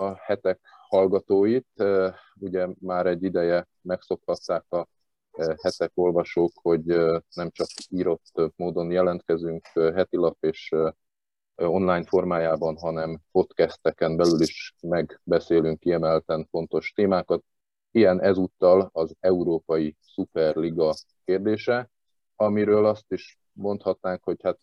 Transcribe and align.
a 0.00 0.14
hetek 0.24 0.60
hallgatóit. 0.88 1.66
Ugye 2.40 2.68
már 2.80 3.06
egy 3.06 3.22
ideje 3.22 3.66
megszokhatták 3.80 4.64
a 4.68 4.88
hetek 5.62 5.90
olvasók, 5.94 6.52
hogy 6.62 6.84
nem 7.34 7.50
csak 7.50 7.66
írott 7.88 8.52
módon 8.56 8.90
jelentkezünk 8.90 9.66
hetilap 9.74 10.36
és 10.40 10.74
online 11.54 12.04
formájában, 12.04 12.76
hanem 12.76 13.20
podcasteken 13.32 14.16
belül 14.16 14.40
is 14.40 14.74
megbeszélünk 14.80 15.78
kiemelten 15.78 16.46
fontos 16.50 16.92
témákat. 16.92 17.44
Ilyen 17.90 18.22
ezúttal 18.22 18.90
az 18.92 19.14
Európai 19.20 19.96
Szuperliga 20.00 20.94
kérdése, 21.24 21.90
amiről 22.36 22.86
azt 22.86 23.12
is 23.12 23.38
mondhatnánk, 23.52 24.24
hogy 24.24 24.42
hát 24.42 24.58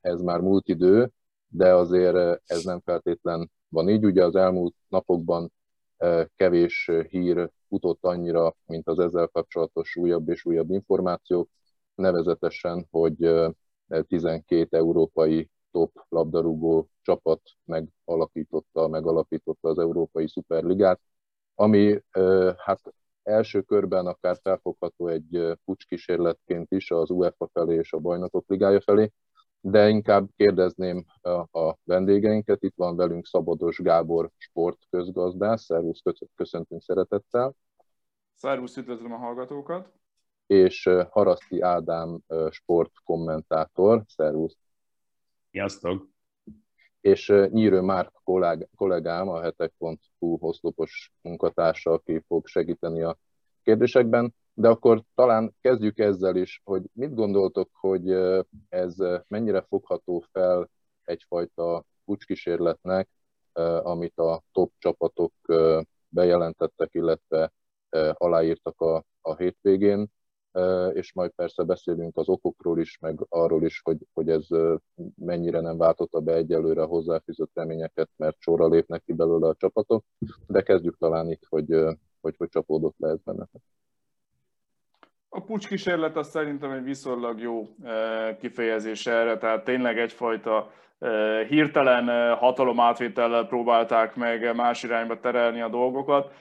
ez 0.00 0.20
már 0.20 0.40
múlt 0.40 0.68
idő, 0.68 1.10
de 1.46 1.74
azért 1.74 2.42
ez 2.46 2.64
nem 2.64 2.80
feltétlen 2.80 3.50
van 3.68 3.88
így. 3.88 4.04
Ugye 4.04 4.24
az 4.24 4.36
elmúlt 4.36 4.74
napokban 4.88 5.52
kevés 6.36 6.90
hír 7.08 7.50
futott 7.68 8.04
annyira, 8.04 8.54
mint 8.66 8.88
az 8.88 8.98
ezzel 8.98 9.26
kapcsolatos 9.26 9.96
újabb 9.96 10.28
és 10.28 10.44
újabb 10.44 10.70
információk, 10.70 11.48
nevezetesen, 11.94 12.86
hogy 12.90 13.16
12 14.06 14.76
európai 14.76 15.50
top 15.70 15.92
labdarúgó 16.08 16.88
csapat 17.02 17.40
megalakította, 17.64 18.88
megalapította 18.88 19.68
az 19.68 19.78
Európai 19.78 20.28
Szuperligát, 20.28 21.00
ami 21.54 22.02
hát 22.56 22.80
első 23.22 23.62
körben 23.62 24.06
akár 24.06 24.38
felfogható 24.42 25.08
egy 25.08 25.58
pucskísérletként 25.64 26.72
is 26.72 26.90
az 26.90 27.10
UEFA 27.10 27.48
felé 27.52 27.74
és 27.74 27.92
a 27.92 27.98
Bajnokok 27.98 28.48
Ligája 28.48 28.80
felé, 28.80 29.12
de 29.60 29.88
inkább 29.88 30.28
kérdezném 30.36 31.04
a, 31.20 31.58
a 31.58 31.78
vendégeinket. 31.84 32.62
Itt 32.62 32.76
van 32.76 32.96
velünk 32.96 33.26
Szabados 33.26 33.78
Gábor 33.78 34.30
sportközgazdász. 34.36 35.64
Szervusz, 35.64 36.02
köszöntünk 36.34 36.82
szeretettel. 36.82 37.54
Szervusz, 38.34 38.76
üdvözlöm 38.76 39.12
a 39.12 39.16
hallgatókat. 39.16 39.92
És 40.46 40.90
Haraszti 41.10 41.60
Ádám 41.60 42.18
sportkommentátor. 42.50 44.02
Szervusz. 44.06 44.56
Sziasztok. 45.50 46.08
És 47.00 47.32
Nyírő 47.50 47.80
Márk 47.80 48.12
kollégám, 48.76 49.28
a 49.28 49.40
hetek.hu 49.40 50.36
oszlopos 50.40 51.12
munkatársa, 51.20 51.90
aki 51.92 52.24
fog 52.26 52.46
segíteni 52.46 53.02
a 53.02 53.18
kérdésekben. 53.62 54.34
De 54.58 54.68
akkor 54.68 55.02
talán 55.14 55.54
kezdjük 55.60 55.98
ezzel 55.98 56.36
is, 56.36 56.60
hogy 56.64 56.82
mit 56.92 57.14
gondoltok, 57.14 57.70
hogy 57.72 58.10
ez 58.68 58.96
mennyire 59.28 59.60
fogható 59.68 60.24
fel 60.32 60.70
egyfajta 61.04 61.84
pucskísérletnek, 62.04 63.08
amit 63.82 64.18
a 64.18 64.42
top 64.52 64.72
csapatok 64.78 65.32
bejelentettek, 66.08 66.88
illetve 66.92 67.52
aláírtak 68.12 68.80
a, 68.80 69.04
a 69.20 69.36
hétvégén, 69.36 70.06
és 70.92 71.12
majd 71.12 71.30
persze 71.30 71.62
beszélünk 71.62 72.16
az 72.16 72.28
okokról 72.28 72.80
is, 72.80 72.98
meg 72.98 73.26
arról 73.28 73.64
is, 73.64 73.80
hogy, 73.84 74.06
hogy 74.12 74.28
ez 74.28 74.46
mennyire 75.14 75.60
nem 75.60 75.76
váltotta 75.76 76.20
be 76.20 76.34
egyelőre 76.34 76.82
a 76.82 76.86
hozzáfűzött 76.86 77.50
reményeket, 77.54 78.10
mert 78.16 78.36
sorra 78.38 78.68
lépnek 78.68 79.02
ki 79.02 79.12
belőle 79.12 79.48
a 79.48 79.54
csapatok, 79.54 80.04
de 80.46 80.62
kezdjük 80.62 80.98
talán 80.98 81.30
itt, 81.30 81.44
hogy 81.48 81.96
hogy, 82.20 82.34
hogy 82.36 82.48
csapódott 82.48 82.98
le 82.98 83.08
ez 83.08 83.18
bennetek. 83.24 83.62
A 85.30 85.40
pucskísérlet 85.40 86.16
az 86.16 86.28
szerintem 86.28 86.70
egy 86.70 86.84
viszonylag 86.84 87.40
jó 87.40 87.68
kifejezés 88.40 89.06
erre, 89.06 89.38
tehát 89.38 89.64
tényleg 89.64 89.98
egyfajta 89.98 90.70
hirtelen 91.48 92.34
hatalom 92.36 92.80
átvétellel 92.80 93.46
próbálták 93.46 94.16
meg 94.16 94.54
más 94.56 94.82
irányba 94.82 95.20
terelni 95.20 95.60
a 95.60 95.68
dolgokat. 95.68 96.32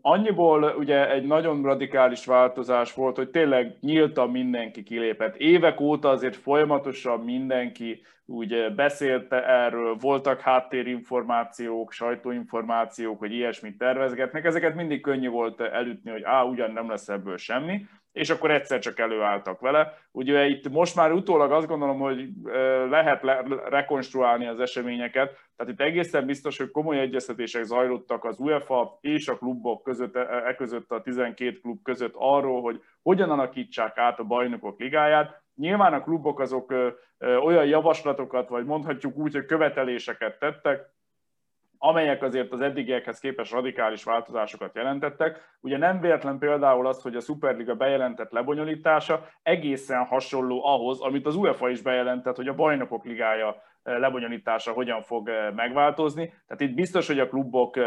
Annyiból 0.00 0.74
ugye 0.78 1.10
egy 1.10 1.26
nagyon 1.26 1.62
radikális 1.62 2.24
változás 2.24 2.94
volt, 2.94 3.16
hogy 3.16 3.30
tényleg 3.30 3.76
nyíltan 3.80 4.30
mindenki 4.30 4.82
kilépett. 4.82 5.36
Évek 5.36 5.80
óta 5.80 6.08
azért 6.08 6.36
folyamatosan 6.36 7.20
mindenki 7.20 8.02
úgy 8.30 8.74
beszélte 8.74 9.46
erről, 9.46 9.94
voltak 9.94 10.40
háttérinformációk, 10.40 11.92
sajtóinformációk, 11.92 13.18
hogy 13.18 13.32
ilyesmit 13.32 13.78
tervezgetnek. 13.78 14.44
Ezeket 14.44 14.74
mindig 14.74 15.00
könnyű 15.00 15.28
volt 15.28 15.60
elütni, 15.60 16.10
hogy 16.10 16.22
á, 16.22 16.42
ugyan 16.42 16.70
nem 16.70 16.88
lesz 16.88 17.08
ebből 17.08 17.36
semmi 17.36 17.86
és 18.12 18.30
akkor 18.30 18.50
egyszer 18.50 18.78
csak 18.78 18.98
előálltak 18.98 19.60
vele. 19.60 19.98
Ugye 20.12 20.46
itt 20.46 20.68
most 20.68 20.94
már 20.94 21.12
utólag 21.12 21.52
azt 21.52 21.66
gondolom, 21.66 21.98
hogy 21.98 22.28
lehet 22.90 23.22
le- 23.22 23.44
rekonstruálni 23.68 24.46
az 24.46 24.60
eseményeket, 24.60 25.32
tehát 25.56 25.72
itt 25.72 25.80
egészen 25.80 26.26
biztos, 26.26 26.58
hogy 26.58 26.70
komoly 26.70 26.98
egyeztetések 26.98 27.64
zajlottak 27.64 28.24
az 28.24 28.38
UEFA 28.38 28.98
és 29.00 29.28
a 29.28 29.36
klubok 29.36 29.82
között, 29.82 30.16
e, 30.16 30.20
e 30.46 30.54
között 30.54 30.90
a 30.90 31.02
12 31.02 31.58
klub 31.60 31.82
között 31.82 32.14
arról, 32.14 32.62
hogy 32.62 32.82
hogyan 33.02 33.30
alakítsák 33.30 33.98
át 33.98 34.18
a 34.18 34.24
bajnokok 34.24 34.80
ligáját. 34.80 35.42
Nyilván 35.60 35.92
a 35.92 36.02
klubok 36.02 36.40
azok 36.40 36.74
olyan 37.20 37.66
javaslatokat, 37.66 38.48
vagy 38.48 38.64
mondhatjuk 38.64 39.16
úgy, 39.16 39.32
hogy 39.32 39.44
követeléseket 39.44 40.38
tettek, 40.38 40.88
amelyek 41.78 42.22
azért 42.22 42.52
az 42.52 42.60
eddigiekhez 42.60 43.18
képest 43.18 43.52
radikális 43.52 44.04
változásokat 44.04 44.74
jelentettek. 44.74 45.56
Ugye 45.60 45.78
nem 45.78 46.00
véletlen 46.00 46.38
például 46.38 46.86
az, 46.86 47.02
hogy 47.02 47.16
a 47.16 47.20
Superliga 47.20 47.74
bejelentett 47.74 48.30
lebonyolítása 48.30 49.28
egészen 49.42 50.04
hasonló 50.04 50.64
ahhoz, 50.66 51.00
amit 51.00 51.26
az 51.26 51.36
UEFA 51.36 51.68
is 51.68 51.82
bejelentett, 51.82 52.36
hogy 52.36 52.48
a 52.48 52.54
bajnokok 52.54 53.04
ligája 53.04 53.62
lebonyolítása 53.82 54.72
hogyan 54.72 55.02
fog 55.02 55.30
megváltozni. 55.54 56.26
Tehát 56.26 56.60
itt 56.60 56.74
biztos, 56.74 57.06
hogy 57.06 57.18
a 57.18 57.28
klubok 57.28 57.78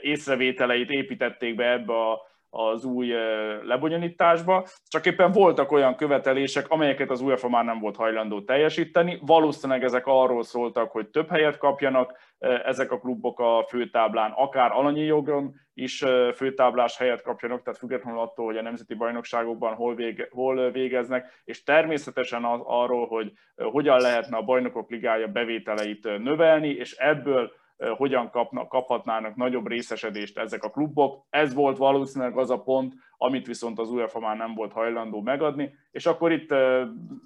észrevételeit 0.00 0.90
építették 0.90 1.54
be 1.54 1.72
ebbe 1.72 1.92
a 1.92 2.32
az 2.54 2.84
új 2.84 3.14
lebonyolításba, 3.62 4.66
csak 4.88 5.06
éppen 5.06 5.32
voltak 5.32 5.72
olyan 5.72 5.96
követelések, 5.96 6.68
amelyeket 6.68 7.10
az 7.10 7.20
UEFA 7.20 7.48
már 7.48 7.64
nem 7.64 7.78
volt 7.78 7.96
hajlandó 7.96 8.42
teljesíteni. 8.42 9.18
Valószínűleg 9.26 9.84
ezek 9.84 10.06
arról 10.06 10.42
szóltak, 10.42 10.90
hogy 10.90 11.08
több 11.08 11.28
helyet 11.28 11.58
kapjanak 11.58 12.18
ezek 12.64 12.92
a 12.92 12.98
klubok 12.98 13.40
a 13.40 13.64
főtáblán, 13.68 14.32
akár 14.36 14.70
alanyi 14.72 15.04
jogon 15.04 15.54
is 15.74 16.04
főtáblás 16.34 16.96
helyet 16.96 17.22
kapjanak, 17.22 17.62
tehát 17.62 17.78
függetlenül 17.78 18.20
attól, 18.20 18.46
hogy 18.46 18.56
a 18.56 18.62
nemzeti 18.62 18.94
bajnokságokban 18.94 19.74
hol, 19.74 19.94
vége, 19.94 20.28
hol 20.30 20.70
végeznek, 20.70 21.42
és 21.44 21.62
természetesen 21.62 22.44
az, 22.44 22.60
arról, 22.64 23.06
hogy 23.06 23.32
hogyan 23.56 24.00
lehetne 24.00 24.36
a 24.36 24.42
bajnokok 24.42 24.90
ligája 24.90 25.26
bevételeit 25.26 26.04
növelni, 26.18 26.68
és 26.68 26.92
ebből 26.92 27.52
hogyan 27.96 28.30
kapnak, 28.30 28.68
kaphatnának 28.68 29.36
nagyobb 29.36 29.68
részesedést 29.68 30.38
ezek 30.38 30.64
a 30.64 30.70
klubok. 30.70 31.26
Ez 31.30 31.54
volt 31.54 31.76
valószínűleg 31.76 32.38
az 32.38 32.50
a 32.50 32.62
pont, 32.62 32.94
amit 33.16 33.46
viszont 33.46 33.78
az 33.78 33.90
UEFA 33.90 34.20
már 34.20 34.36
nem 34.36 34.54
volt 34.54 34.72
hajlandó 34.72 35.20
megadni, 35.20 35.74
és 35.90 36.06
akkor 36.06 36.32
itt 36.32 36.54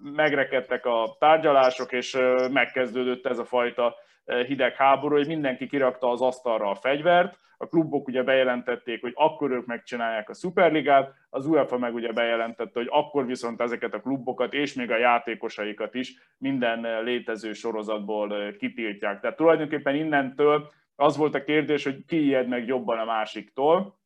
megrekedtek 0.02 0.86
a 0.86 1.16
tárgyalások, 1.18 1.92
és 1.92 2.18
megkezdődött 2.52 3.26
ez 3.26 3.38
a 3.38 3.44
fajta 3.44 3.94
hidegháború, 4.46 5.16
hogy 5.16 5.26
mindenki 5.26 5.66
kirakta 5.66 6.10
az 6.10 6.20
asztalra 6.20 6.70
a 6.70 6.74
fegyvert, 6.74 7.38
a 7.60 7.66
klubok 7.66 8.08
ugye 8.08 8.22
bejelentették, 8.22 9.00
hogy 9.00 9.12
akkor 9.14 9.50
ők 9.50 9.66
megcsinálják 9.66 10.28
a 10.28 10.34
Superligát, 10.34 11.14
az 11.30 11.46
UEFA 11.46 11.78
meg 11.78 11.94
ugye 11.94 12.12
bejelentette, 12.12 12.78
hogy 12.78 12.88
akkor 12.90 13.26
viszont 13.26 13.60
ezeket 13.60 13.94
a 13.94 14.00
klubokat 14.00 14.52
és 14.52 14.74
még 14.74 14.90
a 14.90 14.98
játékosaikat 14.98 15.94
is 15.94 16.34
minden 16.38 17.02
létező 17.02 17.52
sorozatból 17.52 18.52
kitiltják. 18.58 19.20
Tehát 19.20 19.36
tulajdonképpen 19.36 19.94
innentől 19.94 20.70
az 20.96 21.16
volt 21.16 21.34
a 21.34 21.44
kérdés, 21.44 21.84
hogy 21.84 22.04
ki 22.04 22.24
ijed 22.24 22.48
meg 22.48 22.66
jobban 22.66 22.98
a 22.98 23.04
másiktól, 23.04 23.98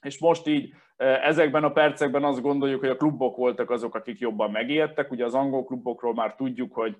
és 0.00 0.20
most 0.20 0.46
így 0.46 0.72
ezekben 1.22 1.64
a 1.64 1.72
percekben 1.72 2.24
azt 2.24 2.42
gondoljuk, 2.42 2.80
hogy 2.80 2.88
a 2.88 2.96
klubok 2.96 3.36
voltak 3.36 3.70
azok, 3.70 3.94
akik 3.94 4.18
jobban 4.18 4.50
megijedtek. 4.50 5.10
Ugye 5.10 5.24
az 5.24 5.34
angol 5.34 5.64
klubokról 5.64 6.14
már 6.14 6.34
tudjuk, 6.34 6.74
hogy 6.74 6.96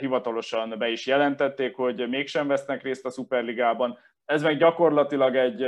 hivatalosan 0.00 0.74
be 0.78 0.88
is 0.88 1.06
jelentették, 1.06 1.76
hogy 1.76 2.08
mégsem 2.08 2.46
vesznek 2.46 2.82
részt 2.82 3.04
a 3.04 3.10
Superligában. 3.10 3.98
Ez 4.24 4.42
meg 4.42 4.58
gyakorlatilag 4.58 5.36
egy, 5.36 5.64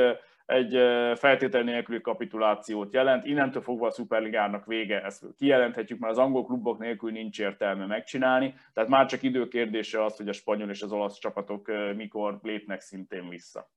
egy 0.46 0.72
feltétel 1.18 1.62
nélküli 1.62 2.00
kapitulációt 2.00 2.92
jelent. 2.92 3.24
Innentől 3.24 3.62
fogva 3.62 3.86
a 3.86 3.90
Superligának 3.90 4.66
vége, 4.66 5.02
ezt 5.02 5.24
kijelenthetjük, 5.36 5.98
mert 5.98 6.12
az 6.12 6.18
angol 6.18 6.44
klubok 6.44 6.78
nélkül 6.78 7.10
nincs 7.10 7.40
értelme 7.40 7.86
megcsinálni, 7.86 8.54
tehát 8.72 8.90
már 8.90 9.06
csak 9.06 9.22
időkérdése 9.22 10.04
az, 10.04 10.16
hogy 10.16 10.28
a 10.28 10.32
spanyol 10.32 10.70
és 10.70 10.82
az 10.82 10.92
olasz 10.92 11.18
csapatok 11.18 11.70
mikor 11.96 12.38
lépnek 12.42 12.80
szintén 12.80 13.28
vissza. 13.28 13.70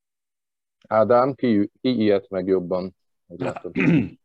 Ádám, 0.87 1.33
ki, 1.33 1.69
ki 1.81 2.01
ilyet 2.01 2.29
meg 2.29 2.47
jobban? 2.47 2.95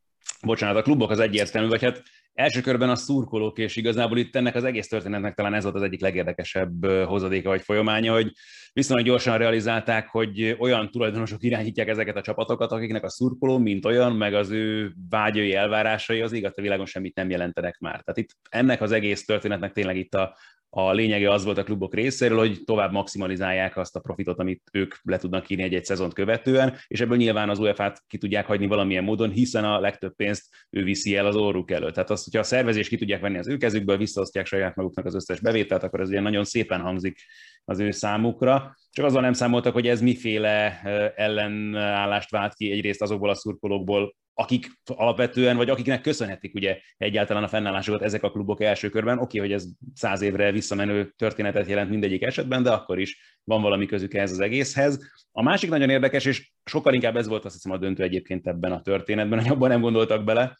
Bocsánat, 0.42 0.76
a 0.76 0.82
klubok 0.82 1.10
az 1.10 1.18
egyértelmű, 1.18 1.68
vagy 1.68 1.82
hát 1.82 2.02
első 2.34 2.60
körben 2.60 2.90
a 2.90 2.96
szurkolók, 2.96 3.58
és 3.58 3.76
igazából 3.76 4.18
itt 4.18 4.36
ennek 4.36 4.54
az 4.54 4.64
egész 4.64 4.88
történetnek 4.88 5.34
talán 5.34 5.54
ez 5.54 5.62
volt 5.62 5.74
az 5.74 5.82
egyik 5.82 6.00
legérdekesebb 6.00 6.86
hozadéka 6.86 7.48
vagy 7.48 7.62
folyamánya, 7.62 8.12
hogy 8.12 8.32
viszonylag 8.72 9.06
gyorsan 9.06 9.38
realizálták, 9.38 10.08
hogy 10.08 10.56
olyan 10.58 10.90
tulajdonosok 10.90 11.42
irányítják 11.42 11.88
ezeket 11.88 12.16
a 12.16 12.22
csapatokat, 12.22 12.72
akiknek 12.72 13.04
a 13.04 13.10
szurkoló, 13.10 13.58
mint 13.58 13.84
olyan, 13.84 14.16
meg 14.16 14.34
az 14.34 14.50
ő 14.50 14.92
vágyai 15.08 15.54
elvárásai 15.54 16.20
az 16.20 16.32
igaz, 16.32 16.52
a 16.56 16.62
világon 16.62 16.86
semmit 16.86 17.14
nem 17.14 17.30
jelentenek 17.30 17.78
már. 17.78 18.02
Tehát 18.02 18.16
itt 18.16 18.30
ennek 18.50 18.80
az 18.80 18.92
egész 18.92 19.24
történetnek 19.24 19.72
tényleg 19.72 19.96
itt 19.96 20.14
a, 20.14 20.36
a 20.76 20.92
lényege 20.92 21.30
az 21.30 21.44
volt 21.44 21.58
a 21.58 21.62
klubok 21.62 21.94
részéről, 21.94 22.38
hogy 22.38 22.62
tovább 22.64 22.92
maximalizálják 22.92 23.76
azt 23.76 23.96
a 23.96 24.00
profitot, 24.00 24.38
amit 24.38 24.62
ők 24.72 24.94
le 25.02 25.16
tudnak 25.16 25.50
írni 25.50 25.62
egy-egy 25.62 25.84
szezont 25.84 26.12
követően, 26.12 26.76
és 26.86 27.00
ebből 27.00 27.16
nyilván 27.16 27.50
az 27.50 27.58
UEFA-t 27.58 28.02
ki 28.06 28.18
tudják 28.18 28.46
hagyni 28.46 28.66
valamilyen 28.66 29.04
módon, 29.04 29.30
hiszen 29.30 29.64
a 29.64 29.80
legtöbb 29.80 30.14
pénzt 30.14 30.48
ő 30.70 30.84
viszi 30.84 31.16
el 31.16 31.26
az 31.26 31.36
orruk 31.36 31.70
előtt. 31.70 31.94
Tehát 31.94 32.10
azt, 32.10 32.24
hogyha 32.24 32.40
a 32.40 32.42
szervezés 32.42 32.88
ki 32.88 32.96
tudják 32.96 33.20
venni 33.20 33.38
az 33.38 33.48
ő 33.48 33.56
kezükből, 33.56 33.96
visszaosztják 33.96 34.46
saját 34.46 34.76
maguknak 34.76 35.04
az 35.04 35.14
összes 35.14 35.40
bevételt, 35.40 35.82
akkor 35.82 36.00
ez 36.00 36.08
ugye 36.08 36.20
nagyon 36.20 36.44
szépen 36.44 36.80
hangzik 36.80 37.18
az 37.64 37.78
ő 37.78 37.90
számukra. 37.90 38.76
Csak 38.94 39.04
azzal 39.04 39.20
nem 39.20 39.32
számoltak, 39.32 39.72
hogy 39.72 39.86
ez 39.86 40.00
miféle 40.00 40.80
ellenállást 41.16 42.30
vált 42.30 42.54
ki 42.54 42.70
egyrészt 42.70 43.02
azokból 43.02 43.30
a 43.30 43.34
szurkolókból, 43.34 44.14
akik 44.34 44.66
alapvetően, 44.84 45.56
vagy 45.56 45.70
akiknek 45.70 46.00
köszönhetik 46.00 46.54
ugye 46.54 46.78
egyáltalán 46.96 47.42
a 47.42 47.48
fennállásokat 47.48 48.02
ezek 48.02 48.22
a 48.22 48.30
klubok 48.30 48.62
első 48.62 48.88
körben. 48.88 49.18
Oké, 49.18 49.38
hogy 49.38 49.52
ez 49.52 49.66
száz 49.94 50.20
évre 50.20 50.52
visszamenő 50.52 51.12
történetet 51.16 51.68
jelent 51.68 51.90
mindegyik 51.90 52.22
esetben, 52.22 52.62
de 52.62 52.70
akkor 52.70 52.98
is 52.98 53.38
van 53.44 53.62
valami 53.62 53.86
közük 53.86 54.14
ehhez 54.14 54.30
az 54.30 54.40
egészhez. 54.40 54.98
A 55.32 55.42
másik 55.42 55.70
nagyon 55.70 55.90
érdekes, 55.90 56.24
és 56.24 56.52
sokkal 56.64 56.94
inkább 56.94 57.16
ez 57.16 57.28
volt 57.28 57.44
azt 57.44 57.54
hiszem 57.54 57.72
a 57.72 57.78
döntő 57.78 58.02
egyébként 58.02 58.46
ebben 58.46 58.72
a 58.72 58.80
történetben, 58.80 59.40
hogy 59.40 59.50
abban 59.50 59.68
nem 59.68 59.80
gondoltak 59.80 60.24
bele, 60.24 60.58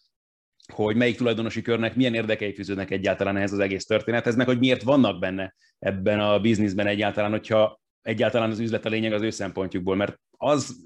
hogy 0.73 0.97
melyik 0.97 1.17
tulajdonosi 1.17 1.63
körnek 1.63 1.95
milyen 1.97 2.15
érdekei 2.15 2.55
fűződnek 2.55 2.91
egyáltalán 2.91 3.37
ehhez 3.37 3.53
az 3.53 3.59
egész 3.59 3.85
történethez, 3.85 4.37
meg 4.37 4.47
hogy 4.47 4.59
miért 4.59 4.83
vannak 4.83 5.19
benne 5.19 5.55
ebben 5.79 6.21
a 6.21 6.41
bizniszben 6.41 6.87
egyáltalán, 6.87 7.31
hogyha 7.31 7.83
egyáltalán 8.05 8.51
az 8.51 8.59
üzlet 8.59 8.87
a 8.87 8.89
lényeg 8.89 9.12
az 9.12 9.23
ő 9.23 9.31
szempontjukból, 9.31 9.97
mert 9.97 10.21
az 10.31 10.83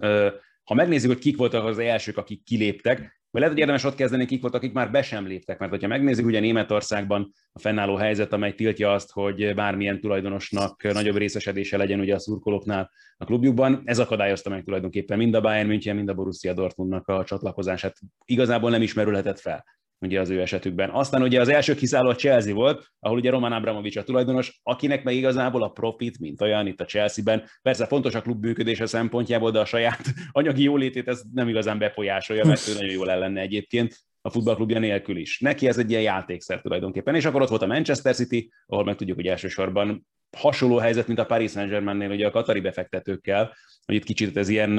ha 0.65 0.75
megnézzük, 0.75 1.11
hogy 1.11 1.21
kik 1.21 1.37
voltak 1.37 1.65
az 1.65 1.79
elsők, 1.79 2.17
akik 2.17 2.45
kiléptek, 2.45 2.99
vagy 3.31 3.41
lehet, 3.41 3.55
hogy 3.55 3.59
érdemes 3.59 3.85
ott 3.85 3.95
kezdeni, 3.95 4.27
kik 4.27 4.41
voltak, 4.41 4.63
akik 4.63 4.75
már 4.75 4.91
be 4.91 5.03
sem 5.03 5.27
léptek, 5.27 5.59
mert 5.59 5.81
ha 5.81 5.87
megnézzük, 5.87 6.27
ugye 6.27 6.41
Németországban 6.41 7.33
a 7.53 7.59
fennálló 7.59 7.97
helyzet, 7.97 8.33
amely 8.33 8.55
tiltja 8.55 8.93
azt, 8.93 9.13
hogy 9.13 9.55
bármilyen 9.55 10.01
tulajdonosnak 10.01 10.83
nagyobb 10.83 11.17
részesedése 11.17 11.77
legyen 11.77 12.01
ugye 12.01 12.15
a 12.15 12.19
szurkolóknál 12.19 12.91
a 13.17 13.25
klubjukban, 13.25 13.83
ez 13.85 13.99
akadályozta 13.99 14.51
meg 14.51 14.65
tulajdonképpen 14.65 15.19
mind 15.19 15.35
a 15.35 15.41
Bayern 15.41 15.69
München, 15.69 15.97
mind 15.97 16.09
a 16.09 16.15
Borussia 16.15 16.53
Dortmundnak 16.53 17.09
a 17.09 17.25
csatlakozását. 17.25 17.97
Igazából 18.25 18.71
nem 18.71 18.83
ismerülhetett 18.83 19.41
fel 19.41 19.65
ugye 20.01 20.21
az 20.21 20.31
ő 20.31 20.41
esetükben. 20.41 20.91
Aztán 20.91 21.23
ugye 21.23 21.41
az 21.41 21.49
első 21.49 21.75
kiszálló 21.75 22.09
a 22.09 22.15
Chelsea 22.15 22.55
volt, 22.55 22.87
ahol 22.99 23.17
ugye 23.17 23.31
Roman 23.31 23.53
Abramovics 23.53 23.97
a 23.97 24.05
tulajdonos, 24.05 24.61
akinek 24.63 25.05
meg 25.05 25.15
igazából 25.15 25.63
a 25.63 25.69
profit, 25.69 26.19
mint 26.19 26.41
olyan 26.41 26.67
itt 26.67 26.81
a 26.81 26.85
Chelsea-ben, 26.85 27.45
persze 27.63 27.87
fontos 27.87 28.15
a 28.15 28.23
klub 28.23 28.45
működése 28.45 28.87
szempontjából, 28.87 29.51
de 29.51 29.61
a 29.61 29.65
saját 29.65 30.01
anyagi 30.31 30.63
jólétét 30.63 31.09
ez 31.09 31.23
nem 31.35 31.49
igazán 31.49 31.79
befolyásolja, 31.79 32.45
mert 32.45 32.69
ő 32.69 32.73
nagyon 32.73 32.95
jól 32.95 33.11
ellenne 33.11 33.41
egyébként 33.41 34.07
a 34.21 34.31
futballklubja 34.31 34.79
nélkül 34.79 35.17
is. 35.17 35.41
Neki 35.41 35.67
ez 35.67 35.79
egy 35.79 35.91
ilyen 35.91 36.03
játékszer 36.03 36.61
tulajdonképpen. 36.61 37.15
És 37.15 37.25
akkor 37.25 37.43
ott 37.43 37.49
volt 37.49 37.63
a 37.63 37.67
Manchester 37.67 38.15
City, 38.15 38.51
ahol 38.67 38.85
meg 38.85 38.97
tudjuk, 38.97 39.17
hogy 39.17 39.27
elsősorban 39.27 40.07
hasonló 40.37 40.77
helyzet, 40.77 41.07
mint 41.07 41.19
a 41.19 41.27
Paris 41.27 41.51
Saint-Germainnél, 41.51 42.11
ugye 42.11 42.27
a 42.27 42.31
katari 42.31 42.61
befektetőkkel, 42.61 43.57
hogy 43.87 43.95
itt 43.95 44.05
kicsit 44.05 44.37
ez 44.37 44.49
ilyen 44.49 44.79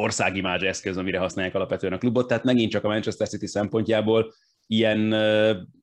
országimázs 0.00 0.62
eszköz, 0.62 0.96
amire 0.96 1.18
használják 1.18 1.54
alapvetően 1.54 1.92
a 1.92 1.98
klubot, 1.98 2.26
tehát 2.26 2.44
megint 2.44 2.70
csak 2.70 2.84
a 2.84 2.88
Manchester 2.88 3.28
City 3.28 3.46
szempontjából 3.46 4.32
ilyen 4.66 5.12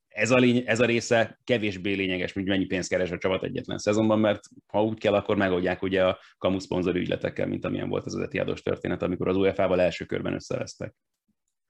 ez 0.08 0.32
a, 0.32 0.36
lény, 0.36 0.64
ez 0.66 0.80
a 0.80 0.86
része 0.86 1.40
kevésbé 1.44 1.94
lényeges, 1.94 2.34
mint 2.34 2.48
mennyi 2.48 2.66
pénzt 2.66 2.90
keres 2.90 3.12
a 3.12 3.18
csapat 3.18 3.44
egyetlen 3.44 3.78
szezonban, 3.78 4.20
mert 4.20 4.44
ha 4.68 4.84
úgy 4.84 5.00
kell, 5.00 5.14
akkor 5.14 5.36
megoldják 5.36 5.82
ugye 5.82 6.06
a 6.06 6.20
kamu 6.38 6.60
szponzor 6.60 6.96
ügyletekkel, 6.96 7.48
mint 7.48 7.66
amilyen 7.66 7.90
volt 7.90 8.06
az 8.06 8.16
az 8.16 8.22
Etiados 8.22 8.62
történet, 8.62 9.02
amikor 9.02 9.28
az 9.28 9.36
UEFA-val 9.36 9.82
első 9.82 10.06
körben 10.06 10.34
összevesztek. 10.34 10.96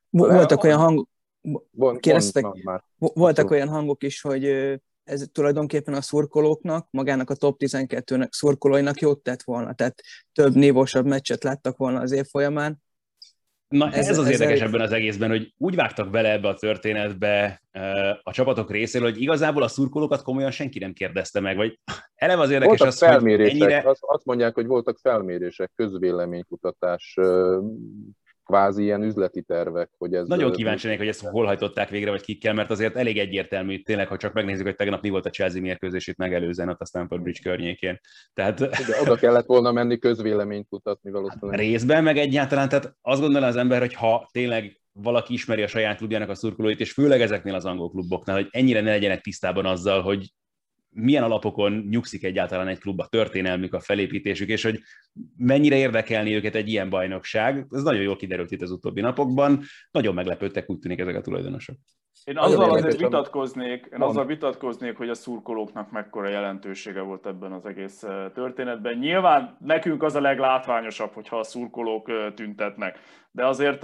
Voltak 0.10 0.64
olyan 0.64 0.78
hangok, 0.78 1.10
kérdeztek, 2.00 2.46
voltak 2.98 3.52
olyan 3.52 3.68
hangok 3.68 4.04
is, 4.04 4.22
hogy 4.22 4.44
ez 5.08 5.26
tulajdonképpen 5.32 5.94
a 5.94 6.02
szurkolóknak, 6.02 6.88
magának 6.92 7.30
a 7.30 7.36
top 7.36 7.62
12-nek 7.64 8.32
szurkolóinak 8.32 9.00
jót 9.00 9.24
tett 9.24 9.44
volna, 9.44 9.74
tehát 9.74 10.02
több 10.34 10.56
nívósabb 10.56 11.06
meccset 11.06 11.44
láttak 11.44 11.78
volna 11.78 12.00
az 12.00 12.12
év 12.12 12.26
folyamán. 12.26 12.86
Na 13.68 13.92
ez, 13.92 14.08
ez 14.08 14.18
az 14.18 14.26
ez 14.26 14.32
érdekes 14.32 14.62
ebben 14.62 14.82
az 14.82 14.92
egészben, 14.92 15.30
hogy 15.30 15.54
úgy 15.58 15.76
vágtak 15.76 16.10
bele 16.10 16.32
ebbe 16.32 16.48
a 16.48 16.56
történetbe 16.56 17.62
a 18.24 18.32
csapatok 18.32 18.72
részéről, 18.72 19.12
hogy 19.12 19.22
igazából 19.22 19.64
a 19.64 19.68
szurkolókat 19.68 20.22
komolyan 20.22 20.52
senki 20.52 20.80
nem 20.80 20.94
kérdezte 20.94 21.40
meg, 21.40 21.56
vagy 21.56 21.80
eleve 22.16 22.42
az 22.42 22.50
érdekes 22.50 22.80
voltak 22.80 22.88
az, 22.88 22.98
felmérések, 22.98 23.52
hogy 23.52 23.62
ennyire... 23.62 23.90
azt, 23.90 24.00
azt 24.02 24.26
mondják, 24.26 24.54
hogy 24.54 24.66
voltak 24.66 24.98
felmérések, 25.02 25.72
közvéleménykutatás, 25.76 27.18
kvázi 28.48 28.84
ilyen 28.84 29.04
üzleti 29.04 29.42
tervek, 29.42 29.90
hogy 29.98 30.14
ez... 30.14 30.28
Nagyon 30.28 30.52
kíváncsi 30.52 30.86
lennék, 30.86 31.00
hogy 31.00 31.10
ezt 31.10 31.26
hol 31.26 31.46
hajtották 31.46 31.90
végre, 31.90 32.10
vagy 32.10 32.22
kikkel, 32.22 32.54
mert 32.54 32.72
azért 32.72 32.96
elég 32.96 33.18
egyértelmű, 33.18 33.82
tényleg, 33.82 34.08
ha 34.08 34.18
csak 34.18 34.34
megnézzük, 34.34 34.66
hogy 34.66 34.76
tegnap 34.76 35.02
mi 35.02 35.10
volt 35.10 35.26
a 35.26 35.30
Chelsea 35.30 35.62
mérkőzését 35.62 36.18
megelőzően 36.18 36.70
ott 36.70 36.82
a 36.82 36.86
Stamford 36.86 37.22
Bridge 37.22 37.50
környékén. 37.50 38.00
Tehát... 38.34 38.60
De 38.60 39.02
oda 39.02 39.16
kellett 39.16 39.46
volna 39.46 39.72
menni 39.72 39.98
közvéleményt 39.98 40.68
kutatni 40.70 41.12
valószínűleg. 41.12 41.60
Részben, 41.60 42.04
meg 42.04 42.18
egyáltalán, 42.18 42.70
tehát 42.70 42.96
azt 43.02 43.22
gondolja 43.22 43.48
az 43.48 43.56
ember, 43.56 43.80
hogy 43.80 43.94
ha 43.94 44.30
tényleg 44.32 44.82
valaki 44.92 45.34
ismeri 45.34 45.62
a 45.62 45.68
saját 45.68 45.98
klubjának 45.98 46.30
a 46.30 46.36
szurkolóit, 46.36 46.80
és 46.80 46.92
főleg 46.92 47.22
ezeknél 47.22 47.56
az 47.56 47.66
angol 47.66 47.90
kluboknál, 47.90 48.36
hogy 48.36 48.48
ennyire 48.52 48.82
ne 48.82 48.90
legyenek 48.90 49.22
tisztában 49.22 49.66
azzal, 49.66 50.02
hogy 50.02 50.32
milyen 51.00 51.24
alapokon 51.24 51.88
nyugszik 51.90 52.24
egyáltalán 52.24 52.68
egy 52.68 52.80
klub 52.80 53.00
a 53.00 53.08
történelmük, 53.08 53.74
a 53.74 53.80
felépítésük, 53.80 54.50
és 54.50 54.64
hogy 54.64 54.80
mennyire 55.38 55.76
érdekelni 55.76 56.36
őket 56.36 56.56
egy 56.56 56.70
ilyen 56.70 56.90
bajnokság. 56.90 57.66
Ez 57.72 57.84
nagyon 57.84 58.02
jól 58.02 58.16
kiderült 58.16 58.52
itt 58.52 58.62
az 58.62 58.72
utóbbi 58.72 59.02
napokban. 59.02 59.62
Nagyon 59.92 60.14
meglepődtek, 60.14 60.70
úgy 60.70 60.80
tűnik 60.80 61.00
ezek 61.00 61.16
a 61.16 61.22
tulajdonosok. 61.22 61.76
Én 62.24 62.38
azzal 62.38 62.70
azért 62.70 63.00
vitatkoznék, 63.00 63.90
én 63.94 64.02
azzal 64.02 64.26
vitatkoznék, 64.26 64.98
hogy 64.98 65.10
a 65.10 65.14
szurkolóknak 65.14 65.92
mekkora 65.92 66.30
jelentősége 66.30 67.02
volt 67.02 67.26
ebben 67.26 67.52
az 67.52 67.66
egész 67.66 68.04
történetben. 68.34 68.98
Nyilván 68.98 69.58
nekünk 69.60 70.04
az 70.04 70.16
a 70.16 70.22
leglátványosabb, 70.22 71.14
hogyha 71.14 71.40
a 71.40 71.44
szurkolók 71.44 72.12
tüntetnek. 72.36 73.00
De 73.32 73.46
azért 73.46 73.84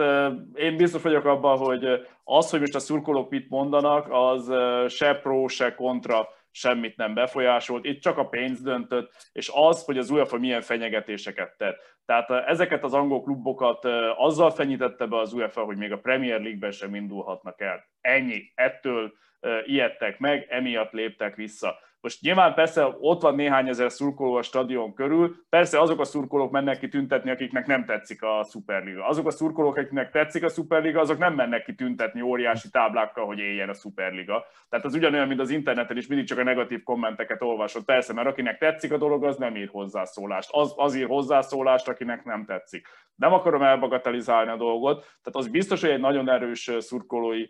én 0.53 0.77
biztos 0.77 1.01
vagyok 1.01 1.25
abban, 1.25 1.57
hogy 1.57 1.85
az, 2.23 2.49
hogy 2.49 2.59
most 2.59 2.75
a 2.75 2.79
szurkolók 2.79 3.29
mit 3.29 3.49
mondanak, 3.49 4.07
az 4.09 4.51
se 4.87 5.13
pro, 5.13 5.47
se 5.47 5.75
kontra 5.75 6.27
semmit 6.53 6.97
nem 6.97 7.13
befolyásolt, 7.13 7.85
itt 7.85 8.01
csak 8.01 8.17
a 8.17 8.27
pénz 8.27 8.61
döntött, 8.61 9.11
és 9.31 9.51
az, 9.53 9.83
hogy 9.83 9.97
az 9.97 10.09
UEFA 10.09 10.37
milyen 10.37 10.61
fenyegetéseket 10.61 11.57
tett. 11.57 11.77
Tehát 12.05 12.29
eh, 12.29 12.47
ezeket 12.47 12.83
az 12.83 12.93
angol 12.93 13.21
klubokat 13.21 13.85
eh, 13.85 14.21
azzal 14.21 14.51
fenyítette 14.51 15.05
be 15.05 15.17
az 15.17 15.33
UEFA, 15.33 15.63
hogy 15.63 15.77
még 15.77 15.91
a 15.91 15.99
Premier 15.99 16.39
League-ben 16.39 16.71
sem 16.71 16.95
indulhatnak 16.95 17.61
el. 17.61 17.85
Ennyi. 18.01 18.51
Ettől 18.55 19.13
eh, 19.39 19.67
ijedtek 19.67 20.19
meg, 20.19 20.45
emiatt 20.49 20.91
léptek 20.91 21.35
vissza. 21.35 21.79
Most 22.03 22.21
nyilván 22.21 22.53
persze 22.53 22.97
ott 22.99 23.21
van 23.21 23.35
néhány 23.35 23.67
ezer 23.67 23.91
szurkoló 23.91 24.35
a 24.35 24.41
stadion 24.41 24.93
körül, 24.93 25.35
persze 25.49 25.79
azok 25.79 25.99
a 25.99 26.03
szurkolók 26.03 26.51
mennek 26.51 26.79
ki 26.79 26.87
tüntetni, 26.87 27.31
akiknek 27.31 27.65
nem 27.65 27.85
tetszik 27.85 28.23
a 28.23 28.47
Superliga. 28.51 29.07
Azok 29.07 29.27
a 29.27 29.31
szurkolók, 29.31 29.77
akiknek 29.77 30.11
tetszik 30.11 30.43
a 30.43 30.49
Superliga, 30.49 30.99
azok 30.99 31.17
nem 31.17 31.33
mennek 31.33 31.63
ki 31.63 31.75
tüntetni 31.75 32.21
óriási 32.21 32.69
táblákkal, 32.69 33.25
hogy 33.25 33.39
éljen 33.39 33.69
a 33.69 33.73
Superliga. 33.73 34.45
Tehát 34.69 34.85
az 34.85 34.93
ugyanolyan, 34.93 35.27
mint 35.27 35.39
az 35.39 35.49
interneten 35.49 35.97
is 35.97 36.07
mindig 36.07 36.27
csak 36.27 36.37
a 36.37 36.43
negatív 36.43 36.83
kommenteket 36.83 37.41
olvasod. 37.41 37.83
Persze, 37.83 38.13
mert 38.13 38.27
akinek 38.27 38.57
tetszik 38.57 38.91
a 38.91 38.97
dolog, 38.97 39.23
az 39.23 39.37
nem 39.37 39.55
ír 39.55 39.69
hozzászólást. 39.71 40.49
Az, 40.51 40.73
az 40.75 40.95
ír 40.95 41.07
hozzászólást, 41.07 41.87
akinek 41.87 42.23
nem 42.23 42.45
tetszik. 42.45 42.87
Nem 43.15 43.33
akarom 43.33 43.61
elbagatelizálni 43.61 44.51
a 44.51 44.57
dolgot, 44.57 44.99
tehát 44.99 45.31
az 45.31 45.47
biztos, 45.47 45.81
hogy 45.81 45.89
egy 45.89 45.99
nagyon 45.99 46.29
erős 46.29 46.71
szurkolói 46.79 47.45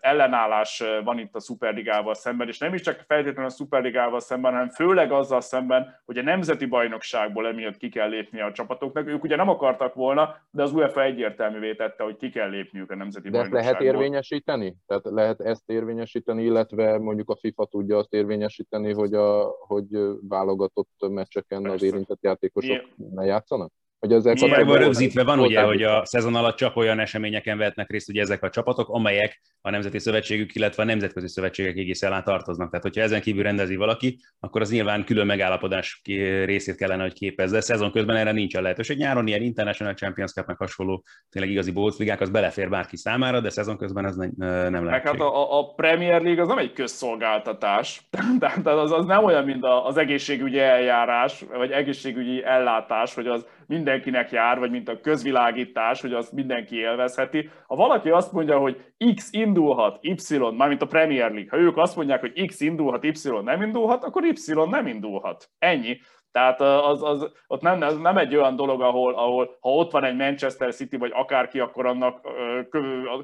ellenállás 0.00 0.82
van 1.04 1.18
itt 1.18 1.34
a 1.34 1.40
Superligával 1.40 2.14
szemben, 2.14 2.48
és 2.48 2.58
nem 2.58 2.74
is 2.74 2.80
csak 2.80 3.04
feltétlenül 3.06 3.50
a 3.50 3.54
Superligával 3.54 4.20
szemben, 4.20 4.52
hanem 4.52 4.68
főleg 4.68 5.12
azzal 5.12 5.40
szemben, 5.40 6.00
hogy 6.04 6.18
a 6.18 6.22
nemzeti 6.22 6.66
bajnokságból 6.66 7.46
emiatt 7.46 7.76
ki 7.76 7.88
kell 7.88 8.08
lépnie 8.08 8.44
a 8.44 8.52
csapatoknak. 8.52 9.06
Ők 9.06 9.22
ugye 9.22 9.36
nem 9.36 9.48
akartak 9.48 9.94
volna, 9.94 10.36
de 10.50 10.62
az 10.62 10.72
UEFA 10.72 11.02
egyértelművé 11.02 11.74
tette, 11.74 12.04
hogy 12.04 12.16
ki 12.16 12.30
kell 12.30 12.48
lépniük 12.48 12.90
a 12.90 12.96
nemzeti 12.96 13.30
de 13.30 13.38
bajnokságból. 13.38 13.72
lehet 13.72 13.94
érvényesíteni? 13.94 14.76
Tehát 14.86 15.04
lehet 15.04 15.40
ezt 15.40 15.70
érvényesíteni, 15.70 16.42
illetve 16.42 16.98
mondjuk 16.98 17.30
a 17.30 17.36
FIFA 17.36 17.64
tudja 17.64 17.96
azt 17.96 18.12
érvényesíteni, 18.12 18.92
hogy, 18.92 19.14
a, 19.14 19.54
hogy 19.66 19.86
válogatott 20.28 21.08
meccseken 21.08 21.62
Persze. 21.62 21.76
az 21.76 21.82
érintett 21.82 22.22
játékosok 22.22 22.88
ne 22.96 23.24
játszanak? 23.24 23.72
Hogy 23.98 24.12
ezek 24.12 24.40
Milyen 24.40 24.66
van 24.66 24.78
rögzítve 24.78 25.24
van 25.24 25.38
ugye, 25.38 25.62
hogy 25.62 25.82
a 25.82 26.04
szezon 26.04 26.34
alatt 26.34 26.56
csak 26.56 26.76
olyan 26.76 26.98
eseményeken 26.98 27.58
vehetnek 27.58 27.90
részt 27.90 28.08
ugye 28.08 28.20
ezek 28.20 28.42
a 28.42 28.50
csapatok, 28.50 28.88
amelyek 28.88 29.40
a 29.60 29.70
Nemzeti 29.70 29.98
Szövetségük, 29.98 30.54
illetve 30.54 30.82
a 30.82 30.86
Nemzetközi 30.86 31.28
Szövetségek 31.28 31.76
egész 31.76 32.02
alá 32.02 32.22
tartoznak. 32.22 32.70
Tehát, 32.70 32.84
hogyha 32.84 33.02
ezen 33.02 33.20
kívül 33.20 33.42
rendezi 33.42 33.76
valaki, 33.76 34.18
akkor 34.40 34.60
az 34.60 34.70
nyilván 34.70 35.04
külön 35.04 35.26
megállapodás 35.26 36.00
részét 36.44 36.76
kellene, 36.76 37.02
hogy 37.02 37.12
képezze. 37.12 37.60
Szezon 37.60 37.92
közben 37.92 38.16
erre 38.16 38.32
nincs 38.32 38.54
a 38.54 38.60
lehetőség. 38.60 38.98
Nyáron 38.98 39.26
ilyen 39.26 39.42
International 39.42 39.94
Champions 39.94 40.32
Cup 40.32 40.46
meg 40.46 40.56
hasonló 40.56 41.04
tényleg 41.30 41.50
igazi 41.50 41.70
bócligák, 41.70 42.20
az 42.20 42.30
belefér 42.30 42.68
bárki 42.68 42.96
számára, 42.96 43.40
de 43.40 43.50
szezon 43.50 43.76
közben 43.76 44.06
ez 44.06 44.16
nem, 44.16 44.32
nem 44.70 44.84
lehet. 44.84 45.02
Hát 45.02 45.20
a, 45.20 45.58
a, 45.58 45.74
Premier 45.74 46.22
League 46.22 46.42
az 46.42 46.48
nem 46.48 46.58
egy 46.58 46.72
közszolgáltatás, 46.72 48.08
tehát 48.40 48.66
az, 48.66 48.92
az 48.92 49.04
nem 49.04 49.24
olyan, 49.24 49.44
mint 49.44 49.64
az 49.84 49.96
egészségügyi 49.96 50.58
eljárás, 50.58 51.44
vagy 51.56 51.70
egészségügyi 51.70 52.44
ellátás, 52.44 53.14
hogy 53.14 53.26
az 53.26 53.46
mindenkinek 53.68 54.30
jár, 54.30 54.58
vagy 54.58 54.70
mint 54.70 54.88
a 54.88 55.00
közvilágítás, 55.00 56.00
hogy 56.00 56.12
azt 56.12 56.32
mindenki 56.32 56.76
élvezheti. 56.76 57.50
Ha 57.66 57.76
valaki 57.76 58.10
azt 58.10 58.32
mondja, 58.32 58.58
hogy 58.58 58.92
X 59.14 59.28
indulhat, 59.32 59.98
Y, 60.00 60.36
mármint 60.56 60.82
a 60.82 60.86
Premier 60.86 61.30
League, 61.30 61.50
ha 61.50 61.56
ők 61.56 61.76
azt 61.76 61.96
mondják, 61.96 62.20
hogy 62.20 62.46
X 62.46 62.60
indulhat, 62.60 63.04
Y 63.04 63.12
nem 63.44 63.62
indulhat, 63.62 64.04
akkor 64.04 64.24
Y 64.24 64.52
nem 64.70 64.86
indulhat. 64.86 65.50
Ennyi. 65.58 65.98
Tehát 66.30 66.60
az, 66.60 67.02
az, 67.02 67.32
ott 67.46 67.60
nem, 67.60 67.80
az 67.80 67.98
nem 67.98 68.16
egy 68.16 68.36
olyan 68.36 68.56
dolog, 68.56 68.82
ahol, 68.82 69.14
ahol 69.14 69.56
ha 69.60 69.70
ott 69.70 69.90
van 69.90 70.04
egy 70.04 70.16
Manchester 70.16 70.74
City, 70.74 70.96
vagy 70.96 71.10
akárki, 71.14 71.60
akkor 71.60 71.86
annak 71.86 72.20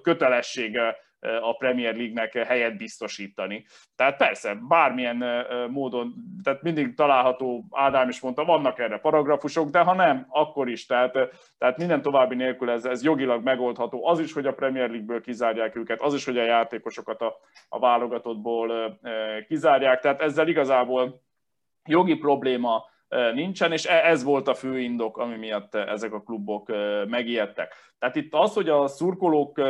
kötelessége 0.02 0.96
a 1.40 1.56
Premier 1.56 1.96
League-nek 1.96 2.32
helyet 2.32 2.76
biztosítani. 2.76 3.64
Tehát 3.96 4.16
persze, 4.16 4.58
bármilyen 4.68 5.46
módon, 5.70 6.14
tehát 6.42 6.62
mindig 6.62 6.94
található, 6.94 7.64
Ádám 7.70 8.08
is 8.08 8.20
mondta, 8.20 8.44
vannak 8.44 8.78
erre 8.78 8.98
paragrafusok, 8.98 9.70
de 9.70 9.80
ha 9.80 9.94
nem, 9.94 10.26
akkor 10.28 10.68
is. 10.68 10.86
Tehát, 10.86 11.12
tehát 11.58 11.76
minden 11.76 12.02
további 12.02 12.34
nélkül 12.34 12.70
ez, 12.70 12.84
ez 12.84 13.02
jogilag 13.02 13.44
megoldható. 13.44 14.06
Az 14.06 14.20
is, 14.20 14.32
hogy 14.32 14.46
a 14.46 14.54
Premier 14.54 14.88
League-ből 14.88 15.20
kizárják 15.20 15.76
őket, 15.76 16.00
az 16.00 16.14
is, 16.14 16.24
hogy 16.24 16.38
a 16.38 16.44
játékosokat 16.44 17.20
a, 17.20 17.36
a 17.68 17.78
válogatottból 17.78 18.98
kizárják. 19.46 20.00
Tehát 20.00 20.20
ezzel 20.20 20.48
igazából 20.48 21.22
jogi 21.84 22.14
probléma 22.14 22.90
nincsen, 23.34 23.72
és 23.72 23.86
e, 23.86 23.94
ez 23.94 24.22
volt 24.22 24.48
a 24.48 24.54
fő 24.54 24.78
indok, 24.78 25.18
ami 25.18 25.36
miatt 25.36 25.74
ezek 25.74 26.12
a 26.12 26.22
klubok 26.22 26.68
megijedtek. 27.08 27.74
Tehát 27.98 28.16
itt 28.16 28.34
az, 28.34 28.54
hogy 28.54 28.68
a 28.68 28.86
szurkolók 28.86 29.60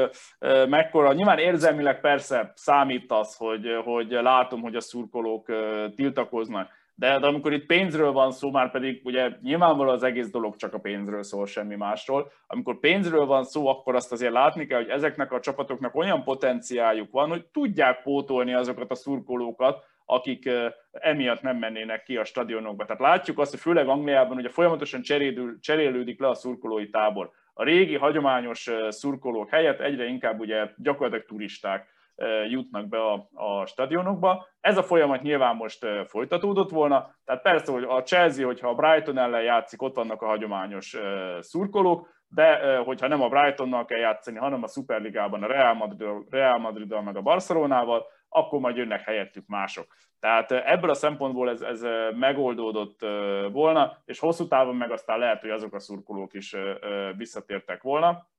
mekkora, 0.69 1.13
nyilván 1.13 1.39
érzelmileg 1.39 2.01
persze 2.01 2.53
számít 2.55 3.13
az, 3.13 3.37
hogy, 3.37 3.67
hogy 3.85 4.11
látom, 4.11 4.61
hogy 4.61 4.77
a 4.77 4.81
szurkolók 4.81 5.53
tiltakoznak, 5.95 6.69
de, 6.95 7.19
de 7.19 7.27
amikor 7.27 7.53
itt 7.53 7.67
pénzről 7.67 8.13
van 8.13 8.33
szó, 8.33 8.51
már 8.51 8.71
pedig 8.71 9.01
ugye 9.05 9.31
nyilvánvalóan 9.43 9.95
az 9.95 10.03
egész 10.03 10.31
dolog 10.31 10.57
csak 10.57 10.75
a 10.75 10.79
pénzről 10.79 11.23
szól, 11.23 11.47
semmi 11.47 11.75
másról. 11.75 12.33
Amikor 12.47 12.79
pénzről 12.79 13.27
van 13.27 13.45
szó, 13.45 13.67
akkor 13.67 13.95
azt 13.95 14.13
azért 14.13 14.33
látni 14.33 14.67
kell, 14.67 14.79
hogy 14.79 14.91
ezeknek 14.91 15.33
a 15.33 15.41
csapatoknak 15.41 15.95
olyan 15.95 16.25
potenciáljuk 16.25 17.11
van, 17.11 17.29
hogy 17.29 17.47
tudják 17.47 18.03
pótolni 18.03 18.55
azokat 18.55 18.91
a 18.91 18.95
szurkolókat, 18.95 19.85
akik 20.12 20.50
emiatt 20.92 21.42
nem 21.42 21.57
mennének 21.57 22.02
ki 22.02 22.16
a 22.16 22.25
stadionokba. 22.25 22.85
Tehát 22.85 23.02
látjuk 23.02 23.38
azt, 23.38 23.50
hogy 23.50 23.61
főleg 23.61 23.88
Angliában 23.88 24.37
ugye 24.37 24.49
folyamatosan 24.49 25.02
cserélő, 25.02 25.59
cserélődik 25.61 26.21
le 26.21 26.28
a 26.28 26.35
szurkolói 26.35 26.90
tábor. 26.90 27.31
A 27.54 27.64
régi, 27.64 27.97
hagyományos 27.97 28.71
szurkolók 28.88 29.50
helyett 29.50 29.81
egyre 29.81 30.04
inkább 30.04 30.40
ugye 30.40 30.69
gyakorlatilag 30.76 31.26
turisták 31.26 31.90
jutnak 32.49 32.88
be 32.88 32.99
a, 32.99 33.28
a 33.35 33.66
stadionokba. 33.66 34.47
Ez 34.61 34.76
a 34.76 34.83
folyamat 34.83 35.23
nyilván 35.23 35.57
most 35.57 35.87
folytatódott 36.07 36.71
volna, 36.71 37.14
tehát 37.25 37.42
persze, 37.42 37.73
hogy 37.73 37.85
a 37.88 38.02
Chelsea, 38.02 38.47
hogyha 38.47 38.69
a 38.69 38.75
Brighton 38.75 39.19
ellen 39.19 39.42
játszik, 39.42 39.83
ott 39.83 39.95
vannak 39.95 40.23
a 40.23 40.26
hagyományos 40.26 40.97
szurkolók, 41.40 42.09
de 42.28 42.76
hogyha 42.76 43.09
nem 43.09 43.23
a 43.23 43.28
Brightonnal 43.28 43.85
kell 43.85 43.99
játszani, 43.99 44.38
hanem 44.38 44.62
a 44.62 44.69
Superligában 44.69 45.42
a 45.42 45.47
Real 45.47 45.75
Madrid, 45.75 46.09
Real 46.31 46.59
Madriddal 46.59 47.02
meg 47.02 47.16
a 47.16 47.23
Barcelonával, 47.23 48.07
akkor 48.33 48.61
majd 48.61 48.77
jönnek 48.77 49.01
helyettük 49.01 49.47
mások. 49.47 49.87
Tehát 50.21 50.51
ebből 50.53 50.91
a 50.91 50.95
szempontból 50.95 51.51
ez, 51.51 51.61
ez 51.61 51.83
megoldódott 52.15 53.01
volna, 53.53 54.03
és 54.05 54.19
hosszú 54.19 54.49
távon 54.49 54.77
meg 54.77 54.91
aztán 54.91 55.19
lehet, 55.19 55.41
hogy 55.41 55.51
azok 55.51 55.75
a 55.75 55.79
szurkolók 55.79 56.35
is 56.35 56.57
visszatértek 57.17 57.83
volna. 57.83 58.31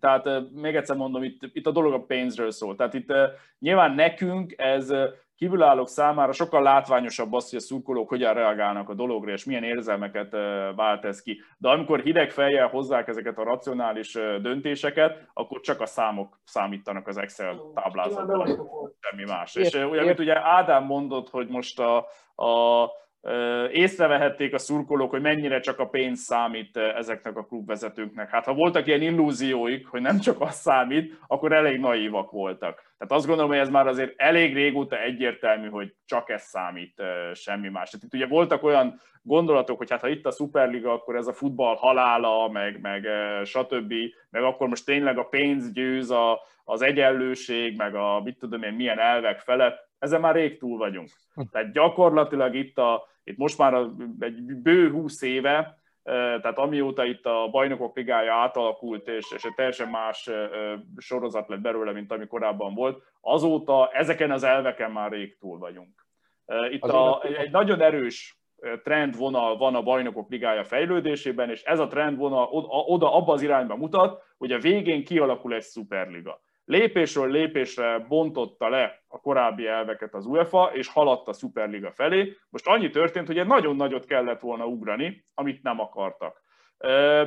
Tehát 0.00 0.50
még 0.50 0.76
egyszer 0.76 0.96
mondom, 0.96 1.22
itt, 1.22 1.40
itt 1.52 1.66
a 1.66 1.70
dolog 1.70 1.92
a 1.92 2.04
pénzről 2.04 2.50
szól. 2.50 2.76
Tehát 2.76 2.94
itt 2.94 3.12
nyilván 3.58 3.94
nekünk 3.94 4.54
ez 4.56 4.92
kívülállók 5.42 5.88
számára 5.88 6.32
sokkal 6.32 6.62
látványosabb 6.62 7.32
az, 7.32 7.50
hogy 7.50 7.58
a 7.58 7.62
szurkolók 7.62 8.08
hogyan 8.08 8.34
reagálnak 8.34 8.88
a 8.88 8.94
dologra, 8.94 9.32
és 9.32 9.44
milyen 9.44 9.64
érzelmeket 9.64 10.30
vált 10.76 11.04
ez 11.04 11.22
ki. 11.22 11.40
De 11.58 11.68
amikor 11.68 12.00
hideg 12.00 12.30
fejjel 12.30 12.68
hozzák 12.68 13.08
ezeket 13.08 13.38
a 13.38 13.44
racionális 13.44 14.12
döntéseket, 14.42 15.28
akkor 15.32 15.60
csak 15.60 15.80
a 15.80 15.86
számok 15.86 16.40
számítanak 16.44 17.08
az 17.08 17.16
Excel 17.16 17.60
táblázatban, 17.74 18.46
semmi 19.00 19.24
más. 19.24 19.54
És 19.54 19.66
ugye, 19.66 20.00
amit 20.00 20.18
ugye 20.18 20.40
Ádám 20.44 20.84
mondott, 20.84 21.30
hogy 21.30 21.48
most 21.48 21.80
a, 21.80 21.96
a 22.44 22.90
észrevehették 23.72 24.54
a 24.54 24.58
szurkolók, 24.58 25.10
hogy 25.10 25.20
mennyire 25.20 25.60
csak 25.60 25.78
a 25.78 25.88
pénz 25.88 26.20
számít 26.20 26.76
ezeknek 26.76 27.36
a 27.36 27.44
klubvezetőknek. 27.44 28.30
Hát 28.30 28.44
ha 28.44 28.54
voltak 28.54 28.86
ilyen 28.86 29.02
illúzióik, 29.02 29.86
hogy 29.86 30.00
nem 30.00 30.18
csak 30.18 30.40
az 30.40 30.54
számít, 30.54 31.18
akkor 31.26 31.52
elég 31.52 31.80
naívak 31.80 32.30
voltak. 32.30 32.74
Tehát 32.98 33.12
azt 33.12 33.26
gondolom, 33.26 33.50
hogy 33.50 33.60
ez 33.60 33.68
már 33.68 33.86
azért 33.86 34.12
elég 34.16 34.54
régóta 34.54 35.00
egyértelmű, 35.00 35.68
hogy 35.68 35.94
csak 36.04 36.30
ez 36.30 36.42
számít, 36.42 37.02
semmi 37.34 37.68
más. 37.68 37.90
Tehát 37.90 38.06
itt 38.06 38.14
ugye 38.14 38.26
voltak 38.26 38.62
olyan 38.62 39.00
gondolatok, 39.22 39.78
hogy 39.78 39.90
hát 39.90 40.00
ha 40.00 40.08
itt 40.08 40.26
a 40.26 40.30
Superliga, 40.30 40.92
akkor 40.92 41.16
ez 41.16 41.26
a 41.26 41.32
futball 41.32 41.76
halála, 41.76 42.48
meg, 42.48 42.80
meg 42.80 43.06
stb., 43.44 43.94
meg 44.30 44.42
akkor 44.42 44.68
most 44.68 44.84
tényleg 44.84 45.18
a 45.18 45.24
pénz 45.24 45.72
győz 45.72 46.10
a, 46.10 46.40
az 46.64 46.82
egyenlőség, 46.82 47.76
meg 47.76 47.94
a 47.94 48.20
mit 48.24 48.38
tudom 48.38 48.62
én 48.62 48.72
milyen 48.72 48.98
elvek 48.98 49.40
felett, 49.40 49.90
ezen 49.98 50.20
már 50.20 50.34
rég 50.34 50.58
túl 50.58 50.78
vagyunk. 50.78 51.08
Tehát 51.50 51.72
gyakorlatilag 51.72 52.54
itt, 52.54 52.78
a, 52.78 53.10
itt 53.24 53.36
most 53.36 53.58
már 53.58 53.74
egy 54.18 54.42
bő 54.42 54.90
húsz 54.90 55.22
éve, 55.22 55.80
tehát 56.02 56.58
amióta 56.58 57.04
itt 57.04 57.26
a 57.26 57.48
bajnokok 57.50 57.96
ligája 57.96 58.34
átalakult, 58.34 59.08
és, 59.08 59.32
és 59.36 59.44
egy 59.44 59.54
teljesen 59.54 59.88
más 59.88 60.30
sorozat 60.96 61.48
lett 61.48 61.60
belőle, 61.60 61.92
mint 61.92 62.12
ami 62.12 62.26
korábban 62.26 62.74
volt, 62.74 63.02
azóta 63.20 63.90
ezeken 63.92 64.30
az 64.30 64.42
elveken 64.42 64.90
már 64.90 65.10
rég 65.10 65.38
túl 65.38 65.58
vagyunk. 65.58 66.06
Itt 66.70 66.82
a, 66.82 67.22
egy 67.22 67.50
nagyon 67.50 67.80
erős 67.80 68.40
trendvonal 68.82 69.56
van 69.56 69.74
a 69.74 69.82
bajnokok 69.82 70.30
ligája 70.30 70.64
fejlődésében, 70.64 71.50
és 71.50 71.62
ez 71.62 71.78
a 71.78 71.86
trendvonal 71.86 72.48
oda 72.86 73.14
abba 73.14 73.32
az 73.32 73.42
irányba 73.42 73.76
mutat, 73.76 74.22
hogy 74.38 74.52
a 74.52 74.58
végén 74.58 75.04
kialakul 75.04 75.54
egy 75.54 75.62
szuperliga 75.62 76.40
lépésről 76.64 77.30
lépésre 77.30 77.98
bontotta 78.08 78.68
le 78.68 79.02
a 79.08 79.20
korábbi 79.20 79.66
elveket 79.66 80.14
az 80.14 80.26
UEFA, 80.26 80.70
és 80.74 80.88
haladt 80.88 81.28
a 81.28 81.32
Superliga 81.32 81.92
felé. 81.92 82.36
Most 82.50 82.66
annyi 82.66 82.90
történt, 82.90 83.26
hogy 83.26 83.38
egy 83.38 83.46
nagyon 83.46 83.76
nagyot 83.76 84.04
kellett 84.04 84.40
volna 84.40 84.66
ugrani, 84.66 85.24
amit 85.34 85.62
nem 85.62 85.80
akartak. 85.80 86.40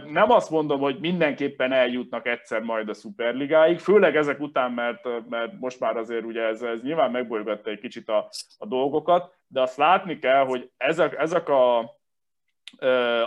Nem 0.05 0.31
azt 0.31 0.49
mondom, 0.49 0.79
hogy 0.79 0.99
mindenképpen 0.99 1.71
eljutnak 1.71 2.27
egyszer 2.27 2.61
majd 2.61 2.89
a 2.89 2.93
Superligáig, 2.93 3.79
főleg 3.79 4.15
ezek 4.15 4.39
után, 4.39 4.71
mert, 4.71 5.29
mert 5.29 5.59
most 5.59 5.79
már 5.79 5.97
azért 5.97 6.25
ugye 6.25 6.41
ez, 6.41 6.61
ez 6.61 6.81
nyilván 6.81 7.11
megbolygatta 7.11 7.69
egy 7.69 7.79
kicsit 7.79 8.09
a, 8.09 8.29
a 8.57 8.65
dolgokat, 8.65 9.33
de 9.47 9.61
azt 9.61 9.77
látni 9.77 10.19
kell, 10.19 10.45
hogy 10.45 10.69
ezek, 10.77 11.15
ezek 11.17 11.49
a, 11.49 11.95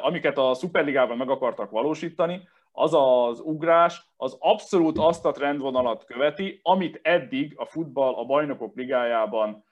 amiket 0.00 0.38
a 0.38 0.54
Superligában 0.54 1.16
meg 1.16 1.30
akartak 1.30 1.70
valósítani, 1.70 2.48
az 2.78 2.94
az 2.94 3.40
ugrás, 3.40 4.10
az 4.16 4.36
abszolút 4.40 4.98
azt 4.98 5.24
a 5.26 5.30
trendvonalat 5.30 6.04
követi, 6.04 6.60
amit 6.62 7.00
eddig 7.02 7.54
a 7.56 7.64
futball 7.64 8.14
a 8.14 8.24
bajnokok 8.24 8.76
ligájában 8.76 9.64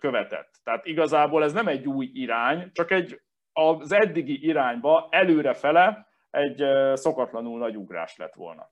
követett. 0.00 0.50
Tehát 0.64 0.86
igazából 0.86 1.44
ez 1.44 1.52
nem 1.52 1.66
egy 1.66 1.86
új 1.86 2.10
irány, 2.12 2.70
csak 2.72 2.90
egy 2.90 3.20
az 3.52 3.92
eddigi 3.92 4.46
irányba 4.46 5.08
előrefele 5.10 6.06
egy 6.30 6.64
szokatlanul 6.94 7.58
nagy 7.58 7.76
ugrás 7.76 8.16
lett 8.16 8.34
volna. 8.34 8.70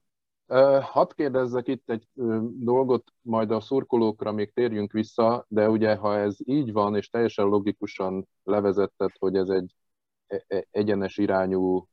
Hadd 0.80 1.14
kérdezzek 1.16 1.68
itt 1.68 1.90
egy 1.90 2.04
dolgot, 2.58 3.04
majd 3.20 3.50
a 3.50 3.60
szurkolókra 3.60 4.32
még 4.32 4.52
térjünk 4.52 4.92
vissza, 4.92 5.44
de 5.48 5.68
ugye 5.68 5.94
ha 5.94 6.18
ez 6.18 6.36
így 6.44 6.72
van, 6.72 6.96
és 6.96 7.08
teljesen 7.08 7.46
logikusan 7.46 8.28
levezetted, 8.42 9.10
hogy 9.18 9.36
ez 9.36 9.48
egy 9.48 9.74
egyenes 10.70 11.18
irányú, 11.18 11.86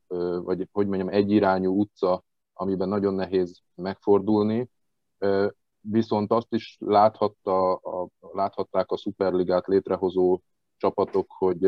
vagy 0.43 0.67
hogy 0.71 0.87
mondjam, 0.87 1.09
egyirányú 1.09 1.79
utca, 1.79 2.23
amiben 2.53 2.89
nagyon 2.89 3.13
nehéz 3.13 3.61
megfordulni, 3.75 4.69
viszont 5.79 6.31
azt 6.31 6.53
is 6.53 6.77
láthatta, 6.79 7.73
a, 7.73 8.07
láthatták 8.19 8.91
a 8.91 8.97
Superligát 8.97 9.67
létrehozó 9.67 10.41
csapatok, 10.77 11.31
hogy 11.37 11.65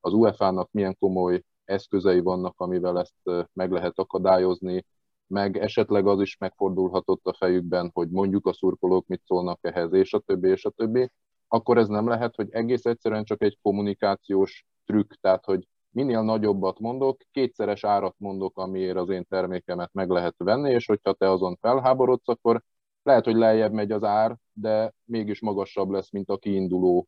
az 0.00 0.12
UEFA-nak 0.12 0.68
milyen 0.70 0.96
komoly 0.98 1.42
eszközei 1.64 2.20
vannak, 2.20 2.60
amivel 2.60 2.98
ezt 2.98 3.48
meg 3.52 3.70
lehet 3.70 3.98
akadályozni, 3.98 4.84
meg 5.26 5.56
esetleg 5.56 6.06
az 6.06 6.20
is 6.20 6.36
megfordulhatott 6.36 7.26
a 7.26 7.34
fejükben, 7.34 7.90
hogy 7.94 8.08
mondjuk 8.08 8.46
a 8.46 8.52
szurkolók 8.52 9.06
mit 9.06 9.22
szólnak 9.24 9.58
ehhez, 9.62 9.92
és 9.92 10.12
a 10.12 10.18
többi, 10.18 10.48
és 10.48 10.64
a 10.64 10.70
többi, 10.70 11.10
akkor 11.48 11.78
ez 11.78 11.88
nem 11.88 12.08
lehet, 12.08 12.34
hogy 12.34 12.50
egész 12.50 12.84
egyszerűen 12.84 13.24
csak 13.24 13.42
egy 13.42 13.58
kommunikációs 13.62 14.66
trükk, 14.84 15.12
tehát 15.20 15.44
hogy 15.44 15.68
minél 15.92 16.22
nagyobbat 16.22 16.78
mondok, 16.78 17.20
kétszeres 17.30 17.84
árat 17.84 18.14
mondok, 18.18 18.58
amiért 18.58 18.96
az 18.96 19.08
én 19.08 19.24
termékemet 19.28 19.90
meg 19.92 20.08
lehet 20.08 20.34
venni, 20.36 20.70
és 20.70 20.86
hogyha 20.86 21.12
te 21.12 21.30
azon 21.30 21.56
felháborodsz, 21.60 22.28
akkor 22.28 22.62
lehet, 23.02 23.24
hogy 23.24 23.34
lejjebb 23.34 23.72
megy 23.72 23.90
az 23.92 24.04
ár, 24.04 24.36
de 24.52 24.92
mégis 25.04 25.40
magasabb 25.40 25.90
lesz, 25.90 26.10
mint 26.10 26.28
a 26.28 26.36
kiinduló 26.36 27.06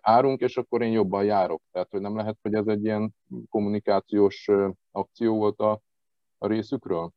árunk, 0.00 0.40
és 0.40 0.56
akkor 0.56 0.82
én 0.82 0.92
jobban 0.92 1.24
járok. 1.24 1.62
Tehát, 1.72 1.90
hogy 1.90 2.00
nem 2.00 2.16
lehet, 2.16 2.36
hogy 2.42 2.54
ez 2.54 2.66
egy 2.66 2.84
ilyen 2.84 3.14
kommunikációs 3.48 4.48
akció 4.90 5.36
volt 5.36 5.58
a, 5.58 5.80
a 6.38 6.46
részükről? 6.46 7.10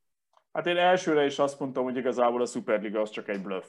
Hát 0.52 0.66
én 0.66 0.78
elsőre 0.78 1.26
is 1.26 1.40
azt 1.40 1.60
mondtam, 1.60 1.84
hogy 1.84 1.98
igazából 1.98 2.42
a 2.42 2.46
Superliga 2.46 3.02
az 3.02 3.10
csak 3.10 3.28
egy 3.28 3.42
bluff. 3.42 3.66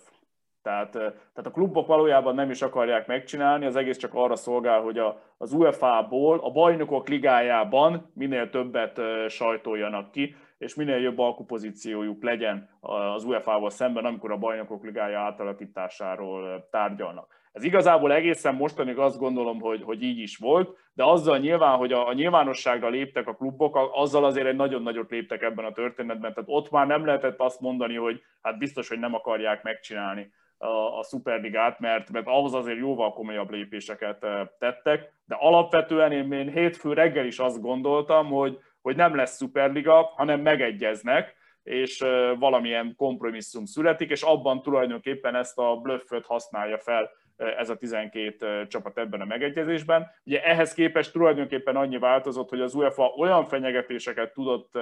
Tehát, 0.65 0.91
tehát 0.93 1.47
a 1.47 1.51
klubok 1.51 1.87
valójában 1.87 2.35
nem 2.35 2.51
is 2.51 2.63
akarják 2.63 3.07
megcsinálni, 3.07 3.67
az 3.67 3.77
egész 3.77 3.97
csak 3.97 4.15
arra 4.15 4.37
szolgál, 4.37 4.81
hogy 4.81 4.99
a, 4.99 5.21
az 5.39 5.53
UEFA-ból 5.53 6.39
a 6.43 6.51
bajnokok 6.51 7.09
ligájában 7.09 8.11
minél 8.15 8.51
többet 8.51 9.01
sajtoljanak 9.29 10.11
ki, 10.11 10.37
és 10.59 10.75
minél 10.75 10.99
jobb 10.99 11.19
alkupozíciójuk 11.19 12.23
legyen 12.23 12.69
az 12.81 13.25
UEFA-val 13.25 13.71
szemben, 13.71 14.05
amikor 14.05 14.33
a 14.33 14.37
bajnokok 14.37 14.85
ligája 14.85 15.19
átalakításáról 15.19 16.69
tárgyalnak. 16.71 17.43
Ez 17.53 17.65
igazából 17.65 18.13
egészen 18.13 18.55
mostanig 18.55 18.99
azt 18.99 19.19
gondolom, 19.19 19.61
hogy, 19.61 19.83
hogy 19.83 20.03
így 20.03 20.19
is 20.19 20.37
volt, 20.37 20.77
de 20.93 21.05
azzal 21.05 21.39
nyilván, 21.39 21.77
hogy 21.77 21.93
a, 21.93 22.09
a 22.09 22.13
nyilvánosságra 22.13 22.89
léptek 22.89 23.27
a 23.27 23.35
klubok, 23.35 23.79
azzal 23.93 24.25
azért 24.25 24.47
egy 24.47 24.57
nagyon 24.57 24.83
nagyot 24.83 25.11
léptek 25.11 25.43
ebben 25.43 25.65
a 25.65 25.73
történetben. 25.73 26.35
Tehát 26.35 26.49
ott 26.49 26.71
már 26.71 26.87
nem 26.87 27.05
lehetett 27.05 27.41
azt 27.41 27.61
mondani, 27.61 27.95
hogy 27.95 28.23
hát 28.43 28.59
biztos, 28.59 28.89
hogy 28.89 28.99
nem 28.99 29.15
akarják 29.15 29.63
megcsinálni 29.63 30.33
a, 30.59 30.99
a 30.99 31.03
Superligát, 31.03 31.81
mert, 31.81 32.11
mert 32.11 32.27
ahhoz 32.27 32.55
azért 32.55 32.79
jóval 32.79 33.13
komolyabb 33.13 33.51
lépéseket 33.51 34.27
tettek, 34.59 35.13
de 35.27 35.37
alapvetően 35.39 36.13
én, 36.13 36.33
én 36.33 36.51
hétfő 36.51 36.93
reggel 36.93 37.27
is 37.27 37.39
azt 37.39 37.61
gondoltam, 37.61 38.27
hogy, 38.27 38.59
hogy 38.83 38.97
nem 38.97 39.15
lesz 39.15 39.37
Superliga, 39.37 40.13
hanem 40.17 40.41
megegyeznek, 40.41 41.35
és 41.63 42.05
valamilyen 42.39 42.95
kompromisszum 42.97 43.65
születik, 43.65 44.11
és 44.11 44.23
abban 44.23 44.63
tulajdonképpen 44.63 45.35
ezt 45.35 45.59
a 45.59 45.77
blöfföt 45.77 46.27
használja 46.27 46.79
fel 46.79 47.11
ez 47.37 47.69
a 47.69 47.77
12 47.77 48.67
csapat 48.67 48.99
ebben 48.99 49.21
a 49.21 49.25
megegyezésben. 49.25 50.11
Ugye 50.25 50.45
ehhez 50.45 50.75
képest 50.75 51.13
tulajdonképpen 51.13 51.77
annyi 51.77 51.99
változott, 51.99 52.49
hogy 52.49 52.61
az 52.61 52.75
UEFA 52.75 53.05
olyan 53.05 53.47
fenyegetéseket 53.47 54.33
tudott 54.33 54.73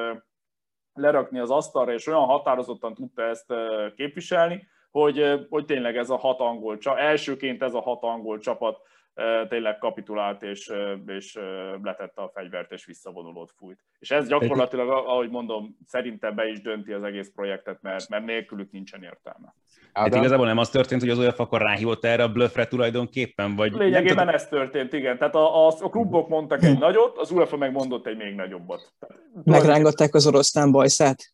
lerakni 0.94 1.38
az 1.38 1.50
asztalra, 1.50 1.92
és 1.92 2.06
olyan 2.06 2.24
határozottan 2.24 2.94
tudta 2.94 3.22
ezt 3.22 3.54
képviselni, 3.94 4.66
hogy, 4.92 5.46
hogy 5.48 5.64
tényleg 5.64 5.96
ez 5.96 6.10
a 6.10 6.16
hat 6.16 6.40
angol, 6.40 6.78
elsőként 6.96 7.62
ez 7.62 7.74
a 7.74 7.80
hat 7.80 8.02
angol 8.02 8.38
csapat 8.38 8.80
tényleg 9.48 9.78
kapitulált, 9.78 10.42
és, 10.42 10.72
és 11.06 11.38
letette 11.82 12.22
a 12.22 12.30
fegyvert, 12.34 12.72
és 12.72 12.84
visszavonulót 12.84 13.52
fújt. 13.56 13.78
És 13.98 14.10
ez 14.10 14.28
gyakorlatilag, 14.28 14.88
ahogy 14.88 15.30
mondom, 15.30 15.76
szerintem 15.86 16.34
be 16.34 16.48
is 16.48 16.60
dönti 16.60 16.92
az 16.92 17.02
egész 17.02 17.30
projektet, 17.34 17.82
mert, 17.82 18.08
mert 18.08 18.24
nélkülük 18.24 18.70
nincsen 18.70 19.02
értelme. 19.02 19.54
Hát 19.92 20.14
igazából 20.14 20.46
nem 20.46 20.58
az 20.58 20.70
történt, 20.70 21.00
hogy 21.00 21.10
az 21.10 21.18
UEFA 21.18 21.42
akkor 21.42 21.60
ráhívott 21.60 22.04
erre 22.04 22.22
a 22.22 22.32
bluffre 22.32 22.66
tulajdonképpen? 22.66 23.56
Vagy 23.56 23.72
Lényegében 23.72 24.28
ez 24.28 24.48
történt, 24.48 24.92
igen. 24.92 25.18
Tehát 25.18 25.34
a, 25.34 25.66
a, 25.66 25.72
a 25.80 25.90
klubok 25.90 26.28
mondtak 26.28 26.62
egy 26.62 26.78
nagyot, 26.78 27.18
az 27.18 27.30
UEFA 27.30 27.56
megmondott 27.56 28.06
egy 28.06 28.16
még 28.16 28.34
nagyobbat. 28.34 28.92
Megrángatták 29.44 30.14
az 30.14 30.26
oroszlán 30.26 30.72
bajszát? 30.72 31.32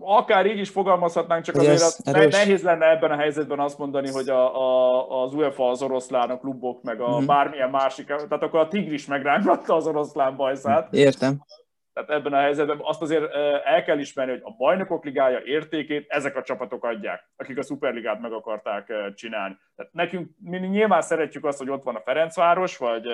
Akár 0.00 0.46
így 0.46 0.58
is 0.58 0.70
fogalmazhatnánk, 0.70 1.44
csak 1.44 1.56
azért 1.56 1.80
az 1.80 2.00
nehéz 2.30 2.62
lenne 2.62 2.90
ebben 2.90 3.10
a 3.10 3.16
helyzetben 3.16 3.60
azt 3.60 3.78
mondani, 3.78 4.10
hogy 4.10 4.28
a, 4.28 4.56
a, 4.56 5.22
az 5.22 5.34
UEFA 5.34 5.68
az 5.68 5.82
oroszlán, 5.82 6.30
a 6.30 6.38
klubok, 6.38 6.82
meg 6.82 7.00
a 7.00 7.20
mm. 7.20 7.26
bármilyen 7.26 7.70
másik, 7.70 8.06
tehát 8.06 8.42
akkor 8.42 8.60
a 8.60 8.68
tigris 8.68 9.06
megrángatta 9.06 9.74
az 9.74 9.86
oroszlán 9.86 10.36
bajszát. 10.36 10.92
Értem. 10.92 11.44
Tehát 11.92 12.10
ebben 12.10 12.32
a 12.32 12.40
helyzetben 12.40 12.78
azt 12.80 13.02
azért 13.02 13.32
el 13.64 13.82
kell 13.84 13.98
ismerni, 13.98 14.32
hogy 14.32 14.40
a 14.44 14.56
bajnokok 14.56 15.04
ligája 15.04 15.40
értékét 15.44 16.06
ezek 16.08 16.36
a 16.36 16.42
csapatok 16.42 16.84
adják, 16.84 17.30
akik 17.36 17.58
a 17.58 17.62
szuperligát 17.62 18.20
meg 18.20 18.32
akarták 18.32 18.92
csinálni. 19.14 19.56
Tehát 19.76 19.92
nekünk 19.92 20.30
mi 20.38 20.58
nyilván 20.58 21.02
szeretjük 21.02 21.44
azt, 21.44 21.58
hogy 21.58 21.70
ott 21.70 21.82
van 21.82 21.94
a 21.94 22.00
Ferencváros, 22.00 22.76
vagy 22.76 23.06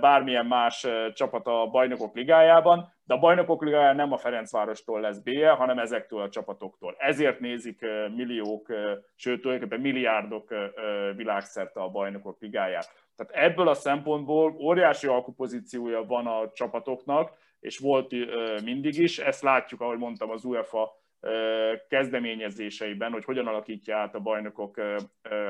bármilyen 0.00 0.46
más 0.46 0.86
csapat 1.12 1.46
a 1.46 1.66
bajnokok 1.70 2.14
ligájában, 2.14 2.92
de 3.04 3.14
a 3.14 3.18
bajnokok 3.18 3.62
ligája 3.62 3.92
nem 3.92 4.12
a 4.12 4.16
Ferencvárostól 4.16 5.00
lesz 5.00 5.18
BL, 5.18 5.46
hanem 5.46 5.78
ezektől 5.78 6.20
a 6.20 6.28
csapatoktól. 6.28 6.94
Ezért 6.98 7.40
nézik 7.40 7.80
milliók, 8.14 8.72
sőt 9.14 9.40
tulajdonképpen 9.40 9.82
milliárdok 9.82 10.54
világszerte 11.16 11.80
a 11.80 11.88
bajnokok 11.88 12.40
ligáját. 12.40 13.06
Tehát 13.16 13.50
ebből 13.50 13.68
a 13.68 13.74
szempontból 13.74 14.56
óriási 14.58 15.06
alkupozíciója 15.06 16.04
van 16.04 16.26
a 16.26 16.50
csapatoknak, 16.52 17.32
és 17.60 17.78
volt 17.78 18.12
mindig 18.64 18.98
is. 18.98 19.18
Ezt 19.18 19.42
látjuk, 19.42 19.80
ahogy 19.80 19.98
mondtam, 19.98 20.30
az 20.30 20.44
UEFA 20.44 20.90
kezdeményezéseiben, 21.88 23.12
hogy 23.12 23.24
hogyan 23.24 23.46
alakítja 23.46 23.96
át 23.96 24.14
a 24.14 24.20
bajnokok 24.20 24.80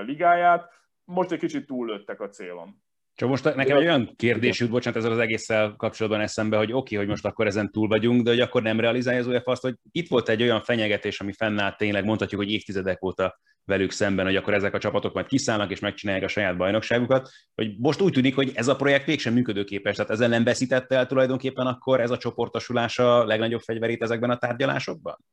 ligáját. 0.06 0.72
Most 1.04 1.32
egy 1.32 1.38
kicsit 1.38 1.66
túllőttek 1.66 2.20
a 2.20 2.28
célon. 2.28 2.86
Csak 3.18 3.28
most 3.28 3.44
nekem 3.44 3.76
egy 3.76 3.82
olyan 3.82 4.14
kérdés 4.16 4.60
jut, 4.60 4.70
bocsánat, 4.70 4.98
ezzel 4.98 5.12
az 5.12 5.18
egésszel 5.18 5.74
kapcsolatban 5.76 6.20
eszembe, 6.20 6.56
hogy 6.56 6.72
oké, 6.72 6.78
okay, 6.78 6.98
hogy 6.98 7.06
most 7.06 7.24
akkor 7.24 7.46
ezen 7.46 7.70
túl 7.70 7.88
vagyunk, 7.88 8.22
de 8.22 8.30
hogy 8.30 8.40
akkor 8.40 8.62
nem 8.62 8.80
realizálja 8.80 9.20
az 9.20 9.26
UEFA 9.26 9.50
azt, 9.50 9.62
hogy 9.62 9.74
itt 9.92 10.08
volt 10.08 10.28
egy 10.28 10.42
olyan 10.42 10.60
fenyegetés, 10.60 11.20
ami 11.20 11.32
fennállt 11.32 11.76
tényleg, 11.76 12.04
mondhatjuk, 12.04 12.40
hogy 12.40 12.50
évtizedek 12.50 13.04
óta 13.04 13.40
velük 13.64 13.90
szemben, 13.90 14.24
hogy 14.24 14.36
akkor 14.36 14.54
ezek 14.54 14.74
a 14.74 14.78
csapatok 14.78 15.14
majd 15.14 15.26
kiszállnak 15.26 15.70
és 15.70 15.80
megcsinálják 15.80 16.24
a 16.24 16.28
saját 16.28 16.56
bajnokságukat, 16.56 17.30
hogy 17.54 17.74
most 17.78 18.00
úgy 18.00 18.12
tűnik, 18.12 18.34
hogy 18.34 18.50
ez 18.54 18.68
a 18.68 18.76
projekt 18.76 19.06
mégsem 19.06 19.32
működőképes, 19.32 19.96
tehát 19.96 20.10
ezzel 20.10 20.28
nem 20.28 20.44
veszítette 20.44 20.96
el 20.96 21.06
tulajdonképpen 21.06 21.66
akkor 21.66 22.00
ez 22.00 22.10
a 22.10 22.18
csoportosulás 22.18 22.98
a 22.98 23.24
legnagyobb 23.24 23.60
fegyverét 23.60 24.02
ezekben 24.02 24.30
a 24.30 24.38
tárgyalásokban? 24.38 25.24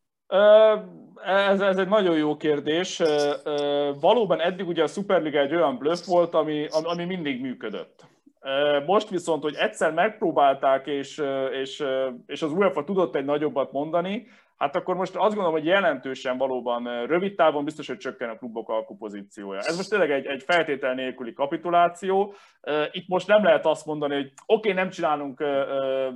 Ez, 1.26 1.62
ez 1.62 1.78
egy 1.78 1.88
nagyon 1.88 2.18
jó 2.18 2.38
kérdés. 2.38 3.02
Valóban 4.00 4.40
eddig 4.40 4.68
ugye 4.68 4.84
a 4.84 4.88
Superliga 4.88 5.40
egy 5.40 5.56
olyan 5.56 5.78
bluff 5.78 6.06
volt, 6.06 6.34
ami, 6.34 6.68
ami 6.84 7.06
mindig 7.06 7.42
működött. 7.42 8.06
Most 8.86 9.10
viszont, 9.10 9.44
hogy 9.44 9.56
egyszer 9.56 9.94
megpróbálták, 9.94 10.88
és, 10.88 11.22
és, 11.62 11.84
és 12.26 12.42
az 12.42 12.52
UEFA 12.52 12.84
tudott 12.84 13.16
egy 13.16 13.26
nagyobbat 13.26 13.72
mondani, 13.72 14.28
hát 14.58 14.76
akkor 14.76 14.96
most 14.96 15.16
azt 15.16 15.36
gondolom, 15.36 15.52
hogy 15.52 15.66
jelentősen 15.66 16.38
valóban 16.38 17.06
rövid 17.06 17.36
távon 17.36 17.64
biztos, 17.64 17.88
hogy 17.88 17.98
csökken 17.98 18.30
a 18.30 18.38
klubok 18.38 18.70
alkupozíciója. 18.70 19.60
Ez 19.60 19.76
most 19.76 19.90
tényleg 19.90 20.12
egy, 20.12 20.26
egy 20.26 20.44
feltétel 20.44 20.94
nélküli 20.94 21.34
kapituláció. 21.34 22.34
Itt 22.92 23.08
most 23.08 23.28
nem 23.28 23.44
lehet 23.44 23.66
azt 23.66 23.86
mondani, 23.86 24.14
hogy 24.14 24.32
oké, 24.46 24.70
okay, 24.70 24.74
nem 24.74 24.90
csinálunk 24.90 25.44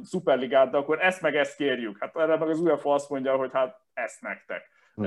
szuperligát, 0.02 0.72
de 0.72 0.78
akkor 0.78 1.02
ezt 1.02 1.22
meg 1.22 1.36
ezt 1.36 1.56
kérjük. 1.58 1.98
Hát 2.00 2.18
erre 2.18 2.38
meg 2.38 2.50
az 2.50 2.60
UEFA 2.60 2.94
azt 2.94 3.10
mondja, 3.10 3.36
hogy 3.36 3.50
hát 3.54 3.78
ezt 4.04 4.22
nektek. 4.22 4.70
Hm. 4.96 5.06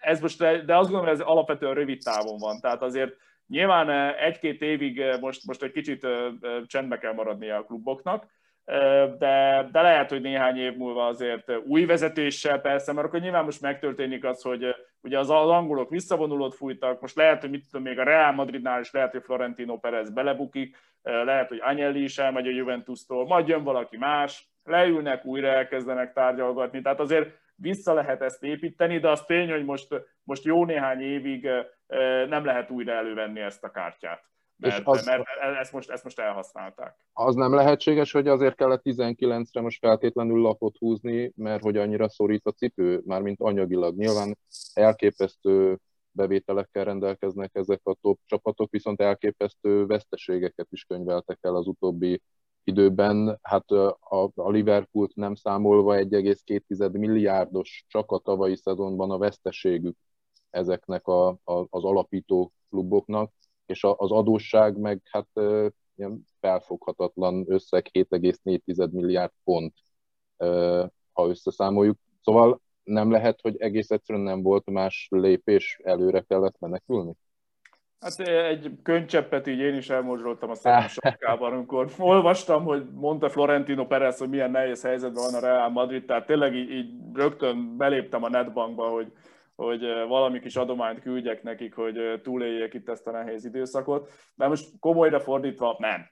Ez 0.00 0.20
most, 0.20 0.38
de 0.38 0.76
azt 0.76 0.90
gondolom, 0.90 1.04
hogy 1.04 1.14
ez 1.14 1.26
alapvetően 1.26 1.74
rövid 1.74 2.02
távon 2.02 2.38
van. 2.38 2.60
Tehát 2.60 2.82
azért 2.82 3.16
nyilván 3.46 4.14
egy-két 4.14 4.62
évig 4.62 5.04
most, 5.20 5.46
most 5.46 5.62
egy 5.62 5.72
kicsit 5.72 6.06
csendbe 6.66 6.98
kell 6.98 7.12
maradnia 7.12 7.56
a 7.56 7.64
kluboknak, 7.64 8.26
de, 9.18 9.68
de 9.72 9.82
lehet, 9.82 10.10
hogy 10.10 10.20
néhány 10.20 10.56
év 10.56 10.76
múlva 10.76 11.06
azért 11.06 11.50
új 11.64 11.84
vezetéssel 11.84 12.60
persze, 12.60 12.92
mert 12.92 13.06
akkor 13.06 13.20
nyilván 13.20 13.44
most 13.44 13.60
megtörténik 13.60 14.24
az, 14.24 14.42
hogy 14.42 14.74
ugye 15.00 15.18
az, 15.18 15.30
angolok 15.30 15.90
visszavonulót 15.90 16.54
fújtak, 16.54 17.00
most 17.00 17.16
lehet, 17.16 17.40
hogy 17.40 17.50
mit 17.50 17.64
tudom, 17.70 17.86
még 17.86 17.98
a 17.98 18.04
Real 18.04 18.32
Madridnál 18.32 18.80
is 18.80 18.92
lehet, 18.92 19.12
hogy 19.12 19.22
Florentino 19.22 19.78
Perez 19.78 20.10
belebukik, 20.10 20.76
lehet, 21.02 21.48
hogy 21.48 21.60
Agnelli 21.62 22.02
is 22.02 22.18
elmegy 22.18 22.46
a 22.46 22.50
Juventus-tól, 22.50 23.26
majd 23.26 23.48
jön 23.48 23.62
valaki 23.62 23.96
más, 23.96 24.48
leülnek, 24.64 25.24
újra 25.24 25.48
elkezdenek 25.48 26.12
tárgyalgatni, 26.12 26.82
tehát 26.82 27.00
azért 27.00 27.40
vissza 27.54 27.92
lehet 27.92 28.22
ezt 28.22 28.42
építeni, 28.42 28.98
de 28.98 29.10
az 29.10 29.24
tény, 29.24 29.50
hogy 29.50 29.64
most, 29.64 29.88
most 30.22 30.44
jó 30.44 30.64
néhány 30.64 31.00
évig 31.00 31.48
nem 32.28 32.44
lehet 32.44 32.70
újra 32.70 32.92
elővenni 32.92 33.40
ezt 33.40 33.64
a 33.64 33.70
kártyát. 33.70 34.30
Mert, 34.56 34.78
és 34.78 34.84
az, 34.84 35.06
mert 35.06 35.24
ezt, 35.60 35.72
most, 35.72 35.90
ezt 35.90 36.04
most 36.04 36.18
elhasználták. 36.18 36.96
Az 37.12 37.34
nem 37.34 37.54
lehetséges, 37.54 38.12
hogy 38.12 38.28
azért 38.28 38.54
kellett 38.54 38.80
19-re 38.84 39.60
most 39.60 39.78
feltétlenül 39.78 40.40
lapot 40.40 40.76
húzni, 40.76 41.32
mert 41.36 41.62
hogy 41.62 41.76
annyira 41.76 42.08
szorít 42.08 42.46
a 42.46 42.50
cipő, 42.50 43.02
mármint 43.04 43.40
anyagilag. 43.40 43.96
Nyilván 43.96 44.38
elképesztő 44.74 45.78
bevételekkel 46.10 46.84
rendelkeznek 46.84 47.50
ezek 47.54 47.80
a 47.82 47.96
top 48.00 48.18
csapatok, 48.26 48.70
viszont 48.70 49.00
elképesztő 49.00 49.86
veszteségeket 49.86 50.66
is 50.70 50.84
könyveltek 50.84 51.38
el 51.40 51.56
az 51.56 51.66
utóbbi 51.66 52.22
időben. 52.64 53.38
Hát 53.42 53.70
a, 53.70 54.30
a 54.34 54.50
Liverpoolt 54.50 55.14
nem 55.14 55.34
számolva 55.34 55.94
1,2 55.96 56.98
milliárdos 56.98 57.84
csak 57.88 58.10
a 58.10 58.18
tavalyi 58.18 58.56
szezonban 58.56 59.10
a 59.10 59.18
veszteségük 59.18 59.96
ezeknek 60.50 61.06
a, 61.06 61.28
a, 61.28 61.66
az 61.70 61.84
alapító 61.84 62.52
kluboknak 62.68 63.32
és 63.66 63.84
az 63.84 64.10
adósság 64.10 64.78
meg 64.78 65.00
hát 65.10 65.28
ilyen 65.94 66.26
felfoghatatlan 66.40 67.44
összeg 67.48 67.88
7,4 67.92 68.90
milliárd 68.90 69.32
font, 69.44 69.74
ha 71.12 71.28
összeszámoljuk. 71.28 71.98
Szóval 72.22 72.60
nem 72.82 73.10
lehet, 73.10 73.40
hogy 73.40 73.56
egész 73.56 73.90
egyszerűen 73.90 74.24
nem 74.24 74.42
volt 74.42 74.70
más 74.70 75.06
lépés, 75.10 75.80
előre 75.84 76.20
kellett 76.20 76.58
menekülni? 76.58 77.14
Hát 78.02 78.28
egy 78.28 78.70
könycseppet 78.82 79.46
így 79.46 79.58
én 79.58 79.74
is 79.74 79.90
elmorzsoltam 79.90 80.50
a 80.50 80.54
szemem 80.54 80.88
amikor 81.42 81.90
olvastam, 81.98 82.64
hogy 82.64 82.84
mondta 82.94 83.28
Florentino 83.28 83.86
Perez, 83.86 84.18
hogy 84.18 84.28
milyen 84.28 84.50
nehéz 84.50 84.82
helyzetben 84.82 85.22
van 85.30 85.34
a 85.34 85.46
Real 85.46 85.68
Madrid, 85.68 86.04
tehát 86.04 86.26
tényleg 86.26 86.54
így, 86.54 86.70
így 86.70 86.90
rögtön 87.14 87.76
beléptem 87.76 88.22
a 88.22 88.28
netbankba, 88.28 88.88
hogy 88.88 89.12
hogy 89.56 89.80
valami 90.08 90.40
kis 90.40 90.56
adományt 90.56 91.00
küldjek 91.00 91.42
nekik, 91.42 91.74
hogy 91.74 92.20
túléljék 92.22 92.74
itt 92.74 92.88
ezt 92.88 93.06
a 93.06 93.10
nehéz 93.10 93.44
időszakot. 93.44 94.10
De 94.34 94.46
most 94.46 94.68
komolyra 94.80 95.20
fordítva 95.20 95.76
nem. 95.78 96.10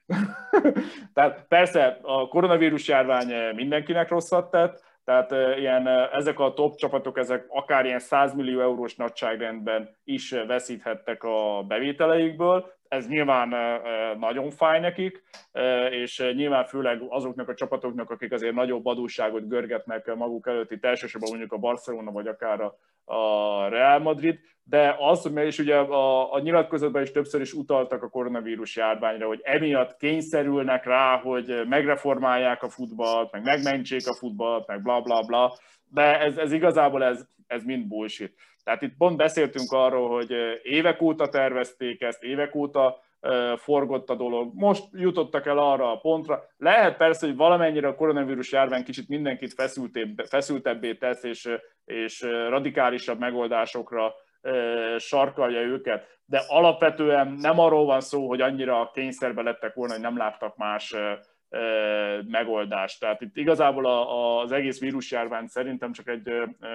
Tehát 1.14 1.44
persze 1.48 1.98
a 2.02 2.28
koronavírus 2.28 2.88
járvány 2.88 3.54
mindenkinek 3.54 4.08
rosszat 4.08 4.50
tett, 4.50 4.82
Tehát 5.04 5.58
ilyen, 5.58 5.88
ezek 6.12 6.38
a 6.38 6.52
top 6.52 6.76
csapatok, 6.76 7.18
ezek 7.18 7.46
akár 7.48 7.84
ilyen 7.84 7.98
100 7.98 8.34
millió 8.34 8.60
eurós 8.60 8.96
nagyságrendben 8.96 9.96
is 10.04 10.30
veszíthettek 10.30 11.24
a 11.24 11.64
bevételeikből, 11.68 12.78
ez 12.90 13.08
nyilván 13.08 13.54
nagyon 14.18 14.50
fáj 14.50 14.80
nekik, 14.80 15.22
és 15.90 16.32
nyilván 16.34 16.64
főleg 16.64 17.02
azoknak 17.08 17.48
a 17.48 17.54
csapatoknak, 17.54 18.10
akik 18.10 18.32
azért 18.32 18.54
nagyobb 18.54 18.86
adósságot 18.86 19.48
görgetnek 19.48 20.14
maguk 20.14 20.46
előtt, 20.46 20.70
itt 20.70 20.84
elsősorban 20.84 21.30
mondjuk 21.30 21.52
a 21.52 21.58
Barcelona, 21.58 22.10
vagy 22.10 22.26
akár 22.26 22.72
a 23.10 23.68
Real 23.68 23.98
Madrid, 23.98 24.38
de 24.62 24.96
az, 24.98 25.22
hogy 25.22 25.46
is 25.46 25.58
ugye 25.58 25.76
a, 25.76 26.34
a 26.34 26.40
nyilatkozatban 26.40 27.02
is 27.02 27.10
többször 27.10 27.40
is 27.40 27.52
utaltak 27.52 28.02
a 28.02 28.08
koronavírus 28.08 28.76
járványra, 28.76 29.26
hogy 29.26 29.40
emiatt 29.42 29.96
kényszerülnek 29.96 30.84
rá, 30.84 31.16
hogy 31.16 31.62
megreformálják 31.68 32.62
a 32.62 32.68
futballt, 32.68 33.32
meg 33.32 33.42
megmentsék 33.42 34.06
a 34.06 34.14
futballt, 34.14 34.66
meg 34.66 34.82
bla 34.82 35.00
bla 35.00 35.22
bla, 35.22 35.58
de 35.88 36.20
ez, 36.20 36.36
ez 36.36 36.52
igazából 36.52 37.04
ez, 37.04 37.26
ez 37.46 37.64
mind 37.64 37.86
bullshit. 37.86 38.34
Tehát 38.64 38.82
itt 38.82 38.96
pont 38.98 39.16
beszéltünk 39.16 39.72
arról, 39.72 40.08
hogy 40.08 40.34
évek 40.62 41.02
óta 41.02 41.28
tervezték 41.28 42.02
ezt, 42.02 42.22
évek 42.22 42.54
óta 42.54 43.02
forgott 43.56 44.10
a 44.10 44.14
dolog. 44.14 44.50
Most 44.54 44.84
jutottak 44.92 45.46
el 45.46 45.58
arra 45.58 45.92
a 45.92 45.98
pontra. 45.98 46.42
Lehet 46.56 46.96
persze, 46.96 47.26
hogy 47.26 47.36
valamennyire 47.36 47.88
a 47.88 47.94
koronavírus 47.94 48.52
járvány 48.52 48.84
kicsit 48.84 49.08
mindenkit 49.08 49.54
feszültebbé 50.28 50.94
tesz, 50.94 51.22
és, 51.22 51.48
és 51.84 52.20
radikálisabb 52.48 53.18
megoldásokra 53.18 54.14
sarkalja 54.96 55.60
őket, 55.60 56.18
de 56.24 56.42
alapvetően 56.48 57.36
nem 57.40 57.58
arról 57.58 57.84
van 57.84 58.00
szó, 58.00 58.28
hogy 58.28 58.40
annyira 58.40 58.90
kényszerbe 58.94 59.42
lettek 59.42 59.74
volna, 59.74 59.92
hogy 59.92 60.02
nem 60.02 60.16
láttak 60.16 60.56
más 60.56 60.94
megoldást. 62.26 63.00
Tehát 63.00 63.20
itt 63.20 63.36
igazából 63.36 63.86
az 64.42 64.52
egész 64.52 64.80
vírusjárvány 64.80 65.46
szerintem 65.46 65.92
csak 65.92 66.08
egy 66.08 66.32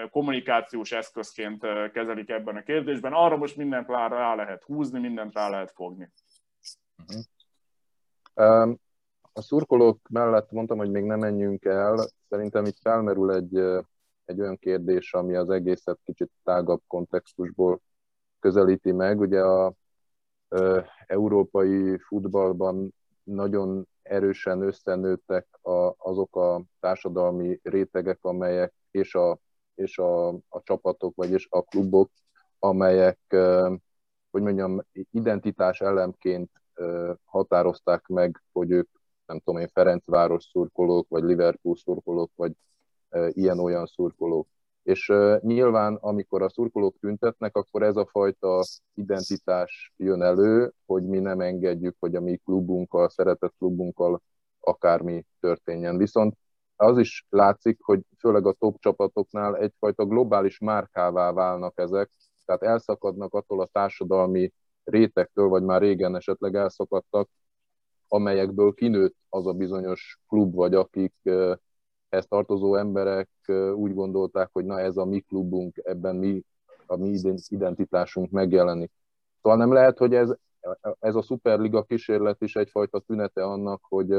kommunikációs 0.10 0.92
eszközként 0.92 1.66
kezelik 1.94 2.30
ebben 2.30 2.56
a 2.56 2.64
kérdésben. 2.64 3.14
Arra 3.14 3.38
most 3.38 3.56
mindent 3.56 3.90
rá 3.90 4.36
lehet 4.36 4.64
húzni, 4.64 5.00
mindent 5.00 5.34
rá 5.34 5.50
lehet 5.50 5.72
fogni. 5.72 6.12
A 9.34 9.42
szurkolók 9.42 10.08
mellett 10.10 10.52
mondtam, 10.52 10.78
hogy 10.78 10.92
még 10.92 11.04
nem 11.04 11.20
menjünk 11.20 11.66
el. 11.66 12.08
Szerintem 12.30 12.66
itt 12.66 12.78
felmerül 12.82 13.32
egy, 13.32 13.58
egy 14.26 14.40
olyan 14.40 14.58
kérdés, 14.58 15.14
ami 15.14 15.36
az 15.36 15.50
egészet 15.50 16.00
kicsit 16.04 16.32
tágabb 16.44 16.82
kontextusból 16.88 17.82
közelíti 18.40 18.92
meg. 18.92 19.20
Ugye 19.20 19.42
a, 19.42 19.66
a 19.66 19.74
európai 21.08 21.98
futballban 21.98 22.94
nagyon 23.24 23.88
erősen 24.02 24.62
összenőttek 24.62 25.48
a, 25.62 25.94
azok 25.98 26.36
a 26.36 26.64
társadalmi 26.80 27.60
rétegek, 27.64 28.24
amelyek 28.24 28.74
és 28.92 29.16
a, 29.16 29.40
és 29.76 29.98
a, 29.98 30.28
a 30.28 30.62
csapatok, 30.64 31.16
vagyis 31.16 31.48
a 31.50 31.62
klubok, 31.62 32.12
amelyek, 32.60 33.20
hogy 34.32 34.42
mondjam, 34.42 34.82
identitás 35.12 35.82
elemként 35.82 36.50
határozták 37.26 38.08
meg, 38.08 38.42
hogy 38.52 38.72
ők, 38.72 38.90
nem 39.26 39.40
tudom 39.40 39.62
én, 39.62 39.68
Ferencváros 39.68 40.44
szurkolók, 40.44 41.08
vagy 41.10 41.24
Liverpool 41.24 41.76
szurkolók, 41.76 42.32
vagy 42.36 42.52
ilyen-olyan 43.30 43.86
szurkolók. 43.86 44.48
És 44.84 45.14
nyilván, 45.40 45.96
amikor 45.96 46.42
a 46.42 46.50
szurkolók 46.50 46.96
tüntetnek, 47.00 47.56
akkor 47.56 47.84
ez 47.84 47.96
a 47.96 48.06
fajta 48.06 48.64
identitás 48.94 49.94
jön 49.98 50.22
elő, 50.22 50.74
hogy 50.86 51.04
mi 51.04 51.20
nem 51.20 51.42
engedjük, 51.42 51.96
hogy 52.00 52.16
a 52.16 52.22
mi 52.22 52.38
klubunkkal, 52.38 53.10
szeretett 53.10 53.54
klubunkkal 53.58 54.22
akármi 54.60 55.26
történjen. 55.40 55.98
Viszont 55.98 56.38
az 56.76 56.98
is 56.98 57.26
látszik, 57.30 57.78
hogy 57.82 58.02
főleg 58.20 58.46
a 58.46 58.52
top 58.52 58.80
csapatoknál 58.80 59.58
egyfajta 59.58 60.06
globális 60.06 60.60
márkává 60.60 61.32
válnak 61.32 61.74
ezek, 61.80 62.12
tehát 62.46 62.64
elszakadnak 62.64 63.34
attól 63.34 63.62
a 63.62 63.70
társadalmi 63.72 64.52
rétektől, 64.86 65.48
vagy 65.48 65.64
már 65.64 65.82
régen 65.82 66.16
esetleg 66.16 66.56
elszakadtak, 66.56 67.30
amelyekből 68.08 68.74
kinőtt 68.74 69.16
az 69.30 69.48
a 69.48 69.54
bizonyos 69.54 70.20
klub, 70.28 70.54
vagy 70.56 70.76
akik 70.76 71.14
ehhez 72.10 72.28
tartozó 72.28 72.76
emberek 72.76 73.30
úgy 73.76 73.94
gondolták, 73.94 74.50
hogy 74.52 74.66
na 74.66 74.80
ez 74.80 74.98
a 74.98 75.06
mi 75.06 75.20
klubunk, 75.20 75.82
ebben 75.84 76.16
mi, 76.16 76.44
a 76.86 76.96
mi 76.96 77.20
identitásunk 77.48 78.30
megjelenik. 78.32 78.92
Szóval 79.42 79.58
nem 79.58 79.74
lehet, 79.74 79.98
hogy 79.98 80.14
ez, 80.14 80.34
ez 81.00 81.16
a 81.16 81.22
Superliga 81.22 81.84
kísérlet 81.84 82.42
is 82.42 82.56
egyfajta 82.56 83.00
tünete 83.00 83.44
annak, 83.44 83.82
hogy 83.84 84.12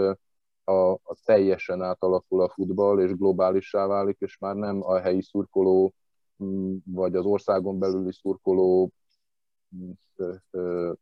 a, 0.65 0.91
a 0.91 1.17
teljesen 1.25 1.83
átalakul 1.83 2.43
a 2.43 2.49
futball, 2.49 3.01
és 3.01 3.17
globálissá 3.17 3.87
válik, 3.87 4.17
és 4.21 4.39
már 4.39 4.55
nem 4.55 4.83
a 4.83 4.99
helyi 4.99 5.23
szurkoló, 5.23 5.93
vagy 6.85 7.17
az 7.17 7.25
országon 7.25 7.79
belüli 7.79 8.13
szurkoló 8.13 8.91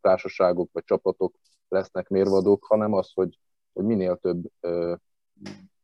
társaságok 0.00 0.68
vagy 0.72 0.84
csapatok 0.84 1.34
lesznek 1.68 2.08
mérvadók, 2.08 2.64
hanem 2.64 2.92
az, 2.92 3.12
hogy, 3.14 3.38
hogy 3.72 3.84
minél 3.84 4.16
több 4.16 4.50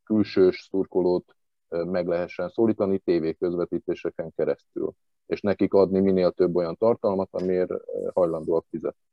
külsős 0.04 0.68
szurkolót 0.70 1.36
meg 1.68 2.06
lehessen 2.06 2.48
szólítani 2.48 2.98
tévéközvetítéseken 2.98 4.32
keresztül, 4.36 4.92
és 5.26 5.40
nekik 5.40 5.74
adni 5.74 6.00
minél 6.00 6.30
több 6.30 6.56
olyan 6.56 6.76
tartalmat, 6.76 7.28
amiért 7.30 7.72
hajlandóak 8.12 8.66
fizetni. 8.70 9.04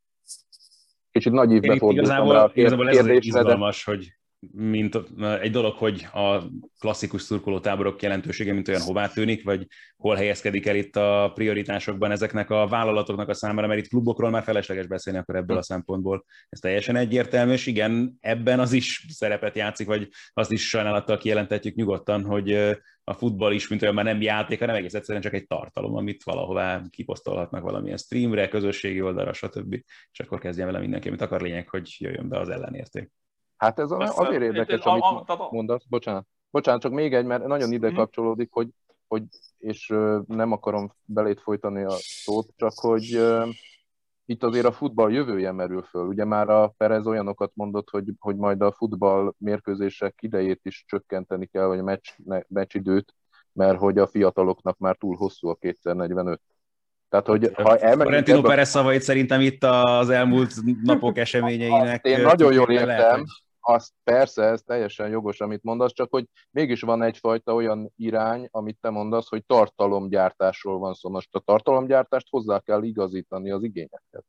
Kicsit 1.12 1.32
nagy 1.32 1.52
évbe 1.52 1.78
fordultam 1.78 2.32
rá 2.32 2.44
a 2.44 2.50
kérdésre. 2.50 2.76
Igazából 2.76 2.90
ez 2.90 3.18
az 3.18 3.26
izgalmas, 3.26 3.84
hogy 3.84 4.18
mint 4.52 5.00
egy 5.42 5.52
dolog, 5.52 5.74
hogy 5.74 6.08
a 6.14 6.44
klasszikus 6.80 7.22
szurkolótáborok 7.22 8.02
jelentősége 8.02 8.54
mint 8.54 8.68
olyan 8.68 8.82
hová 8.82 9.08
tűnik, 9.08 9.44
vagy 9.44 9.68
hol 9.98 10.16
helyezkedik 10.16 10.66
el 10.66 10.76
itt 10.76 10.96
a 10.96 11.32
prioritásokban 11.34 12.12
ezeknek 12.12 12.50
a 12.50 12.68
vállalatoknak 12.68 13.30
a 13.30 13.34
számára, 13.34 13.68
mert 13.68 13.80
itt 13.80 13.88
klubokról 13.88 14.30
már 14.30 14.44
felesleges 14.44 14.88
beszélni 14.88 15.20
akkor 15.20 15.36
ebből 15.36 15.58
a 15.58 15.62
szempontból. 15.62 16.26
Ez 16.50 16.60
teljesen 16.60 16.96
egyértelmű, 16.96 17.52
és 17.52 17.66
igen, 17.66 18.18
ebben 18.20 18.60
az 18.60 18.74
is 18.74 19.06
szerepet 19.10 19.56
játszik, 19.56 19.88
vagy 19.88 20.08
azt 20.34 20.52
is 20.52 20.68
sajnálattal 20.68 21.18
kijelentetjük 21.18 21.76
nyugodtan, 21.76 22.24
hogy 22.24 22.54
a 23.04 23.14
futball 23.14 23.54
is, 23.54 23.68
mint 23.68 23.82
olyan 23.82 23.94
már 23.94 24.06
nem 24.06 24.22
játék, 24.22 24.60
hanem 24.60 24.76
egész 24.76 24.94
egyszerűen 24.94 25.24
csak 25.24 25.34
egy 25.34 25.48
tartalom, 25.48 25.96
amit 25.96 26.24
valahová 26.24 26.82
kiposztolhatnak 26.90 27.64
valamilyen 27.64 27.98
streamre, 27.98 28.48
közösségi 28.48 29.02
oldalra, 29.02 29.34
stb. 29.34 29.74
És 30.12 30.20
akkor 30.20 30.40
kezdjen 30.40 30.68
vele 30.68 30.80
mindenki, 30.80 31.08
amit 31.08 31.22
akar 31.22 31.42
lényeg, 31.42 31.70
hogy 31.70 31.96
jöjjön 31.98 32.30
be 32.30 32.40
az 32.40 32.50
ellenérték. 32.50 33.12
Hát 33.58 33.80
ez 33.80 33.98
Persze, 33.98 34.22
azért 34.22 34.42
érdekes, 34.42 34.84
amit 34.84 35.04
a, 35.04 35.24
a, 35.28 35.48
mondasz, 35.52 35.84
bocsánat. 35.90 36.28
Bocsánat, 36.50 36.82
csak 36.82 36.92
még 36.92 37.14
egy, 37.14 37.26
mert 37.26 37.46
nagyon 37.46 37.72
ide 37.72 37.88
mhm. 37.88 37.98
kapcsolódik, 37.98 38.50
hogy, 38.52 38.70
hogy 39.08 39.24
és 39.58 39.88
nem 40.28 40.52
akarom 40.52 40.94
belét 41.06 41.42
folytani 41.42 41.84
a 41.84 41.96
szót, 41.98 42.48
csak 42.56 42.72
hogy 42.76 43.20
itt 44.26 44.44
azért 44.44 44.66
a 44.66 44.72
futball 44.72 45.12
jövője 45.12 45.52
merül 45.52 45.82
föl. 45.82 46.08
Ugye 46.08 46.26
már 46.26 46.50
a 46.50 46.74
Perez 46.78 47.06
olyanokat 47.08 47.52
mondott, 47.54 47.90
hogy, 47.90 48.12
hogy 48.20 48.36
majd 48.36 48.62
a 48.62 48.72
futball 48.72 49.34
mérkőzések 49.38 50.16
idejét 50.22 50.60
is 50.64 50.84
csökkenteni 50.88 51.46
kell, 51.46 51.66
vagy 51.66 51.80
a 51.80 51.84
meccs, 51.84 52.08
meccsidőt, 52.48 53.14
mert 53.54 53.78
hogy 53.78 53.98
a 53.98 54.08
fiataloknak 54.08 54.78
már 54.78 54.96
túl 54.96 55.16
hosszú 55.16 55.48
a 55.48 55.56
245. 55.56 56.42
Tehát, 57.10 57.28
hogy 57.28 57.52
ha 57.54 57.78
Florentino 57.78 58.42
Perez 58.42 58.70
szavait 58.70 59.02
szerintem 59.02 59.42
itt 59.42 59.64
az 59.64 60.10
elmúlt 60.10 60.54
napok 60.84 61.18
eseményeinek... 61.28 62.06
Én 62.06 62.22
nagyon 62.22 62.54
jól 62.54 62.72
értem, 62.72 62.88
lehet, 62.88 63.16
hogy 63.16 63.26
azt 63.70 63.94
persze, 64.04 64.44
ez 64.44 64.62
teljesen 64.62 65.10
jogos, 65.10 65.42
amit 65.42 65.64
mondasz, 65.64 65.94
csak 65.94 66.12
hogy 66.12 66.26
mégis 66.52 66.82
van 66.82 67.02
egyfajta 67.02 67.54
olyan 67.54 67.94
irány, 67.96 68.48
amit 68.52 68.78
te 68.82 68.90
mondasz, 68.90 69.30
hogy 69.30 69.46
tartalomgyártásról 69.46 70.80
van 70.80 70.94
szó. 70.94 71.10
Most 71.10 71.36
a 71.36 71.40
tartalomgyártást 71.40 72.28
hozzá 72.30 72.60
kell 72.60 72.84
igazítani 72.84 73.52
az 73.52 73.64
igényeket. 73.64 74.26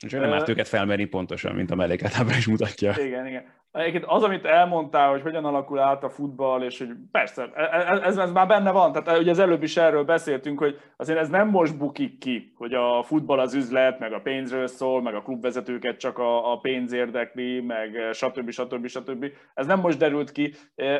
És 0.00 0.12
nem 0.12 0.32
árt 0.32 0.48
őket 0.48 0.68
felmérni 0.68 1.04
pontosan, 1.04 1.54
mint 1.54 1.70
a 1.70 1.74
mellékátábra 1.74 2.36
is 2.36 2.46
mutatja. 2.46 2.94
Igen, 2.98 3.26
igen. 3.26 3.44
Egyébként 3.76 4.04
az, 4.06 4.22
amit 4.22 4.44
elmondtál, 4.44 5.10
hogy 5.10 5.22
hogyan 5.22 5.44
alakul 5.44 5.78
át 5.78 6.04
a 6.04 6.08
futball, 6.08 6.62
és 6.62 6.78
hogy 6.78 6.88
persze, 7.10 7.50
e, 7.54 7.62
e, 7.62 8.00
ez, 8.02 8.16
ez 8.16 8.32
már 8.32 8.46
benne 8.46 8.70
van, 8.70 8.92
tehát 8.92 9.20
ugye 9.20 9.30
az 9.30 9.38
előbb 9.38 9.62
is 9.62 9.76
erről 9.76 10.04
beszéltünk, 10.04 10.58
hogy 10.58 10.80
azért 10.96 11.18
ez 11.18 11.28
nem 11.28 11.48
most 11.48 11.78
bukik 11.78 12.18
ki, 12.18 12.52
hogy 12.56 12.74
a 12.74 13.02
futball 13.02 13.38
az 13.38 13.54
üzlet, 13.54 13.98
meg 13.98 14.12
a 14.12 14.20
pénzről 14.20 14.66
szól, 14.66 15.02
meg 15.02 15.14
a 15.14 15.22
klubvezetőket 15.22 15.98
csak 15.98 16.18
a, 16.18 16.52
a 16.52 16.58
pénz 16.58 16.92
érdekli, 16.92 17.60
meg 17.60 18.08
stb. 18.12 18.50
stb. 18.50 18.86
stb. 18.86 19.26
Ez 19.54 19.66
nem 19.66 19.80
most 19.80 19.98
derült 19.98 20.32
ki, 20.32 20.54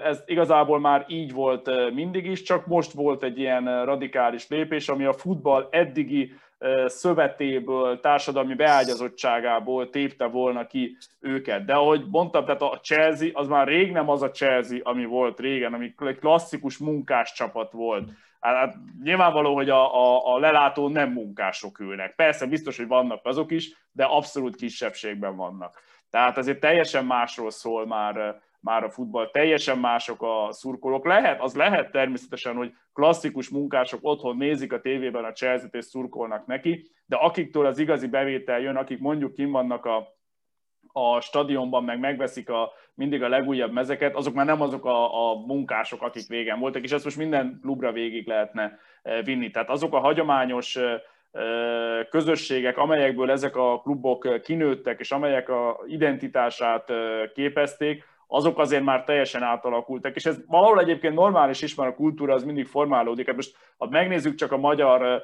ez 0.04 0.22
igazából 0.26 0.80
már 0.80 1.04
így 1.08 1.32
volt 1.32 1.70
mindig 1.94 2.26
is, 2.26 2.42
csak 2.42 2.66
most 2.66 2.92
volt 2.92 3.22
egy 3.22 3.38
ilyen 3.38 3.84
radikális 3.84 4.48
lépés, 4.48 4.88
ami 4.88 5.04
a 5.04 5.12
futball 5.12 5.68
eddigi 5.70 6.32
szövetéből, 6.86 8.00
társadalmi 8.00 8.54
beágyazottságából 8.54 9.90
tépte 9.90 10.24
volna 10.24 10.66
ki 10.66 10.96
őket. 11.20 11.64
De 11.64 11.74
ahogy 11.74 12.04
mondtam, 12.10 12.44
tehát 12.44 12.62
a 12.62 12.80
Chelsea 12.82 13.28
az 13.32 13.48
már 13.48 13.66
rég 13.66 13.92
nem 13.92 14.08
az 14.08 14.22
a 14.22 14.30
Chelsea, 14.30 14.78
ami 14.82 15.04
volt 15.04 15.40
régen, 15.40 15.74
ami 15.74 15.94
egy 15.98 16.18
klasszikus 16.18 16.78
munkás 16.78 17.32
csapat 17.32 17.72
volt. 17.72 18.10
Hát, 18.40 18.56
hát 18.56 18.76
nyilvánvaló, 19.02 19.54
hogy 19.54 19.70
a, 19.70 19.94
a, 19.94 20.34
a 20.34 20.38
lelátó 20.38 20.88
nem 20.88 21.12
munkások 21.12 21.78
ülnek. 21.78 22.14
Persze 22.14 22.46
biztos, 22.46 22.76
hogy 22.76 22.86
vannak 22.86 23.20
azok 23.24 23.50
is, 23.50 23.72
de 23.92 24.04
abszolút 24.04 24.56
kisebbségben 24.56 25.36
vannak. 25.36 25.82
Tehát 26.10 26.38
azért 26.38 26.60
teljesen 26.60 27.04
másról 27.04 27.50
szól 27.50 27.86
már, 27.86 28.40
már 28.66 28.84
a 28.84 28.90
futball, 28.90 29.30
teljesen 29.30 29.78
mások 29.78 30.22
a 30.22 30.48
szurkolók. 30.52 31.06
Lehet, 31.06 31.40
az 31.40 31.54
lehet 31.54 31.90
természetesen, 31.90 32.56
hogy 32.56 32.72
klasszikus 32.92 33.48
munkások 33.48 34.00
otthon 34.02 34.36
nézik 34.36 34.72
a 34.72 34.80
tévében 34.80 35.24
a 35.24 35.32
Chelsea-t 35.32 35.74
és 35.74 35.84
szurkolnak 35.84 36.46
neki, 36.46 36.90
de 37.06 37.16
akiktől 37.16 37.66
az 37.66 37.78
igazi 37.78 38.08
bevétel 38.08 38.60
jön, 38.60 38.76
akik 38.76 38.98
mondjuk 38.98 39.32
kim 39.32 39.50
vannak 39.50 39.84
a, 39.84 40.16
a 40.92 41.20
stadionban, 41.20 41.84
meg 41.84 41.98
megveszik 41.98 42.50
a, 42.50 42.72
mindig 42.94 43.22
a 43.22 43.28
legújabb 43.28 43.72
mezeket, 43.72 44.14
azok 44.14 44.34
már 44.34 44.46
nem 44.46 44.60
azok 44.60 44.84
a, 44.84 45.30
a 45.30 45.34
munkások, 45.34 46.02
akik 46.02 46.28
régen 46.28 46.58
voltak, 46.58 46.82
és 46.82 46.92
ezt 46.92 47.04
most 47.04 47.16
minden 47.16 47.58
klubra 47.62 47.92
végig 47.92 48.26
lehetne 48.26 48.78
e, 49.02 49.22
vinni. 49.22 49.50
Tehát 49.50 49.70
azok 49.70 49.94
a 49.94 49.98
hagyományos 49.98 50.76
e, 50.76 51.02
e, 51.32 51.42
közösségek, 52.10 52.78
amelyekből 52.78 53.30
ezek 53.30 53.56
a 53.56 53.80
klubok 53.80 54.40
kinőttek, 54.42 55.00
és 55.00 55.10
amelyek 55.10 55.48
a 55.48 55.80
identitását 55.86 56.92
képezték, 57.34 58.04
azok 58.26 58.58
azért 58.58 58.84
már 58.84 59.04
teljesen 59.04 59.42
átalakultak, 59.42 60.14
és 60.14 60.26
ez 60.26 60.36
valahol 60.46 60.80
egyébként 60.80 61.14
normális 61.14 61.62
is, 61.62 61.74
mert 61.74 61.90
a 61.90 61.94
kultúra 61.94 62.34
az 62.34 62.44
mindig 62.44 62.66
formálódik. 62.66 63.26
Hát 63.26 63.36
most, 63.36 63.56
ha 63.78 63.86
megnézzük 63.90 64.34
csak 64.34 64.52
a 64.52 64.56
magyar 64.56 65.22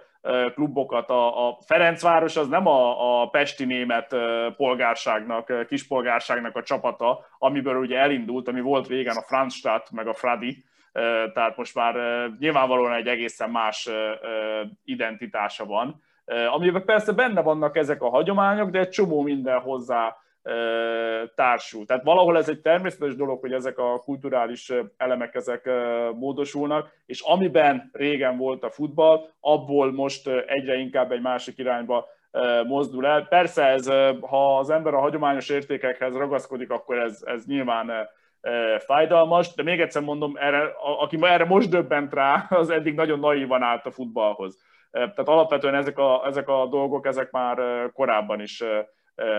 klubokat, 0.55 1.11
a, 1.11 1.49
a 1.49 1.59
Ferencváros 1.67 2.37
az 2.37 2.49
nem 2.49 2.67
a, 2.67 3.23
a 3.23 3.29
pesti 3.29 3.65
német 3.65 4.17
polgárságnak, 4.57 5.67
kispolgárságnak 5.69 6.57
a 6.57 6.63
csapata, 6.63 7.27
amiből 7.39 7.77
ugye 7.77 7.99
elindult, 7.99 8.49
ami 8.49 8.61
volt 8.61 8.87
régen 8.87 9.17
a 9.17 9.23
Franzstadt, 9.23 9.91
meg 9.91 10.07
a 10.07 10.15
Fradi, 10.15 10.65
tehát 11.33 11.57
most 11.57 11.75
már 11.75 11.95
nyilvánvalóan 12.39 12.93
egy 12.93 13.07
egészen 13.07 13.51
más 13.51 13.89
identitása 14.85 15.67
van, 15.67 16.03
amiben 16.53 16.85
persze 16.85 17.13
benne 17.13 17.43
vannak 17.43 17.77
ezek 17.77 18.03
a 18.03 18.09
hagyományok, 18.09 18.71
de 18.71 18.79
egy 18.79 18.89
csomó 18.89 19.23
minden 19.23 19.61
hozzá 19.61 20.17
társul. 21.35 21.87
Tehát 21.87 22.05
valahol 22.05 22.37
ez 22.37 22.49
egy 22.49 22.61
természetes 22.61 23.15
dolog, 23.17 23.41
hogy 23.41 23.53
ezek 23.53 23.79
a 23.79 23.99
kulturális 23.99 24.73
elemek 24.97 25.35
ezek 25.35 25.71
módosulnak, 26.15 26.91
és 27.07 27.21
amiben 27.21 27.91
régen 27.93 28.37
volt 28.37 28.65
a 28.65 28.71
futball, 28.71 29.29
abból 29.41 29.93
most 29.93 30.29
egyre 30.47 30.75
inkább 30.75 31.13
egy 31.13 31.21
másik 31.21 31.59
irányba 31.59 32.07
mozdul 32.67 33.07
el. 33.07 33.23
Persze 33.23 33.65
ez, 33.65 33.87
ha 34.21 34.59
az 34.59 34.71
ember 34.71 34.95
a 34.95 35.01
hagyományos 35.01 35.49
értékekhez 35.49 36.15
ragaszkodik, 36.15 36.71
akkor 36.71 36.99
ez, 36.99 37.23
ez 37.25 37.45
nyilván 37.47 38.09
fájdalmas, 38.79 39.55
de 39.55 39.63
még 39.63 39.81
egyszer 39.81 40.03
mondom, 40.03 40.37
erre, 40.37 40.73
aki 40.99 41.19
erre 41.21 41.45
most 41.45 41.71
döbbent 41.71 42.15
rá, 42.15 42.47
az 42.51 42.71
eddig 42.71 42.95
nagyon 42.95 43.19
naívan 43.19 43.63
állt 43.63 43.87
a 43.87 43.91
futballhoz. 43.91 44.59
Tehát 44.91 45.29
alapvetően 45.29 45.75
ezek 45.75 45.99
a, 45.99 46.27
ezek 46.27 46.49
a 46.49 46.67
dolgok, 46.67 47.07
ezek 47.07 47.31
már 47.31 47.59
korábban 47.93 48.41
is 48.41 48.63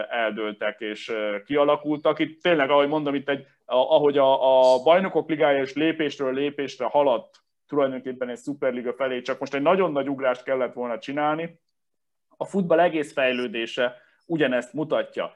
eldőltek 0.09 0.79
és 0.79 1.13
kialakultak. 1.45 2.19
Itt 2.19 2.41
tényleg, 2.41 2.69
ahogy 2.69 2.87
mondom, 2.87 3.15
itt 3.15 3.29
egy, 3.29 3.45
ahogy 3.65 4.17
a, 4.17 4.73
a 4.73 4.83
bajnokok 4.83 5.29
ligája 5.29 5.61
és 5.61 5.73
lépésről 5.73 6.33
lépésre 6.33 6.85
haladt 6.85 7.43
tulajdonképpen 7.67 8.29
egy 8.29 8.37
szuperliga 8.37 8.93
felé, 8.93 9.21
csak 9.21 9.39
most 9.39 9.53
egy 9.53 9.61
nagyon 9.61 9.91
nagy 9.91 10.09
ugrást 10.09 10.43
kellett 10.43 10.73
volna 10.73 10.99
csinálni. 10.99 11.59
A 12.37 12.45
futball 12.45 12.79
egész 12.79 13.13
fejlődése 13.13 14.01
ugyanezt 14.25 14.73
mutatja, 14.73 15.33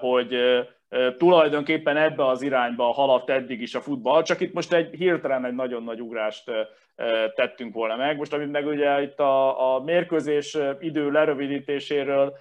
hogy 0.00 0.36
tulajdonképpen 1.16 1.96
ebbe 1.96 2.26
az 2.26 2.42
irányba 2.42 2.84
haladt 2.84 3.30
eddig 3.30 3.60
is 3.60 3.74
a 3.74 3.80
futball, 3.80 4.22
csak 4.22 4.40
itt 4.40 4.52
most 4.52 4.72
egy 4.72 4.94
hirtelen 4.94 5.44
egy 5.44 5.54
nagyon 5.54 5.82
nagy 5.82 6.00
ugrást 6.00 6.50
tettünk 7.34 7.74
volna 7.74 7.96
meg. 7.96 8.16
Most 8.16 8.32
amit 8.32 8.50
meg 8.50 8.66
ugye 8.66 9.02
itt 9.02 9.20
a, 9.20 9.74
a 9.74 9.80
mérkőzés 9.80 10.58
idő 10.80 11.10
lerövidítéséről 11.10 12.36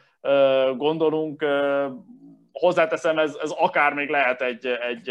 gondolunk, 0.77 1.45
hozzáteszem, 2.51 3.17
ez, 3.17 3.37
ez 3.41 3.51
akár 3.51 3.93
még 3.93 4.09
lehet 4.09 4.41
egy, 4.41 4.65
egy 4.65 5.09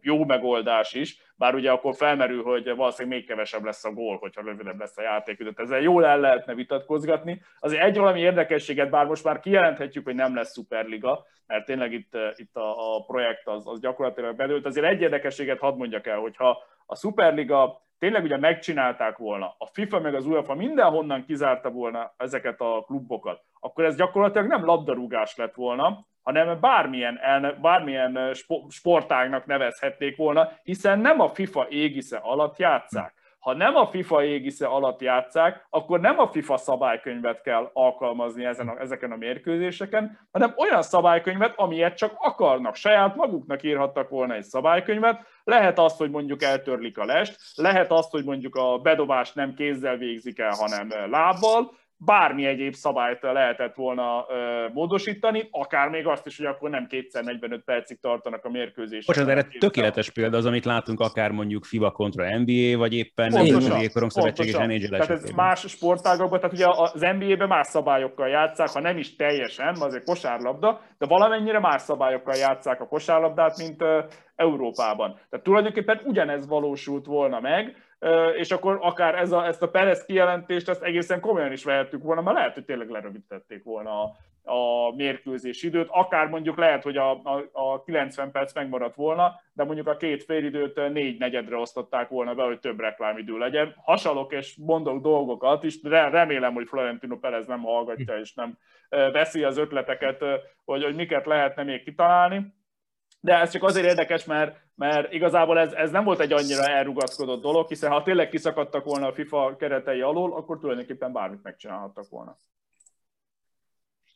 jó 0.00 0.24
megoldás 0.24 0.92
is, 0.92 1.18
bár 1.36 1.54
ugye 1.54 1.70
akkor 1.70 1.94
felmerül, 1.94 2.42
hogy 2.42 2.74
valószínűleg 2.76 3.18
még 3.18 3.28
kevesebb 3.28 3.64
lesz 3.64 3.84
a 3.84 3.92
gól, 3.92 4.16
hogyha 4.16 4.42
rövidebb 4.42 4.78
lesz 4.78 4.98
a 4.98 5.02
játékidő. 5.02 5.52
Ezzel 5.56 5.80
jól 5.80 6.06
el 6.06 6.20
lehetne 6.20 6.54
vitatkozgatni. 6.54 7.42
Azért 7.58 7.82
egy 7.82 7.98
valami 7.98 8.20
érdekességet, 8.20 8.90
bár 8.90 9.06
most 9.06 9.24
már 9.24 9.40
kijelenthetjük, 9.40 10.04
hogy 10.04 10.14
nem 10.14 10.34
lesz 10.34 10.52
szuperliga, 10.52 11.26
mert 11.46 11.64
tényleg 11.64 11.92
itt, 11.92 12.16
itt 12.36 12.56
a, 12.56 12.96
a 12.96 13.04
projekt 13.04 13.48
az, 13.48 13.66
az 13.66 13.80
gyakorlatilag 13.80 14.36
bedőlt. 14.36 14.66
Azért 14.66 14.86
egy 14.86 15.00
érdekességet 15.00 15.58
hadd 15.58 15.76
mondjak 15.76 16.06
el, 16.06 16.18
hogyha 16.18 16.62
a 16.86 16.94
szuperliga 16.94 17.82
tényleg 18.00 18.22
ugye 18.22 18.38
megcsinálták 18.38 19.16
volna, 19.16 19.54
a 19.58 19.66
FIFA 19.66 20.00
meg 20.00 20.14
az 20.14 20.26
UEFA 20.26 20.54
mindenhonnan 20.54 21.24
kizárta 21.24 21.70
volna 21.70 22.14
ezeket 22.16 22.60
a 22.60 22.82
klubokat, 22.86 23.44
akkor 23.60 23.84
ez 23.84 23.96
gyakorlatilag 23.96 24.46
nem 24.46 24.64
labdarúgás 24.64 25.36
lett 25.36 25.54
volna, 25.54 26.06
hanem 26.22 26.60
bármilyen, 26.60 27.18
elne, 27.18 27.52
bármilyen 27.52 28.34
sportágnak 28.68 29.46
nevezhették 29.46 30.16
volna, 30.16 30.50
hiszen 30.62 30.98
nem 30.98 31.20
a 31.20 31.28
FIFA 31.28 31.66
égisze 31.68 32.16
alatt 32.16 32.58
játszák. 32.58 33.19
Ha 33.40 33.54
nem 33.54 33.76
a 33.76 33.86
FIFA 33.86 34.24
égisze 34.24 34.66
alatt 34.66 35.00
játszák, 35.00 35.66
akkor 35.70 36.00
nem 36.00 36.18
a 36.18 36.28
FIFA 36.28 36.56
szabálykönyvet 36.56 37.40
kell 37.40 37.70
alkalmazni 37.72 38.44
ezen 38.44 38.68
a, 38.68 38.80
ezeken 38.80 39.12
a 39.12 39.16
mérkőzéseken, 39.16 40.18
hanem 40.32 40.54
olyan 40.56 40.82
szabálykönyvet, 40.82 41.52
amilyet 41.56 41.96
csak 41.96 42.14
akarnak. 42.18 42.74
Saját 42.74 43.16
maguknak 43.16 43.62
írhattak 43.62 44.08
volna 44.08 44.34
egy 44.34 44.44
szabálykönyvet. 44.44 45.26
Lehet 45.44 45.78
az, 45.78 45.96
hogy 45.96 46.10
mondjuk 46.10 46.42
eltörlik 46.42 46.98
a 46.98 47.04
lest, 47.04 47.36
lehet 47.54 47.92
az, 47.92 48.10
hogy 48.10 48.24
mondjuk 48.24 48.54
a 48.54 48.78
bedobást 48.78 49.34
nem 49.34 49.54
kézzel 49.54 49.96
végzik 49.96 50.38
el, 50.38 50.54
hanem 50.58 50.88
lábbal, 51.10 51.72
bármi 52.04 52.46
egyéb 52.46 52.74
szabályt 52.74 53.22
lehetett 53.22 53.74
volna 53.74 54.26
ö, 54.28 54.66
módosítani, 54.72 55.48
akár 55.50 55.88
még 55.88 56.06
azt 56.06 56.26
is, 56.26 56.36
hogy 56.36 56.46
akkor 56.46 56.70
nem 56.70 56.86
kétszer 56.86 57.24
45 57.24 57.64
percig 57.64 58.00
tartanak 58.00 58.44
a 58.44 58.50
mérkőzések. 58.50 59.06
Bocsánat, 59.06 59.30
erre 59.30 59.48
tökéletes 59.58 60.10
példa 60.10 60.36
az, 60.36 60.46
amit 60.46 60.64
látunk 60.64 61.00
akár 61.00 61.30
mondjuk 61.30 61.64
FIBA 61.64 61.90
kontra 61.90 62.38
NBA, 62.38 62.78
vagy 62.78 62.94
éppen 62.94 63.32
Nemzetközi 63.32 63.90
Korongszövetség 63.92 64.46
és 64.46 64.52
NHL 64.52 64.88
Tehát 64.88 65.10
ez 65.10 65.30
más 65.30 65.60
sportágokban, 65.60 66.40
tehát 66.40 66.54
ugye 66.54 66.66
az 66.68 67.00
NBA-ben 67.00 67.48
más 67.48 67.66
szabályokkal 67.66 68.28
játszák, 68.28 68.68
ha 68.68 68.80
nem 68.80 68.98
is 68.98 69.16
teljesen, 69.16 69.76
azért 69.80 70.04
kosárlabda, 70.04 70.80
de 70.98 71.06
valamennyire 71.06 71.58
más 71.58 71.82
szabályokkal 71.82 72.34
játszák 72.34 72.80
a 72.80 72.86
kosárlabdát, 72.86 73.58
mint 73.58 73.84
Európában. 74.36 75.18
Tehát 75.30 75.44
tulajdonképpen 75.44 76.00
ugyanez 76.04 76.46
valósult 76.46 77.06
volna 77.06 77.40
meg, 77.40 77.76
és 78.36 78.50
akkor 78.50 78.78
akár 78.80 79.14
ez 79.14 79.32
a, 79.32 79.46
ezt 79.46 79.62
a 79.62 79.68
Perez 79.68 80.04
kijelentést, 80.04 80.68
ezt 80.68 80.82
egészen 80.82 81.20
komolyan 81.20 81.52
is 81.52 81.64
vehettük 81.64 82.02
volna, 82.02 82.20
mert 82.20 82.36
lehet, 82.36 82.54
hogy 82.54 82.64
tényleg 82.64 82.88
lerövidítették 82.88 83.64
volna 83.64 84.02
a, 84.02 84.16
a 84.42 84.94
mérkőzés 84.96 85.62
időt, 85.62 85.88
akár 85.90 86.28
mondjuk 86.28 86.56
lehet, 86.56 86.82
hogy 86.82 86.96
a, 86.96 87.10
a, 87.10 87.48
a 87.52 87.82
90 87.82 88.30
perc 88.30 88.54
megmaradt 88.54 88.94
volna, 88.94 89.40
de 89.52 89.64
mondjuk 89.64 89.86
a 89.86 89.96
két 89.96 90.24
félidőt 90.24 90.92
négy 90.92 91.18
negyedre 91.18 91.56
osztották 91.56 92.08
volna 92.08 92.34
be, 92.34 92.42
hogy 92.42 92.60
több 92.60 92.80
reklámidő 92.80 93.38
legyen. 93.38 93.74
Hasalok 93.84 94.32
és 94.32 94.56
mondok 94.56 95.02
dolgokat 95.02 95.64
is, 95.64 95.82
remélem, 95.82 96.54
hogy 96.54 96.68
Florentino 96.68 97.18
Perez 97.18 97.46
nem 97.46 97.62
hallgatja 97.62 98.18
és 98.18 98.34
nem 98.34 98.58
veszi 98.88 99.44
az 99.44 99.56
ötleteket, 99.56 100.24
hogy, 100.64 100.84
hogy 100.84 100.94
miket 100.94 101.26
lehetne 101.26 101.62
még 101.62 101.82
kitalálni 101.82 102.58
de 103.20 103.34
ez 103.34 103.50
csak 103.50 103.62
azért 103.62 103.86
érdekes, 103.86 104.24
mert, 104.24 104.56
mert 104.74 105.12
igazából 105.12 105.58
ez, 105.58 105.72
ez 105.72 105.90
nem 105.90 106.04
volt 106.04 106.20
egy 106.20 106.32
annyira 106.32 106.68
elrugaszkodott 106.68 107.42
dolog, 107.42 107.68
hiszen 107.68 107.90
ha 107.90 108.02
tényleg 108.02 108.28
kiszakadtak 108.28 108.84
volna 108.84 109.06
a 109.06 109.12
FIFA 109.12 109.56
keretei 109.58 110.00
alól, 110.00 110.36
akkor 110.36 110.58
tulajdonképpen 110.58 111.12
bármit 111.12 111.42
megcsinálhattak 111.42 112.08
volna. 112.08 112.38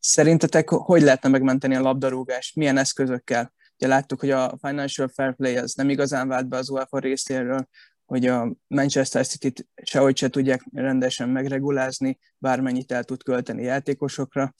Szerintetek 0.00 0.68
hogy 0.68 1.02
lehetne 1.02 1.28
megmenteni 1.28 1.74
a 1.74 1.80
labdarúgást? 1.80 2.56
Milyen 2.56 2.76
eszközökkel? 2.76 3.52
Ugye 3.76 3.86
láttuk, 3.86 4.20
hogy 4.20 4.30
a 4.30 4.52
Financial 4.60 5.08
Fair 5.08 5.34
Play 5.34 5.56
az 5.56 5.74
nem 5.74 5.88
igazán 5.88 6.28
vált 6.28 6.48
be 6.48 6.56
az 6.56 6.70
UEFA 6.70 6.98
részéről, 6.98 7.68
hogy 8.04 8.26
a 8.26 8.52
Manchester 8.66 9.26
City 9.26 9.52
sehogy 9.82 10.16
se 10.16 10.28
tudják 10.28 10.64
rendesen 10.72 11.28
megregulázni, 11.28 12.18
bármennyit 12.38 12.92
el 12.92 13.04
tud 13.04 13.22
költeni 13.22 13.62
játékosokra, 13.62 14.54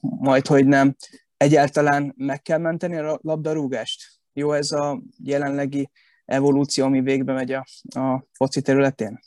majd 0.00 0.46
hogy 0.46 0.66
nem 0.66 0.96
egyáltalán 1.38 2.14
meg 2.16 2.42
kell 2.42 2.58
menteni 2.58 2.96
a 2.96 3.18
labdarúgást? 3.22 4.02
Jó 4.32 4.52
ez 4.52 4.72
a 4.72 5.02
jelenlegi 5.24 5.90
evolúció, 6.24 6.84
ami 6.84 7.00
végbe 7.00 7.32
megy 7.32 7.52
a, 7.52 7.64
a 7.98 8.24
foci 8.32 8.60
területén? 8.60 9.18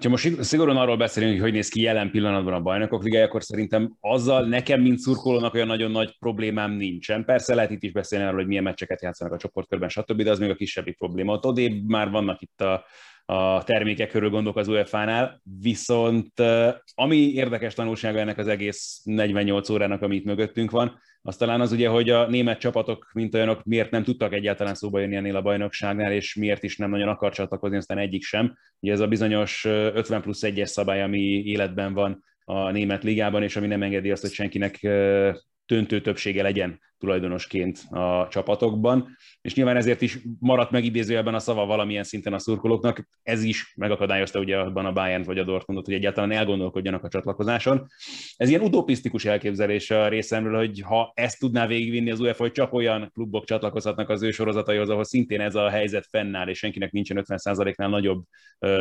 Ha 0.00 0.08
most 0.08 0.42
szigorúan 0.42 0.76
arról 0.76 0.96
beszélünk, 0.96 1.32
hogy 1.32 1.40
hogy 1.40 1.52
néz 1.52 1.68
ki 1.68 1.80
jelen 1.80 2.10
pillanatban 2.10 2.54
a 2.54 2.60
bajnokok 2.60 3.02
ligája, 3.02 3.24
akkor 3.24 3.42
szerintem 3.42 3.96
azzal 4.00 4.46
nekem, 4.46 4.80
mint 4.80 4.98
szurkolónak 4.98 5.54
olyan 5.54 5.66
nagyon 5.66 5.90
nagy 5.90 6.16
problémám 6.18 6.72
nincsen. 6.72 7.24
Persze 7.24 7.54
lehet 7.54 7.70
itt 7.70 7.82
is 7.82 7.92
beszélni 7.92 8.24
arról, 8.24 8.38
hogy 8.38 8.46
milyen 8.46 8.62
meccseket 8.62 9.02
játszanak 9.02 9.32
a 9.32 9.38
csoportkörben, 9.38 9.88
stb., 9.88 10.22
de 10.22 10.30
az 10.30 10.38
még 10.38 10.50
a 10.50 10.54
kisebbi 10.54 10.92
probléma. 10.92 11.32
Ott 11.32 11.44
odébb 11.44 11.88
már 11.88 12.10
vannak 12.10 12.40
itt 12.40 12.60
a, 12.60 12.84
a 13.30 13.64
termékek 13.64 14.10
körül 14.10 14.30
gondolok 14.30 14.56
az 14.56 14.68
UEFA-nál, 14.68 15.40
viszont 15.60 16.32
ami 16.94 17.16
érdekes 17.16 17.74
tanulsága 17.74 18.18
ennek 18.18 18.38
az 18.38 18.48
egész 18.48 19.00
48 19.04 19.68
órának, 19.68 20.02
amit 20.02 20.24
mögöttünk 20.24 20.70
van, 20.70 21.00
az 21.22 21.36
talán 21.36 21.60
az 21.60 21.72
ugye, 21.72 21.88
hogy 21.88 22.10
a 22.10 22.26
német 22.26 22.58
csapatok, 22.58 23.10
mint 23.12 23.34
olyanok, 23.34 23.64
miért 23.64 23.90
nem 23.90 24.02
tudtak 24.02 24.32
egyáltalán 24.32 24.74
szóba 24.74 25.00
jönni 25.00 25.16
ennél 25.16 25.36
a 25.36 25.42
bajnokságnál, 25.42 26.12
és 26.12 26.34
miért 26.34 26.62
is 26.62 26.76
nem 26.76 26.90
nagyon 26.90 27.08
akar 27.08 27.32
csatlakozni, 27.32 27.76
aztán 27.76 27.98
egyik 27.98 28.22
sem. 28.22 28.56
Ugye 28.80 28.92
ez 28.92 29.00
a 29.00 29.08
bizonyos 29.08 29.64
50 29.64 30.22
plusz 30.22 30.42
1-es 30.42 30.66
szabály, 30.66 31.02
ami 31.02 31.20
életben 31.44 31.94
van 31.94 32.24
a 32.44 32.70
német 32.70 33.02
ligában, 33.02 33.42
és 33.42 33.56
ami 33.56 33.66
nem 33.66 33.82
engedi 33.82 34.10
azt, 34.10 34.22
hogy 34.22 34.32
senkinek 34.32 34.88
döntő 35.68 36.00
többsége 36.00 36.42
legyen 36.42 36.80
tulajdonosként 36.98 37.78
a 37.90 38.28
csapatokban, 38.30 39.16
és 39.40 39.54
nyilván 39.54 39.76
ezért 39.76 40.02
is 40.02 40.18
maradt 40.38 40.70
meg 40.70 40.84
a 41.34 41.38
szava 41.38 41.66
valamilyen 41.66 42.04
szinten 42.04 42.32
a 42.32 42.38
szurkolóknak, 42.38 43.08
ez 43.22 43.42
is 43.42 43.72
megakadályozta 43.76 44.38
ugye 44.38 44.58
abban 44.58 44.86
a 44.86 44.92
Bayern 44.92 45.22
vagy 45.22 45.38
a 45.38 45.44
Dortmundot, 45.44 45.86
hogy 45.86 45.94
egyáltalán 45.94 46.30
elgondolkodjanak 46.30 47.04
a 47.04 47.08
csatlakozáson. 47.08 47.86
Ez 48.36 48.48
ilyen 48.48 48.60
utopisztikus 48.60 49.24
elképzelés 49.24 49.90
a 49.90 50.08
részemről, 50.08 50.56
hogy 50.56 50.80
ha 50.80 51.12
ezt 51.14 51.38
tudná 51.38 51.66
végigvinni 51.66 52.10
az 52.10 52.20
UEFA, 52.20 52.42
hogy 52.42 52.52
csak 52.52 52.72
olyan 52.72 53.10
klubok 53.14 53.44
csatlakozhatnak 53.44 54.08
az 54.08 54.22
ő 54.22 54.30
sorozataihoz, 54.30 54.88
ahol 54.88 55.04
szintén 55.04 55.40
ez 55.40 55.54
a 55.54 55.68
helyzet 55.68 56.06
fennáll, 56.10 56.48
és 56.48 56.58
senkinek 56.58 56.92
nincsen 56.92 57.24
50%-nál 57.28 57.88
nagyobb 57.88 58.24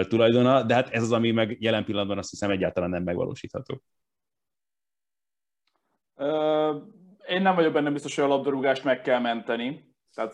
tulajdona, 0.08 0.64
de 0.64 0.74
hát 0.74 0.90
ez 0.90 1.04
az, 1.04 1.12
ami 1.12 1.32
meg 1.32 1.58
jelen 1.60 1.86
pillanatban 1.86 2.18
azt 2.18 2.30
hiszem 2.30 2.50
egyáltalán 2.50 2.90
nem 2.90 3.04
megvalósítható. 3.04 3.82
Én 7.28 7.42
nem 7.42 7.56
vagyok 7.56 7.74
benne 7.74 7.92
biztos, 7.92 8.16
hogy 8.16 8.24
a 8.24 8.28
labdarúgást 8.28 8.84
meg 8.84 9.02
kell 9.02 9.20
menteni. 9.20 9.96
Tehát 10.16 10.34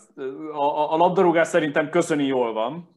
a, 0.54 0.93
a 0.93 0.98
labdarúgás 0.98 1.48
szerintem 1.48 1.89
köszöni 1.89 2.26
jól 2.26 2.54
van. 2.54 2.91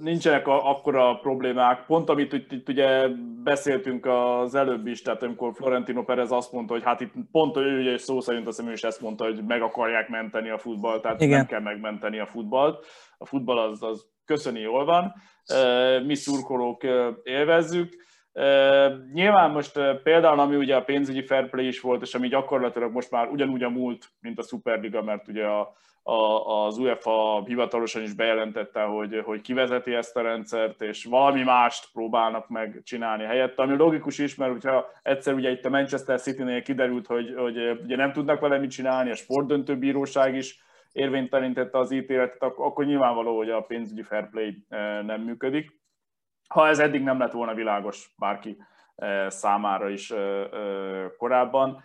Nincsenek 0.00 0.46
akkora 0.46 1.18
problémák. 1.18 1.86
Pont 1.86 2.08
amit 2.08 2.32
itt, 2.32 2.52
itt 2.52 2.68
ugye 2.68 3.08
beszéltünk 3.42 4.06
az 4.06 4.54
előbb 4.54 4.86
is, 4.86 5.02
tehát 5.02 5.22
amikor 5.22 5.52
Florentino 5.54 6.04
Perez 6.04 6.32
azt 6.32 6.52
mondta, 6.52 6.72
hogy 6.72 6.82
hát 6.82 7.00
itt 7.00 7.12
pont 7.30 7.56
ő 7.56 7.80
ugye 7.80 7.98
szó 7.98 8.20
szerint 8.20 8.46
azt 8.46 8.62
ő 8.68 8.72
is 8.72 8.82
ezt 8.82 9.00
mondta, 9.00 9.24
hogy 9.24 9.44
meg 9.46 9.62
akarják 9.62 10.08
menteni 10.08 10.50
a 10.50 10.58
futballt, 10.58 11.02
tehát 11.02 11.20
Igen. 11.20 11.36
nem 11.36 11.46
kell 11.46 11.60
megmenteni 11.60 12.18
a 12.18 12.26
futballt. 12.26 12.86
A 13.18 13.26
futball 13.26 13.58
az, 13.58 13.82
az 13.82 14.06
köszöni 14.24 14.60
jól 14.60 14.84
van. 14.84 15.14
Mi 16.06 16.14
szurkolók 16.14 16.82
élvezzük 17.22 17.92
Nyilván 19.12 19.50
most 19.50 19.80
például, 20.02 20.40
ami 20.40 20.56
ugye 20.56 20.76
a 20.76 20.84
pénzügyi 20.84 21.22
fair 21.22 21.50
play 21.50 21.66
is 21.66 21.80
volt, 21.80 22.02
és 22.02 22.14
ami 22.14 22.28
gyakorlatilag 22.28 22.92
most 22.92 23.10
már 23.10 23.28
ugyanúgy 23.28 23.62
a 23.62 23.68
múlt, 23.68 24.08
mint 24.20 24.38
a 24.38 24.42
Superliga, 24.42 25.02
mert 25.02 25.28
ugye 25.28 25.44
a, 25.44 25.74
a, 26.02 26.64
az 26.66 26.78
UEFA 26.78 27.44
hivatalosan 27.44 28.02
is 28.02 28.14
bejelentette, 28.14 28.82
hogy, 28.82 29.20
hogy 29.24 29.40
kivezeti 29.40 29.94
ezt 29.94 30.16
a 30.16 30.22
rendszert, 30.22 30.82
és 30.82 31.04
valami 31.04 31.42
mást 31.42 31.92
próbálnak 31.92 32.48
meg 32.48 32.80
csinálni 32.84 33.24
helyette, 33.24 33.62
ami 33.62 33.76
logikus 33.76 34.18
is, 34.18 34.34
mert 34.34 34.52
hogyha 34.52 34.86
egyszer 35.02 35.34
ugye 35.34 35.50
itt 35.50 35.64
a 35.64 35.70
Manchester 35.70 36.20
City-nél 36.20 36.62
kiderült, 36.62 37.06
hogy, 37.06 37.34
hogy 37.36 37.56
ugye 37.82 37.96
nem 37.96 38.12
tudnak 38.12 38.40
vele 38.40 38.58
mit 38.58 38.70
csinálni, 38.70 39.10
a 39.10 39.14
sportdöntőbíróság 39.14 40.34
is 40.34 40.62
érvénytelenítette 40.92 41.78
az 41.78 41.90
ítéletet, 41.90 42.42
akkor 42.42 42.84
nyilvánvaló, 42.84 43.36
hogy 43.36 43.50
a 43.50 43.60
pénzügyi 43.60 44.02
fair 44.02 44.30
play 44.30 44.64
nem 45.02 45.20
működik 45.20 45.79
ha 46.50 46.68
ez 46.68 46.78
eddig 46.78 47.02
nem 47.02 47.18
lett 47.18 47.32
volna 47.32 47.54
világos 47.54 48.14
bárki 48.18 48.56
eh, 48.96 49.30
számára 49.30 49.88
is 49.88 50.10
eh, 50.10 50.40
eh, 50.40 51.10
korábban. 51.18 51.82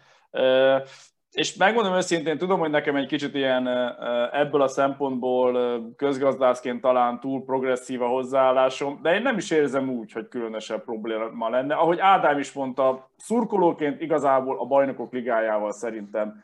És 1.32 1.56
megmondom 1.56 1.94
őszintén, 1.94 2.38
tudom, 2.38 2.60
hogy 2.60 2.70
nekem 2.70 2.96
egy 2.96 3.08
kicsit 3.08 3.36
ilyen 3.36 3.68
ebből 4.32 4.62
a 4.62 4.68
szempontból 4.68 5.82
közgazdászként 5.96 6.82
talán 6.82 7.20
túl 7.20 7.44
progresszív 7.44 8.02
a 8.02 8.08
hozzáállásom, 8.08 9.00
de 9.02 9.14
én 9.14 9.22
nem 9.22 9.38
is 9.38 9.52
érzem 9.52 9.90
úgy, 9.90 10.12
hogy 10.12 10.28
különösebb 10.28 10.84
probléma 10.84 11.50
lenne. 11.50 11.76
Ahogy 11.76 12.00
Ádám 12.00 12.40
is 12.40 12.54
mondta, 12.54 13.10
szurkolóként 13.18 14.02
igazából 14.02 14.60
a 14.60 14.66
bajnokok 14.66 15.14
ligájával 15.14 15.72
szerintem 15.72 16.44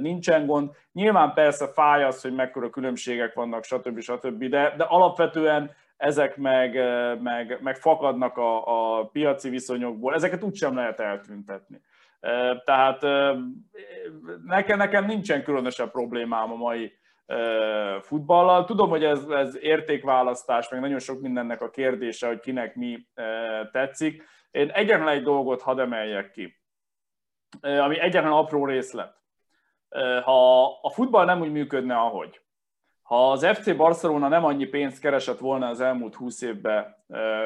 nincsen 0.00 0.46
gond. 0.46 0.70
Nyilván 0.92 1.32
persze 1.34 1.68
fáj 1.72 2.04
az, 2.04 2.22
hogy 2.22 2.34
mekkora 2.34 2.70
különbségek 2.70 3.34
vannak, 3.34 3.64
stb. 3.64 4.00
stb. 4.00 4.44
De, 4.44 4.74
de 4.76 4.84
alapvetően 4.84 5.70
ezek 5.98 6.36
meg, 6.36 6.74
meg, 7.20 7.58
meg 7.60 7.76
fakadnak 7.76 8.36
a, 8.36 8.98
a 8.98 9.04
piaci 9.04 9.48
viszonyokból, 9.48 10.14
ezeket 10.14 10.42
úgysem 10.42 10.74
lehet 10.74 11.00
eltüntetni. 11.00 11.80
Tehát 12.64 13.02
nekem, 14.44 14.78
nekem 14.78 15.04
nincsen 15.04 15.42
különösebb 15.42 15.90
problémám 15.90 16.52
a 16.52 16.56
mai 16.56 16.98
futballal. 18.00 18.64
Tudom, 18.64 18.88
hogy 18.88 19.04
ez, 19.04 19.24
ez 19.24 19.56
értékválasztás, 19.60 20.68
meg 20.68 20.80
nagyon 20.80 20.98
sok 20.98 21.20
mindennek 21.20 21.62
a 21.62 21.70
kérdése, 21.70 22.26
hogy 22.26 22.40
kinek 22.40 22.74
mi 22.74 23.06
tetszik. 23.72 24.22
Én 24.50 24.70
egyetlen 24.70 25.08
egy 25.08 25.22
dolgot 25.22 25.62
hadd 25.62 25.80
emeljek 25.80 26.30
ki, 26.30 26.60
ami 27.60 28.00
egyetlen 28.00 28.32
apró 28.32 28.66
részlet. 28.66 29.16
Ha 30.24 30.64
a 30.64 30.90
futball 30.90 31.24
nem 31.24 31.40
úgy 31.40 31.52
működne, 31.52 31.96
ahogy, 31.96 32.40
ha 33.08 33.30
az 33.30 33.46
FC 33.46 33.76
Barcelona 33.76 34.28
nem 34.28 34.44
annyi 34.44 34.64
pénzt 34.64 35.00
keresett 35.00 35.38
volna 35.38 35.68
az 35.68 35.80
elmúlt 35.80 36.14
20 36.14 36.42
évben, 36.42 36.96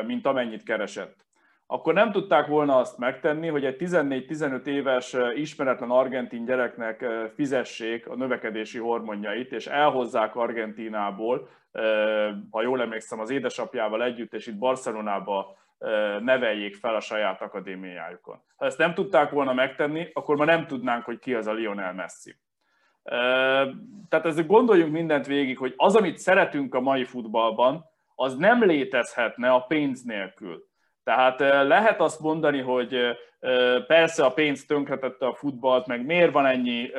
mint 0.07 0.27
amennyit 0.27 0.63
keresett, 0.63 1.25
akkor 1.67 1.95
nem 1.95 2.13
tudták 2.13 2.47
volna 2.47 2.77
azt 2.77 2.99
megtenni, 2.99 3.49
hogy 3.49 3.65
egy 3.65 3.77
14-15 3.79 4.67
éves 4.67 5.17
ismeretlen 5.35 5.91
argentin 5.91 6.45
gyereknek 6.45 7.05
fizessék 7.35 8.09
a 8.09 8.17
növekedési 8.17 8.79
hormonjait, 8.79 9.53
és 9.53 9.67
elhozzák 9.67 10.37
Argentinából, 10.37 11.49
ha 12.51 12.63
jól 12.63 12.81
emlékszem, 12.81 13.21
az 13.21 13.31
édesapjával 13.31 14.03
együtt, 14.03 14.35
és 14.35 14.47
itt 14.47 14.59
Barcelonába 14.59 15.57
neveljék 16.21 16.77
fel 16.77 16.95
a 16.95 17.01
saját 17.01 17.43
akadémiájukon. 17.43 18.43
Ha 18.57 18.67
ezt 18.67 18.79
nem 18.79 18.95
tudták 18.95 19.31
volna 19.31 19.53
megtenni, 19.53 20.09
akkor 20.13 20.37
ma 20.37 20.45
nem 20.45 20.67
tudnánk, 20.67 21.05
hogy 21.05 21.19
ki 21.19 21.35
az 21.35 21.47
a 21.47 21.53
Lionel 21.53 21.93
Messi. 21.93 22.37
Tehát 24.09 24.27
ezzel 24.27 24.47
gondoljunk 24.47 24.93
mindent 24.93 25.27
végig, 25.27 25.59
hogy 25.59 25.75
az, 25.77 25.97
amit 25.97 26.19
szeretünk 26.19 26.75
a 26.75 26.81
mai 26.81 27.05
futballban, 27.05 27.85
az 28.15 28.37
nem 28.37 28.65
létezhetne 28.65 29.51
a 29.51 29.61
pénz 29.61 30.03
nélkül. 30.03 30.65
Tehát 31.05 31.41
lehet 31.67 32.01
azt 32.01 32.21
mondani, 32.21 32.61
hogy 32.61 32.97
persze 33.87 34.25
a 34.25 34.33
pénz 34.33 34.67
tönkretette 34.67 35.27
a 35.27 35.35
futballt, 35.35 35.87
meg 35.87 36.05
miért 36.05 36.33
van 36.33 36.47
ennyi 36.47 36.91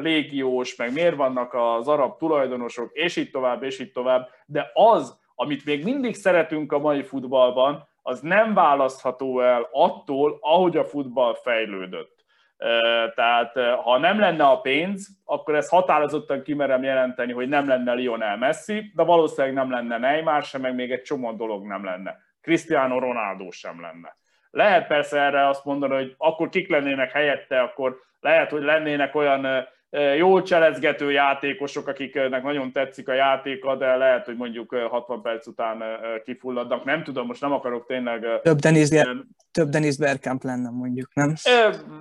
légiós, 0.00 0.76
meg 0.76 0.92
miért 0.92 1.16
vannak 1.16 1.54
az 1.54 1.88
arab 1.88 2.18
tulajdonosok, 2.18 2.90
és 2.92 3.16
így 3.16 3.30
tovább, 3.30 3.62
és 3.62 3.78
így 3.78 3.92
tovább, 3.92 4.28
de 4.46 4.70
az, 4.74 5.20
amit 5.34 5.64
még 5.64 5.84
mindig 5.84 6.14
szeretünk 6.14 6.72
a 6.72 6.78
mai 6.78 7.02
futballban, 7.02 7.88
az 8.02 8.20
nem 8.20 8.54
választható 8.54 9.40
el 9.40 9.68
attól, 9.72 10.38
ahogy 10.40 10.76
a 10.76 10.84
futball 10.84 11.34
fejlődött. 11.34 12.11
Tehát 13.14 13.58
ha 13.82 13.98
nem 13.98 14.18
lenne 14.18 14.44
a 14.44 14.60
pénz, 14.60 15.08
akkor 15.24 15.54
ezt 15.54 15.70
határozottan 15.70 16.42
kimerem 16.42 16.82
jelenteni, 16.82 17.32
hogy 17.32 17.48
nem 17.48 17.68
lenne 17.68 17.92
Lionel 17.92 18.36
Messi, 18.36 18.92
de 18.94 19.02
valószínűleg 19.02 19.54
nem 19.54 19.70
lenne 19.70 19.98
Neymar 19.98 20.42
sem, 20.42 20.60
meg 20.60 20.74
még 20.74 20.92
egy 20.92 21.02
csomó 21.02 21.32
dolog 21.32 21.66
nem 21.66 21.84
lenne. 21.84 22.16
Cristiano 22.40 22.98
Ronaldo 22.98 23.50
sem 23.50 23.80
lenne. 23.80 24.16
Lehet 24.50 24.86
persze 24.86 25.20
erre 25.20 25.48
azt 25.48 25.64
mondani, 25.64 25.94
hogy 25.94 26.14
akkor 26.18 26.48
kik 26.48 26.68
lennének 26.68 27.12
helyette, 27.12 27.60
akkor 27.60 27.96
lehet, 28.20 28.50
hogy 28.50 28.62
lennének 28.62 29.14
olyan 29.14 29.68
jól 30.16 30.42
cselezgető 30.42 31.10
játékosok, 31.10 31.88
akiknek 31.88 32.42
nagyon 32.42 32.72
tetszik 32.72 33.08
a 33.08 33.12
játéka, 33.12 33.76
de 33.76 33.96
lehet, 33.96 34.24
hogy 34.24 34.36
mondjuk 34.36 34.74
60 34.74 35.22
perc 35.22 35.46
után 35.46 35.82
kifulladnak. 36.24 36.84
Nem 36.84 37.02
tudom, 37.02 37.26
most 37.26 37.40
nem 37.40 37.52
akarok 37.52 37.86
tényleg... 37.86 38.26
Több 38.42 38.58
Denis, 38.58 38.88
több 39.52 39.68
Denis 39.68 39.96
Bergkamp 39.96 40.42
lenne 40.42 40.70
mondjuk, 40.70 41.08
nem? 41.14 41.34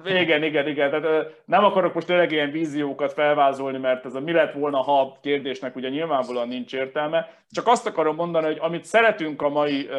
Igen, 0.06 0.43
igen, 0.43 0.67
igen. 0.67 0.89
Tehát 0.89 1.27
nem 1.45 1.63
akarok 1.63 1.93
most 1.93 2.08
tényleg 2.08 2.32
ilyen 2.32 2.51
víziókat 2.51 3.13
felvázolni, 3.13 3.77
mert 3.77 4.06
ez 4.06 4.15
a 4.15 4.19
mi 4.19 4.32
lett 4.32 4.54
volna, 4.54 4.77
ha 4.77 5.17
kérdésnek 5.21 5.75
ugye 5.75 5.89
nyilvánvalóan 5.89 6.47
nincs 6.47 6.73
értelme. 6.73 7.30
Csak 7.49 7.67
azt 7.67 7.88
akarom 7.88 8.15
mondani, 8.15 8.45
hogy 8.45 8.58
amit 8.60 8.86
szeretünk 8.86 9.41
a 9.41 9.49
mai 9.49 9.89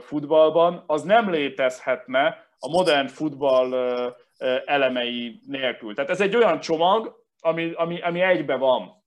futballban, 0.00 0.82
az 0.86 1.02
nem 1.02 1.30
létezhetne 1.30 2.44
a 2.58 2.68
modern 2.68 3.06
futball 3.06 3.74
elemei 4.64 5.40
nélkül. 5.46 5.94
Tehát 5.94 6.10
ez 6.10 6.20
egy 6.20 6.36
olyan 6.36 6.60
csomag, 6.60 7.18
ami, 7.40 7.72
ami, 7.72 8.00
ami 8.00 8.20
egybe 8.20 8.56
van. 8.56 8.98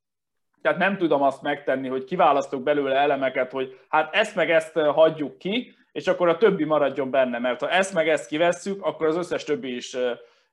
Tehát 0.61 0.77
nem 0.77 0.97
tudom 0.97 1.21
azt 1.21 1.41
megtenni, 1.41 1.87
hogy 1.87 2.03
kiválasztok 2.03 2.63
belőle 2.63 2.95
elemeket, 2.95 3.51
hogy 3.51 3.79
hát 3.89 4.15
ezt 4.15 4.35
meg 4.35 4.51
ezt 4.51 4.79
hagyjuk 4.79 5.37
ki, 5.37 5.75
és 5.91 6.07
akkor 6.07 6.27
a 6.29 6.37
többi 6.37 6.63
maradjon 6.63 7.11
benne, 7.11 7.39
mert 7.39 7.59
ha 7.59 7.69
ezt 7.69 7.93
meg 7.93 8.09
ezt 8.09 8.27
kivesszük, 8.27 8.85
akkor 8.85 9.07
az 9.07 9.15
összes 9.15 9.43
többi 9.43 9.75
is, 9.75 9.97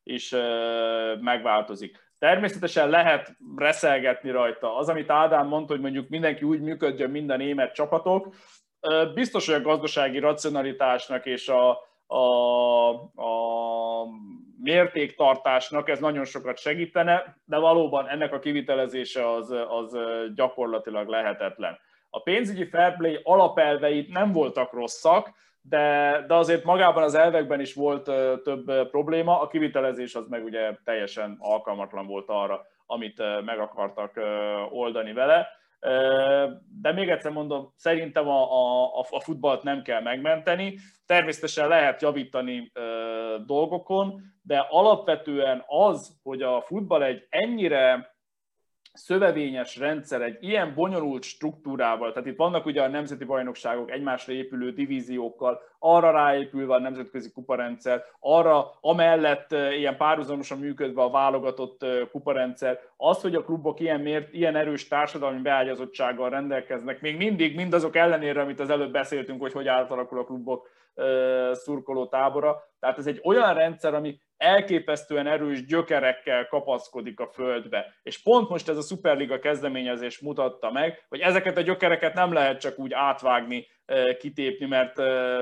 is 0.03 0.35
megváltozik. 1.21 2.09
Természetesen 2.19 2.89
lehet 2.89 3.37
reszelgetni 3.57 4.31
rajta. 4.31 4.77
Az, 4.77 4.89
amit 4.89 5.11
Ádám 5.11 5.47
mondta, 5.47 5.73
hogy 5.73 5.83
mondjuk 5.83 6.09
mindenki 6.09 6.45
úgy 6.45 6.61
működjön, 6.61 7.11
mind 7.11 7.31
a 7.31 7.37
német 7.37 7.75
csapatok, 7.75 8.35
biztos, 9.15 9.47
hogy 9.47 9.55
a 9.55 9.61
gazdasági 9.61 10.19
racionalitásnak 10.19 11.27
és 11.27 11.49
a, 11.49 11.79
a, 12.11 12.89
a 13.15 14.07
mértéktartásnak 14.63 15.89
ez 15.89 15.99
nagyon 15.99 16.25
sokat 16.25 16.59
segítene, 16.59 17.37
de 17.45 17.59
valóban 17.59 18.09
ennek 18.09 18.33
a 18.33 18.39
kivitelezése 18.39 19.31
az, 19.31 19.51
az 19.51 19.97
gyakorlatilag 20.35 21.09
lehetetlen. 21.09 21.79
A 22.11 22.23
pénzügyi 22.23 22.65
fair 22.65 22.97
play 22.97 23.21
alapelveit 23.23 24.13
nem 24.13 24.33
voltak 24.33 24.73
rosszak, 24.73 25.33
de, 25.63 26.25
de 26.27 26.35
azért 26.35 26.65
magában 26.65 27.03
az 27.03 27.15
elvekben 27.15 27.61
is 27.61 27.75
volt 27.75 28.05
több 28.43 28.89
probléma, 28.91 29.41
a 29.41 29.47
kivitelezés 29.47 30.15
az 30.15 30.29
meg 30.29 30.45
ugye 30.45 30.75
teljesen 30.85 31.37
alkalmatlan 31.41 32.07
volt 32.07 32.29
arra, 32.29 32.67
amit 32.87 33.23
meg 33.45 33.59
akartak 33.59 34.21
oldani 34.71 35.13
vele. 35.13 35.49
De 36.81 36.93
még 36.95 37.09
egyszer 37.09 37.33
mondom, 37.33 37.73
szerintem 37.77 38.29
a, 38.29 38.43
a, 38.43 39.07
a 39.11 39.21
futballt 39.21 39.63
nem 39.63 39.83
kell 39.83 40.03
megmenteni. 40.03 40.79
Természetesen 41.07 41.69
lehet 41.69 42.03
javítani 42.03 42.73
dolgokon, 43.47 44.21
de 44.43 44.67
alapvetően 44.69 45.65
az, 45.67 46.19
hogy 46.23 46.43
a 46.43 46.61
futball 46.61 47.03
egy 47.03 47.27
ennyire 47.29 48.15
szövevényes 48.93 49.77
rendszer 49.77 50.23
egy 50.23 50.37
ilyen 50.41 50.75
bonyolult 50.75 51.23
struktúrával, 51.23 52.13
tehát 52.13 52.29
itt 52.29 52.37
vannak 52.37 52.67
ugye 52.67 52.83
a 52.83 52.89
nemzeti 52.89 53.25
bajnokságok 53.25 53.91
egymásra 53.91 54.33
épülő 54.33 54.73
divíziókkal, 54.73 55.61
arra 55.79 56.11
ráépülve 56.11 56.75
a 56.75 56.81
nemzetközi 56.81 57.31
kuparendszer, 57.33 58.05
arra 58.21 58.79
amellett 58.81 59.53
ilyen 59.53 59.97
párhuzamosan 59.97 60.59
működve 60.59 61.03
a 61.03 61.11
válogatott 61.11 61.85
kuparendszer, 62.11 62.81
az, 62.97 63.21
hogy 63.21 63.35
a 63.35 63.45
klubok 63.45 63.81
ilyen, 63.81 64.01
mért, 64.01 64.33
ilyen 64.33 64.57
erős 64.57 64.89
társadalmi 64.89 65.41
beágyazottsággal 65.41 66.31
rendelkeznek, 66.31 67.01
még 67.01 67.17
mindig 67.17 67.57
mindazok 67.57 67.97
ellenére, 67.97 68.41
amit 68.41 68.61
az 68.61 68.71
előbb 68.71 68.93
beszéltünk, 68.93 69.41
hogy 69.41 69.53
hogy 69.53 69.69
átalakul 69.69 70.19
a 70.19 70.25
klubok 70.25 70.69
szurkoló 71.53 72.07
tábora. 72.07 72.63
Tehát 72.79 72.99
ez 72.99 73.07
egy 73.07 73.21
olyan 73.23 73.55
rendszer, 73.55 73.95
ami 73.95 74.21
elképesztően 74.37 75.27
erős 75.27 75.65
gyökerekkel 75.65 76.47
kapaszkodik 76.47 77.21
a 77.21 77.27
földbe. 77.27 77.95
És 78.03 78.23
pont 78.23 78.49
most 78.49 78.69
ez 78.69 78.77
a 78.77 78.83
Superliga 78.83 79.39
kezdeményezés 79.39 80.19
mutatta 80.19 80.71
meg, 80.71 81.05
hogy 81.09 81.21
ezeket 81.21 81.57
a 81.57 81.61
gyökereket 81.61 82.15
nem 82.15 82.33
lehet 82.33 82.61
csak 82.61 82.79
úgy 82.79 82.93
átvágni, 82.93 83.67
kitépni, 84.19 84.67
mert, 84.67 84.97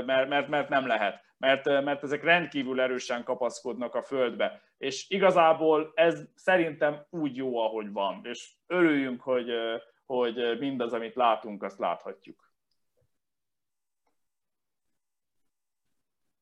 mert, 0.06 0.28
mert, 0.28 0.48
mert 0.48 0.68
nem 0.68 0.86
lehet. 0.86 1.26
Mert, 1.36 1.64
mert 1.64 2.02
ezek 2.02 2.24
rendkívül 2.24 2.80
erősen 2.80 3.24
kapaszkodnak 3.24 3.94
a 3.94 4.02
földbe. 4.02 4.62
És 4.78 5.08
igazából 5.08 5.92
ez 5.94 6.24
szerintem 6.34 7.06
úgy 7.10 7.36
jó, 7.36 7.58
ahogy 7.58 7.92
van. 7.92 8.20
És 8.22 8.50
örüljünk, 8.66 9.20
hogy, 9.20 9.50
hogy 10.06 10.58
mindaz, 10.58 10.92
amit 10.92 11.14
látunk, 11.14 11.62
azt 11.62 11.78
láthatjuk. 11.78 12.47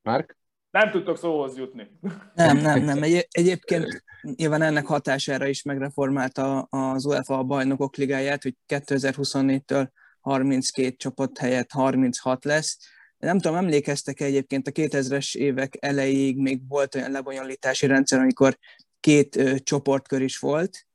Márk? 0.06 0.36
Nem 0.70 0.90
tudtok 0.90 1.18
szóhoz 1.18 1.56
jutni. 1.56 1.90
Nem, 2.34 2.56
nem, 2.56 2.82
nem. 2.82 3.02
Egy, 3.02 3.26
egyébként 3.30 4.04
nyilván 4.22 4.62
ennek 4.62 4.86
hatására 4.86 5.46
is 5.46 5.62
megreformálta 5.62 6.62
az 6.62 7.04
UEFA 7.04 7.38
a 7.38 7.42
bajnokok 7.42 7.96
ligáját, 7.96 8.42
hogy 8.42 8.54
2024-től 8.68 9.88
32 10.20 10.90
csapat 10.90 11.38
helyett 11.38 11.70
36 11.70 12.44
lesz. 12.44 12.78
Nem 13.18 13.38
tudom, 13.38 13.56
emlékeztek 13.56 14.20
-e 14.20 14.24
egyébként 14.24 14.66
a 14.66 14.70
2000-es 14.70 15.34
évek 15.34 15.76
elejéig 15.80 16.38
még 16.38 16.68
volt 16.68 16.94
olyan 16.94 17.10
lebonyolítási 17.10 17.86
rendszer, 17.86 18.18
amikor 18.20 18.58
két 19.00 19.36
ö, 19.36 19.58
csoportkör 19.58 20.22
is 20.22 20.38
volt, 20.38 20.86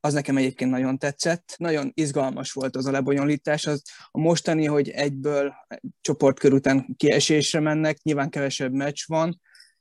az 0.00 0.12
nekem 0.12 0.36
egyébként 0.36 0.70
nagyon 0.70 0.98
tetszett. 0.98 1.54
Nagyon 1.56 1.90
izgalmas 1.94 2.52
volt 2.52 2.76
az 2.76 2.86
a 2.86 2.90
lebonyolítás. 2.90 3.66
Az 3.66 3.82
a 4.10 4.18
mostani, 4.18 4.64
hogy 4.64 4.88
egyből 4.88 5.54
csoportkör 6.00 6.52
után 6.52 6.94
kiesésre 6.96 7.60
mennek, 7.60 8.02
nyilván 8.02 8.30
kevesebb 8.30 8.72
meccs 8.72 9.02
van, 9.06 9.40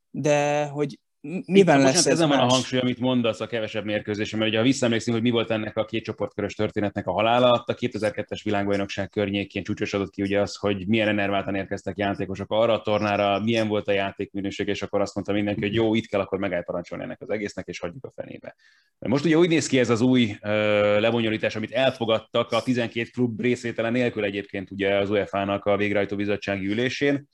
de 0.09 0.65
hogy 0.65 0.99
miben 1.45 1.81
lesz 1.81 1.95
ez 1.95 2.07
ezen 2.07 2.29
van 2.29 2.39
a 2.39 2.45
hangsúly, 2.45 2.79
amit 2.79 2.99
mondasz 2.99 3.39
a 3.39 3.47
kevesebb 3.47 3.85
mérkőzésen, 3.85 4.39
mert 4.39 4.51
ugye 4.51 4.59
ha 4.59 4.65
visszaemlékszünk, 4.65 5.15
hogy 5.15 5.25
mi 5.25 5.31
volt 5.31 5.51
ennek 5.51 5.77
a 5.77 5.85
két 5.85 6.03
csoportkörös 6.03 6.53
történetnek 6.53 7.07
a 7.07 7.11
halála, 7.11 7.51
a 7.51 7.73
2002-es 7.73 8.39
világbajnokság 8.43 9.09
környékén 9.09 9.63
csúcsosodott 9.63 10.11
ki 10.11 10.21
ugye 10.21 10.41
az, 10.41 10.55
hogy 10.55 10.87
milyen 10.87 11.07
enerváltan 11.07 11.55
érkeztek 11.55 11.97
játékosok 11.97 12.51
arra 12.51 12.73
a 12.73 12.81
tornára, 12.81 13.39
milyen 13.39 13.67
volt 13.67 13.87
a 13.87 13.91
játékminőség, 13.91 14.67
és 14.67 14.81
akkor 14.81 15.01
azt 15.01 15.15
mondta 15.15 15.33
mindenki, 15.33 15.61
hogy 15.61 15.73
jó, 15.73 15.95
itt 15.95 16.07
kell 16.07 16.19
akkor 16.19 16.39
megáll 16.39 16.63
parancsolni 16.63 17.03
ennek 17.03 17.21
az 17.21 17.29
egésznek, 17.29 17.67
és 17.67 17.79
hagyjuk 17.79 18.05
a 18.05 18.11
fenébe. 18.15 18.55
Most 18.99 19.25
ugye 19.25 19.37
úgy 19.37 19.49
néz 19.49 19.67
ki 19.67 19.79
ez 19.79 19.89
az 19.89 20.01
új 20.01 20.23
uh, 20.23 20.49
lebonyolítás, 20.99 21.55
amit 21.55 21.71
elfogadtak 21.71 22.51
a 22.51 22.61
12 22.61 23.09
klub 23.13 23.41
részvétele 23.41 23.89
nélkül 23.89 24.23
egyébként 24.23 24.71
ugye 24.71 24.95
az 24.95 25.09
UEFA-nak 25.09 25.65
a 25.65 25.77
végrehajtó 25.77 26.15
bizottsági 26.15 26.67
ülésén, 26.67 27.27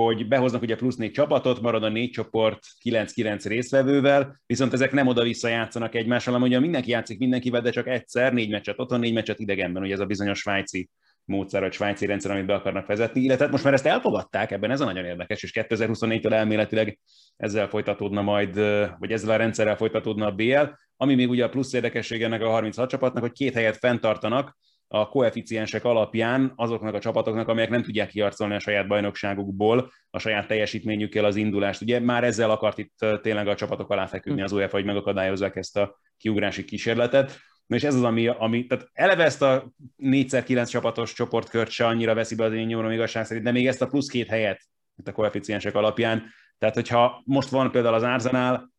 hogy 0.00 0.28
behoznak 0.28 0.62
ugye 0.62 0.76
plusz 0.76 0.96
négy 0.96 1.10
csapatot, 1.10 1.60
marad 1.60 1.82
a 1.82 1.88
négy 1.88 2.10
csoport 2.10 2.58
9-9 2.84 3.44
részvevővel, 3.44 4.40
viszont 4.46 4.72
ezek 4.72 4.92
nem 4.92 5.06
oda-vissza 5.06 5.48
játszanak 5.48 5.94
egymással, 5.94 6.32
hanem 6.32 6.48
ugye 6.48 6.60
mindenki 6.60 6.90
játszik 6.90 7.18
mindenkivel, 7.18 7.60
de 7.60 7.70
csak 7.70 7.86
egyszer, 7.86 8.32
négy 8.32 8.50
meccset 8.50 8.78
otthon, 8.78 9.00
négy 9.00 9.12
meccset 9.12 9.38
idegenben, 9.38 9.82
ugye 9.82 9.92
ez 9.92 10.00
a 10.00 10.06
bizonyos 10.06 10.38
svájci 10.38 10.90
módszer, 11.24 11.60
vagy 11.60 11.72
svájci 11.72 12.06
rendszer, 12.06 12.30
amit 12.30 12.46
be 12.46 12.54
akarnak 12.54 12.86
vezetni, 12.86 13.20
illetve 13.20 13.48
most 13.48 13.64
már 13.64 13.72
ezt 13.72 13.86
elfogadták, 13.86 14.50
ebben 14.50 14.70
ez 14.70 14.80
a 14.80 14.84
nagyon 14.84 15.04
érdekes, 15.04 15.42
és 15.42 15.50
2024-től 15.54 16.32
elméletileg 16.32 16.98
ezzel 17.36 17.68
folytatódna 17.68 18.22
majd, 18.22 18.54
vagy 18.98 19.12
ezzel 19.12 19.30
a 19.30 19.36
rendszerrel 19.36 19.76
folytatódna 19.76 20.26
a 20.26 20.32
BL, 20.32 20.64
ami 20.96 21.14
még 21.14 21.28
ugye 21.28 21.44
a 21.44 21.48
plusz 21.48 21.72
érdekesség 21.72 22.22
ennek 22.22 22.42
a 22.42 22.48
36 22.48 22.88
csapatnak, 22.88 23.22
hogy 23.22 23.32
két 23.32 23.54
helyet 23.54 23.76
fenntartanak, 23.76 24.56
a 24.88 25.08
koeficiensek 25.08 25.84
alapján 25.84 26.52
azoknak 26.56 26.94
a 26.94 27.00
csapatoknak, 27.00 27.48
amelyek 27.48 27.70
nem 27.70 27.82
tudják 27.82 28.08
kiarcolni 28.08 28.54
a 28.54 28.58
saját 28.58 28.86
bajnokságukból, 28.86 29.92
a 30.10 30.18
saját 30.18 30.46
teljesítményükkel 30.46 31.24
az 31.24 31.36
indulást. 31.36 31.80
Ugye 31.80 32.00
már 32.00 32.24
ezzel 32.24 32.50
akart 32.50 32.78
itt 32.78 33.06
tényleg 33.22 33.48
a 33.48 33.54
csapatok 33.54 33.90
alá 33.90 34.06
feküdni 34.06 34.42
az 34.42 34.52
UEFA, 34.52 34.76
hogy 34.76 34.84
megakadályozzák 34.84 35.56
ezt 35.56 35.76
a 35.76 35.98
kiugrási 36.16 36.64
kísérletet. 36.64 37.38
Na 37.66 37.76
és 37.76 37.82
ez 37.82 37.94
az, 37.94 38.02
ami, 38.02 38.26
ami 38.26 38.66
tehát 38.66 38.88
eleve 38.92 39.24
ezt 39.24 39.42
a 39.42 39.72
4x9 39.98 40.70
csapatos 40.70 41.12
csoportkört 41.12 41.70
se 41.70 41.86
annyira 41.86 42.14
veszi 42.14 42.34
be 42.34 42.44
az 42.44 42.52
én 42.52 42.66
nyomom 42.66 42.90
igazság 42.90 43.24
szerint, 43.24 43.44
de 43.44 43.52
még 43.52 43.66
ezt 43.66 43.82
a 43.82 43.86
plusz 43.86 44.08
két 44.08 44.28
helyet 44.28 44.60
itt 44.96 45.08
a 45.08 45.12
koeficiensek 45.12 45.74
alapján. 45.74 46.24
Tehát, 46.58 46.74
hogyha 46.74 47.22
most 47.24 47.48
van 47.48 47.70
például 47.70 47.94
az 47.94 48.02
Arsenal, 48.02 48.73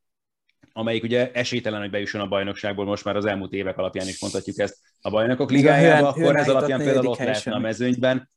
amelyik 0.78 1.04
ugye 1.04 1.32
esélytelen, 1.32 1.80
hogy 1.80 1.90
bejusson 1.90 2.22
a 2.22 2.28
bajnokságból, 2.28 2.86
most 2.86 3.06
már 3.06 3.16
az 3.16 3.26
elmúlt 3.26 3.54
évek 3.54 3.78
alapján 3.78 4.08
is 4.08 4.22
mondhatjuk 4.22 4.58
ezt 4.58 4.78
a 5.02 5.10
bajnokok 5.10 5.52
ligájába, 5.52 6.08
akkor 6.08 6.36
ez 6.36 6.50
alapján 6.50 6.80
például 6.80 7.08
ott 7.08 7.18
lehetne 7.18 7.54
a 7.56 7.60
mezőnyben. 7.60 8.30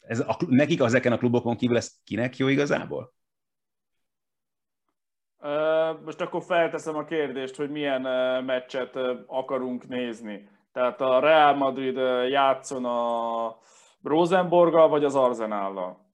Ez 0.00 0.20
a, 0.20 0.36
nekik 0.48 0.80
ezeken 0.80 1.12
a 1.12 1.18
klubokon 1.18 1.56
kívül 1.56 1.76
ez 1.76 1.90
kinek 2.04 2.36
jó 2.36 2.48
igazából? 2.48 3.14
Most 6.04 6.20
akkor 6.20 6.42
felteszem 6.42 6.96
a 6.96 7.04
kérdést, 7.04 7.56
hogy 7.56 7.70
milyen 7.70 8.02
meccset 8.44 8.96
akarunk 9.26 9.88
nézni. 9.88 10.48
Tehát 10.72 11.00
a 11.00 11.20
Real 11.20 11.54
Madrid 11.54 11.96
játszon 12.28 12.84
a 12.84 13.58
Rosenborgal 14.02 14.88
vagy 14.88 15.04
az 15.04 15.14
Arzenállal? 15.14 16.05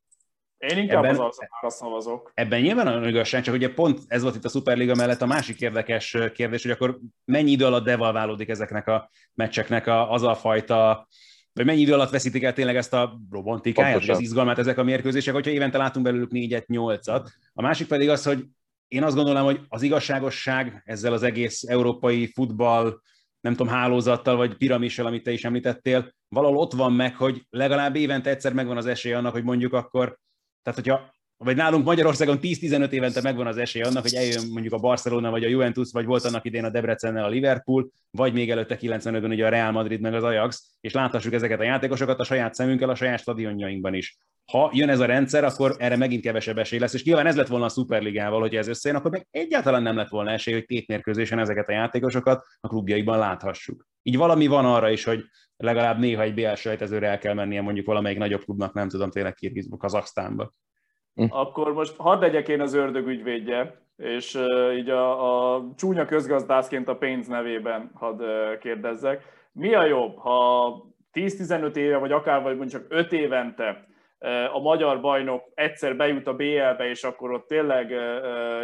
Én 0.69 0.79
inkább 0.79 1.05
ebben, 1.05 1.31
az 1.61 1.75
szavazok. 1.75 2.31
Ebben 2.35 2.61
nyilván 2.61 2.87
a 2.87 3.09
igazság, 3.09 3.43
csak 3.43 3.55
ugye 3.55 3.75
pont 3.75 4.01
ez 4.07 4.23
volt 4.23 4.35
itt 4.35 4.45
a 4.45 4.49
Superliga 4.49 4.95
mellett 4.95 5.23
a 5.23 5.27
másik 5.27 5.61
érdekes 5.61 6.17
kérdés, 6.35 6.63
hogy 6.63 6.71
akkor 6.71 6.99
mennyi 7.25 7.51
idő 7.51 7.65
alatt 7.65 7.85
devalválódik 7.85 8.49
ezeknek 8.49 8.89
a 8.89 9.11
meccseknek 9.35 9.87
a, 9.87 10.13
az 10.13 10.23
a 10.23 10.35
fajta 10.35 11.09
vagy 11.53 11.65
mennyi 11.65 11.81
idő 11.81 11.93
alatt 11.93 12.11
veszítik 12.11 12.43
el 12.43 12.53
tényleg 12.53 12.77
ezt 12.77 12.93
a 12.93 13.21
romantikáját, 13.31 14.09
az 14.09 14.21
izgalmát 14.21 14.59
ezek 14.59 14.79
a 14.79 14.83
mérkőzések, 14.83 15.35
hogyha 15.35 15.51
évente 15.51 15.79
látunk 15.79 16.05
belőlük 16.05 16.31
négyet, 16.31 16.67
nyolcat. 16.67 17.31
A 17.53 17.63
másik 17.63 17.87
pedig 17.87 18.09
az, 18.09 18.25
hogy 18.25 18.45
én 18.89 19.03
azt 19.03 19.17
gondolom, 19.17 19.45
hogy 19.45 19.61
az 19.69 19.83
igazságosság 19.83 20.83
ezzel 20.85 21.13
az 21.13 21.23
egész 21.23 21.63
európai 21.63 22.27
futball, 22.27 23.01
nem 23.41 23.55
tudom, 23.55 23.73
hálózattal, 23.73 24.37
vagy 24.37 24.57
piramissal, 24.57 25.07
amit 25.07 25.23
te 25.23 25.33
is 25.33 25.45
említettél, 25.45 26.15
valahol 26.29 26.57
ott 26.57 26.73
van 26.73 26.93
meg, 26.93 27.17
hogy 27.17 27.47
legalább 27.51 27.97
évente 27.97 28.31
egyszer 28.31 28.53
megvan 28.53 28.77
az 28.77 28.87
esély 28.87 29.13
annak, 29.13 29.33
hogy 29.33 29.45
mondjuk 29.45 29.73
akkor 29.73 30.19
tehát, 30.63 30.79
hogyha 30.79 31.13
vagy 31.45 31.57
nálunk 31.57 31.85
Magyarországon 31.85 32.39
10-15 32.43 32.91
évente 32.91 33.21
megvan 33.23 33.47
az 33.47 33.57
esély 33.57 33.83
annak, 33.83 34.03
hogy 34.03 34.15
eljön 34.15 34.49
mondjuk 34.53 34.73
a 34.73 34.79
Barcelona, 34.79 35.31
vagy 35.31 35.45
a 35.45 35.49
Juventus, 35.49 35.93
vagy 35.93 36.05
volt 36.05 36.25
annak 36.25 36.45
idén 36.45 36.65
a 36.65 36.71
Debrecennel 36.71 37.25
a 37.25 37.29
Liverpool, 37.29 37.91
vagy 38.11 38.33
még 38.33 38.51
előtte 38.51 38.79
95-ben 38.81 39.31
ugye 39.31 39.47
a 39.47 39.49
Real 39.49 39.71
Madrid 39.71 40.01
meg 40.01 40.15
az 40.15 40.23
Ajax, 40.23 40.77
és 40.81 40.93
láthassuk 40.93 41.33
ezeket 41.33 41.61
a 41.61 41.63
játékosokat 41.63 42.21
a 42.21 42.25
saját 42.25 42.55
szemünkkel, 42.55 42.89
a 42.89 42.95
saját 42.95 43.21
stadionjainkban 43.21 43.95
is. 43.95 44.19
Ha 44.53 44.71
jön 44.75 44.89
ez 44.89 45.01
a 45.01 45.05
rendszer, 45.05 45.45
akkor 45.45 45.77
erre 45.79 45.97
megint 45.97 46.23
kevesebb 46.23 46.59
esély 46.59 46.79
lesz, 46.79 46.95
és 46.95 47.05
nyilván 47.05 47.27
ez 47.27 47.37
lett 47.37 47.47
volna 47.47 47.65
a 47.65 47.69
Superligával, 47.69 48.41
hogy 48.41 48.57
ez 48.57 48.69
összejön, 48.69 48.99
akkor 48.99 49.11
meg 49.11 49.27
egyáltalán 49.31 49.83
nem 49.83 49.97
lett 49.97 50.09
volna 50.09 50.31
esély, 50.31 50.55
hogy 50.55 50.65
tétmérkőzésen 50.65 51.39
ezeket 51.39 51.69
a 51.69 51.73
játékosokat 51.73 52.45
a 52.61 52.69
klubjaikban 52.69 53.19
láthassuk. 53.19 53.87
Így 54.03 54.17
valami 54.17 54.47
van 54.47 54.65
arra 54.65 54.91
is, 54.91 55.05
hogy 55.05 55.25
legalább 55.57 55.99
néha 55.99 56.23
egy 56.23 56.35
BL 56.35 56.55
sejtezőre 56.55 57.09
el 57.09 57.19
kell 57.19 57.35
mennie 57.35 57.63
mondjuk 57.63 57.87
valamelyik 57.87 58.19
nagyobb 58.19 58.45
klubnak, 58.45 58.75
nem 58.75 58.89
tudom, 58.89 59.11
tényleg 59.11 59.35
Kirgizba, 59.35 59.77
Kazaksztánba. 59.77 60.53
Hm. 61.15 61.25
Akkor 61.29 61.73
most 61.73 61.97
hadd 61.97 62.21
legyek 62.21 62.49
én 62.49 62.61
az 62.61 62.75
ördög 62.75 63.07
ügyvédje, 63.07 63.81
és 63.97 64.39
így 64.77 64.91
a, 64.91 65.55
a 65.55 65.65
csúnya 65.77 66.05
közgazdászként 66.05 66.89
a 66.89 66.97
pénz 66.97 67.27
nevében 67.27 67.91
hadd 67.95 68.23
kérdezzek. 68.61 69.23
Mi 69.53 69.75
a 69.75 69.85
jobb, 69.85 70.17
ha 70.17 70.77
10-15 71.13 71.77
éve, 71.77 71.97
vagy 71.97 72.13
akár 72.13 72.43
vagy 72.43 72.57
mondjuk 72.57 72.83
csak 72.83 72.93
5 72.99 73.13
évente 73.13 73.87
a 74.53 74.61
magyar 74.61 75.01
bajnok 75.01 75.43
egyszer 75.55 75.97
bejut 75.97 76.27
a 76.27 76.35
BL-be, 76.35 76.89
és 76.89 77.05
akkor 77.05 77.33
ott 77.33 77.47
tényleg 77.47 77.91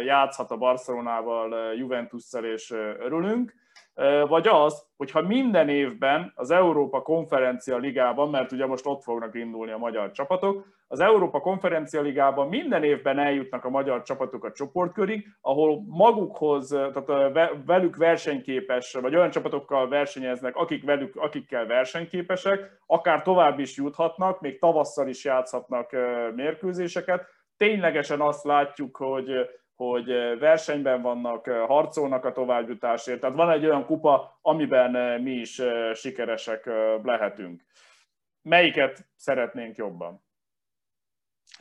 játszhat 0.05 0.51
a 0.51 0.57
Barcelonával, 0.57 1.73
Juventusszal, 1.73 2.45
és 2.45 2.71
örülünk, 2.99 3.53
vagy 4.27 4.47
az, 4.47 4.85
hogyha 4.97 5.21
minden 5.21 5.69
évben 5.69 6.31
az 6.35 6.51
Európa 6.51 7.01
Konferencia 7.01 7.77
Ligában, 7.77 8.29
mert 8.29 8.51
ugye 8.51 8.65
most 8.65 8.85
ott 8.85 9.03
fognak 9.03 9.35
indulni 9.35 9.71
a 9.71 9.77
magyar 9.77 10.11
csapatok, 10.11 10.65
az 10.91 10.99
Európa 10.99 11.39
Konferencia 11.39 12.01
Ligában 12.01 12.47
minden 12.47 12.83
évben 12.83 13.19
eljutnak 13.19 13.65
a 13.65 13.69
magyar 13.69 14.01
csapatok 14.01 14.43
a 14.43 14.51
csoportkörig, 14.51 15.27
ahol 15.41 15.83
magukhoz, 15.87 16.67
tehát 16.67 17.31
velük 17.65 17.95
versenyképes, 17.95 18.93
vagy 18.93 19.15
olyan 19.15 19.29
csapatokkal 19.29 19.87
versenyeznek, 19.87 20.55
akik 20.55 20.83
velük, 20.83 21.15
akikkel 21.15 21.65
versenyképesek, 21.65 22.79
akár 22.85 23.21
tovább 23.21 23.59
is 23.59 23.77
juthatnak, 23.77 24.41
még 24.41 24.59
tavasszal 24.59 25.07
is 25.07 25.25
játszhatnak 25.25 25.91
mérkőzéseket. 26.35 27.25
Ténylegesen 27.57 28.21
azt 28.21 28.43
látjuk, 28.43 28.95
hogy 28.95 29.49
hogy 29.75 30.07
versenyben 30.39 31.01
vannak, 31.01 31.47
harcolnak 31.47 32.25
a 32.25 32.31
továbbjutásért. 32.31 33.19
Tehát 33.19 33.35
van 33.35 33.51
egy 33.51 33.65
olyan 33.65 33.85
kupa, 33.85 34.39
amiben 34.41 35.21
mi 35.21 35.31
is 35.31 35.61
sikeresek 35.93 36.69
lehetünk. 37.03 37.61
Melyiket 38.41 39.05
szeretnénk 39.15 39.75
jobban? 39.75 40.27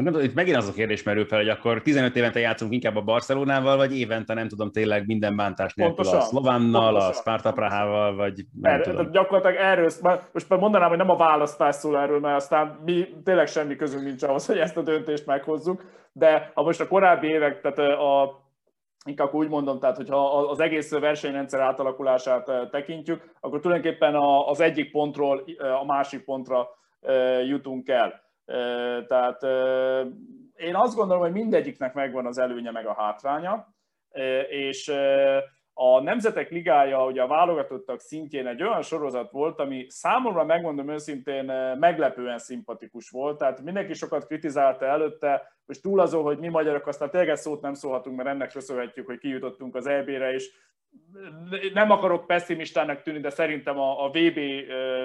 Nem 0.02 0.12
tudom, 0.12 0.28
itt 0.28 0.34
megint 0.34 0.56
az 0.56 0.68
a 0.68 0.72
kérdés 0.72 1.02
merül 1.02 1.26
fel, 1.26 1.38
hogy 1.38 1.48
akkor 1.48 1.82
15 1.82 2.16
évente 2.16 2.40
játszunk 2.40 2.72
inkább 2.72 2.96
a 2.96 3.02
Barcelonával, 3.02 3.76
vagy 3.76 3.98
évente 3.98 4.34
nem 4.34 4.48
tudom 4.48 4.70
tényleg 4.70 5.06
minden 5.06 5.36
bántás 5.36 5.74
nélkül 5.74 5.96
Pontosan. 5.96 6.20
a 6.20 6.24
Szlovánnal, 6.24 6.82
Pontosan. 6.82 7.10
a 7.10 7.12
Sparta 7.12 7.52
Prahával, 7.52 8.14
vagy 8.16 8.44
nem 8.60 8.72
Erre, 8.72 8.82
tudom. 8.82 9.10
Gyakorlatilag 9.10 9.56
erről, 9.56 9.90
most 10.32 10.48
már 10.48 10.58
mondanám, 10.58 10.88
hogy 10.88 10.98
nem 10.98 11.10
a 11.10 11.16
választás 11.16 11.74
szól 11.74 11.98
erről, 11.98 12.20
mert 12.20 12.36
aztán 12.36 12.80
mi 12.84 13.08
tényleg 13.24 13.46
semmi 13.46 13.76
közünk 13.76 14.04
nincs 14.04 14.22
ahhoz, 14.22 14.46
hogy 14.46 14.58
ezt 14.58 14.76
a 14.76 14.82
döntést 14.82 15.26
meghozzuk, 15.26 15.84
de 16.12 16.50
ha 16.54 16.62
most 16.62 16.80
a 16.80 16.88
korábbi 16.88 17.26
évek, 17.26 17.60
tehát 17.60 17.78
a 17.98 18.46
inkább 19.04 19.34
úgy 19.34 19.48
mondom, 19.48 19.78
tehát 19.78 19.96
hogyha 19.96 20.38
az 20.38 20.60
egész 20.60 20.90
versenyrendszer 20.90 21.60
átalakulását 21.60 22.50
tekintjük, 22.70 23.32
akkor 23.40 23.60
tulajdonképpen 23.60 24.14
az 24.46 24.60
egyik 24.60 24.90
pontról 24.90 25.44
a 25.80 25.84
másik 25.84 26.24
pontra 26.24 26.68
jutunk 27.46 27.88
el. 27.88 28.26
Tehát 29.06 29.42
én 30.56 30.74
azt 30.74 30.96
gondolom, 30.96 31.22
hogy 31.22 31.32
mindegyiknek 31.32 31.94
megvan 31.94 32.26
az 32.26 32.38
előnye 32.38 32.70
meg 32.70 32.86
a 32.86 32.94
hátránya, 32.94 33.74
és 34.48 34.88
a 35.72 36.00
Nemzetek 36.00 36.50
Ligája, 36.50 37.06
ugye 37.06 37.22
a 37.22 37.26
válogatottak 37.26 38.00
szintjén 38.00 38.46
egy 38.46 38.62
olyan 38.62 38.82
sorozat 38.82 39.30
volt, 39.30 39.60
ami 39.60 39.86
számomra, 39.88 40.44
megmondom 40.44 40.88
őszintén, 40.88 41.44
meglepően 41.78 42.38
szimpatikus 42.38 43.10
volt. 43.10 43.38
Tehát 43.38 43.62
mindenki 43.62 43.94
sokat 43.94 44.26
kritizálta 44.26 44.86
előtte, 44.86 45.57
és 45.68 45.80
túl 45.80 46.00
azon, 46.00 46.22
hogy 46.22 46.38
mi 46.38 46.48
magyarok 46.48 46.86
aztán 46.86 47.10
tényleg 47.10 47.36
szót 47.36 47.60
nem 47.60 47.74
szólhatunk, 47.74 48.16
mert 48.16 48.28
ennek 48.28 48.52
köszönhetjük, 48.52 49.06
hogy 49.06 49.18
kijutottunk 49.18 49.74
az 49.74 49.86
EB-re, 49.86 50.32
és 50.32 50.50
nem 51.72 51.90
akarok 51.90 52.26
pessimistának 52.26 53.02
tűnni, 53.02 53.20
de 53.20 53.30
szerintem 53.30 53.78
a, 53.78 54.04
a 54.04 54.10
VB 54.10 54.38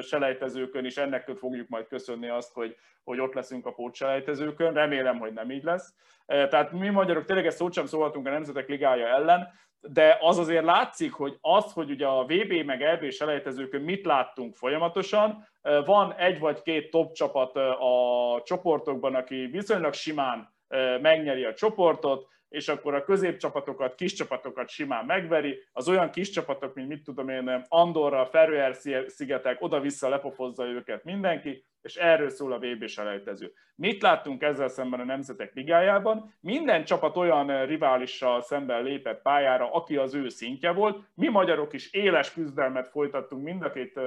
selejtezőkön 0.02 0.86
is 0.86 0.98
ennek 0.98 1.32
fogjuk 1.38 1.70
majd 1.70 1.88
köszönni 1.88 2.30
azt, 2.30 2.54
hogy, 2.54 2.76
hogy 3.04 3.20
ott 3.20 3.34
leszünk 3.34 3.66
a 3.66 3.72
pótselejtezőkön. 3.72 4.74
Remélem, 4.74 5.18
hogy 5.18 5.34
nem 5.34 5.52
így 5.52 5.64
lesz. 5.64 5.94
Tehát 6.26 6.72
mi 6.72 6.90
magyarok 6.90 7.26
tényleg 7.26 7.46
ezt 7.46 7.58
szót 7.58 7.74
sem 7.74 7.86
szólhatunk 7.86 8.28
a 8.28 8.30
Nemzetek 8.30 8.68
Ligája 8.68 9.08
ellen, 9.08 9.48
de 9.80 10.18
az 10.22 10.38
azért 10.38 10.66
látszik, 10.66 11.14
hogy 11.14 11.38
az, 11.42 11.74
hogy 11.74 11.90
ugye 11.90 12.06
a 12.06 12.26
VB 12.26 12.66
meg 12.66 12.82
EB 12.82 13.10
selejtezőkön 13.10 13.82
mit 13.82 14.06
láttunk 14.06 14.56
folyamatosan, 14.56 15.48
van 15.86 16.14
egy 16.14 16.40
vagy 16.40 16.62
két 16.62 16.90
top 16.90 17.14
csapat 17.14 17.56
a 17.56 18.42
csoportokban, 18.44 19.16
aki 19.16 19.46
viszonylag 19.46 19.94
simán 19.94 20.53
megnyeri 21.02 21.44
a 21.44 21.54
csoportot, 21.54 22.28
és 22.50 22.68
akkor 22.68 22.94
a 22.94 23.04
középcsapatokat, 23.04 23.96
kis 23.96 24.14
csapatokat 24.14 24.70
simán 24.70 25.06
megveri, 25.06 25.60
az 25.72 25.90
olyan 25.90 26.10
kis 26.10 26.30
csapatok, 26.30 26.74
mint 26.74 26.88
mit 26.88 27.04
tudom 27.04 27.30
én, 27.30 27.66
Andorra, 27.68 28.26
Feröer 28.26 28.76
szigetek, 29.08 29.62
oda-vissza 29.62 30.10
lepofozza 30.10 30.66
őket 30.66 31.04
mindenki, 31.04 31.66
és 31.82 31.96
erről 31.96 32.30
szól 32.30 32.52
a 32.52 32.60
VB 32.60 32.88
selejtező. 32.88 33.54
Mit 33.76 34.02
láttunk 34.02 34.42
ezzel 34.42 34.68
szemben 34.68 35.00
a 35.00 35.04
Nemzetek 35.04 35.54
Ligájában? 35.54 36.34
Minden 36.40 36.84
csapat 36.84 37.18
olyan 37.18 37.66
riválissal 37.66 38.42
szemben 38.42 38.84
lépett 38.84 39.22
pályára, 39.22 39.72
aki 39.72 39.98
az 39.98 40.14
ő 40.14 40.30
szintje 40.30 40.72
volt. 40.72 41.04
Mi 41.14 41.28
magyarok 41.28 41.74
is 41.74 41.92
éles 41.92 42.34
küzdelmet 42.34 42.88
folytattunk 42.88 43.44
mind 43.44 43.64
a 43.64 43.72
két 43.72 44.00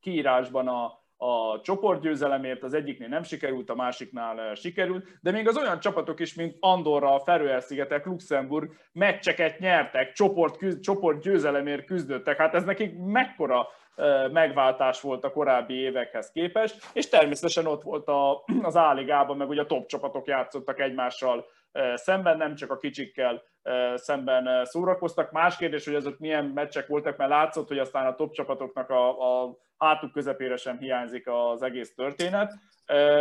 kiírásban 0.00 0.68
a, 0.68 0.97
a 1.18 1.60
csoportgyőzelemért, 1.60 2.62
az 2.62 2.74
egyiknél 2.74 3.08
nem 3.08 3.22
sikerült, 3.22 3.70
a 3.70 3.74
másiknál 3.74 4.40
eh, 4.40 4.54
sikerült, 4.54 5.06
de 5.20 5.30
még 5.30 5.48
az 5.48 5.56
olyan 5.56 5.80
csapatok 5.80 6.20
is, 6.20 6.34
mint 6.34 6.56
Andorra, 6.60 7.20
Feröer-szigetek, 7.20 8.06
Luxemburg 8.06 8.70
meccseket 8.92 9.58
nyertek, 9.58 10.12
csoport, 10.12 10.56
küzd, 10.56 10.80
csoportgyőzelemért 10.80 11.84
küzdöttek. 11.84 12.36
Hát 12.36 12.54
ez 12.54 12.64
nekik 12.64 12.98
mekkora 12.98 13.68
eh, 13.94 14.30
megváltás 14.30 15.00
volt 15.00 15.24
a 15.24 15.32
korábbi 15.32 15.74
évekhez 15.74 16.30
képest, 16.30 16.88
és 16.92 17.08
természetesen 17.08 17.66
ott 17.66 17.82
volt 17.82 18.08
a, 18.08 18.44
az 18.62 18.76
áligában, 18.76 19.36
meg 19.36 19.48
ugye 19.48 19.60
a 19.60 19.66
top 19.66 19.86
csapatok 19.86 20.26
játszottak 20.26 20.80
egymással 20.80 21.46
eh, 21.72 21.96
szemben, 21.96 22.36
nem 22.36 22.54
csak 22.54 22.70
a 22.70 22.78
kicsikkel 22.78 23.42
szemben 23.94 24.64
szórakoztak. 24.64 25.30
Más 25.32 25.56
kérdés, 25.56 25.84
hogy 25.84 25.94
azok 25.94 26.18
milyen 26.18 26.44
meccsek 26.44 26.86
voltak, 26.86 27.16
mert 27.16 27.30
látszott, 27.30 27.68
hogy 27.68 27.78
aztán 27.78 28.06
a 28.06 28.14
top 28.14 28.32
csapatoknak 28.32 28.90
a, 28.90 29.08
a 29.08 29.56
hátuk 29.78 30.12
közepére 30.12 30.56
sem 30.56 30.78
hiányzik 30.78 31.26
az 31.26 31.62
egész 31.62 31.94
történet, 31.94 32.54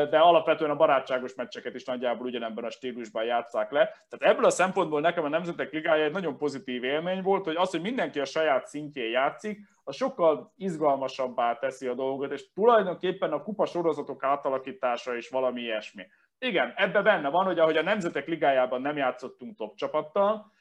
de 0.10 0.18
alapvetően 0.18 0.72
a 0.72 0.76
barátságos 0.76 1.36
meccseket 1.36 1.76
is 1.76 1.86
nagyjából 1.86 2.26
ugyanebben 2.26 2.64
a 2.64 2.70
stílusban 2.70 3.24
játszák 3.24 3.72
le. 3.72 3.84
Tehát 4.10 4.36
ebből 4.36 4.46
a 4.46 4.50
szempontból 4.50 5.02
nekem 5.02 5.24
a 5.24 5.30
Nemzetek 5.30 5.72
Ligája 5.72 6.04
egy 6.04 6.12
nagyon 6.12 6.38
pozitív 6.38 6.84
élmény 6.84 7.22
volt, 7.22 7.46
hogy 7.46 7.56
az, 7.56 7.70
hogy 7.70 7.82
mindenki 7.82 8.20
a 8.20 8.26
saját 8.26 8.66
szintjén 8.66 9.10
játszik, 9.10 9.60
az 9.84 9.96
sokkal 9.96 10.54
izgalmasabbá 10.58 11.58
teszi 11.58 11.88
a 11.88 11.94
dolgot, 11.94 12.32
és 12.32 12.52
tulajdonképpen 12.54 13.32
a 13.32 13.44
kupa 13.44 13.66
sorozatok 13.66 14.24
átalakítása 14.24 15.16
is 15.16 15.30
valami 15.30 15.62
ilyesmi. 15.62 16.08
Igen, 16.40 16.74
ebbe 16.76 17.02
benne 17.02 17.30
van, 17.30 17.46
hogy 17.46 17.60
ahogy 17.60 17.78
a 17.78 17.84
Nemzetek 17.84 18.28
Ligájában 18.28 18.82
nem 18.82 18.98
játszottunk 18.98 19.56
top 19.58 19.76
csapattal, 19.76 20.52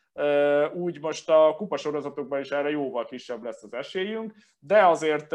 úgy 0.75 1.01
most 1.01 1.31
a 1.31 1.55
kupasorozatokban 1.57 2.41
is 2.41 2.51
erre 2.51 2.71
jóval 2.71 3.05
kisebb 3.05 3.45
lesz 3.45 3.63
az 3.63 3.73
esélyünk, 3.73 4.35
de 4.59 4.87
azért 4.87 5.33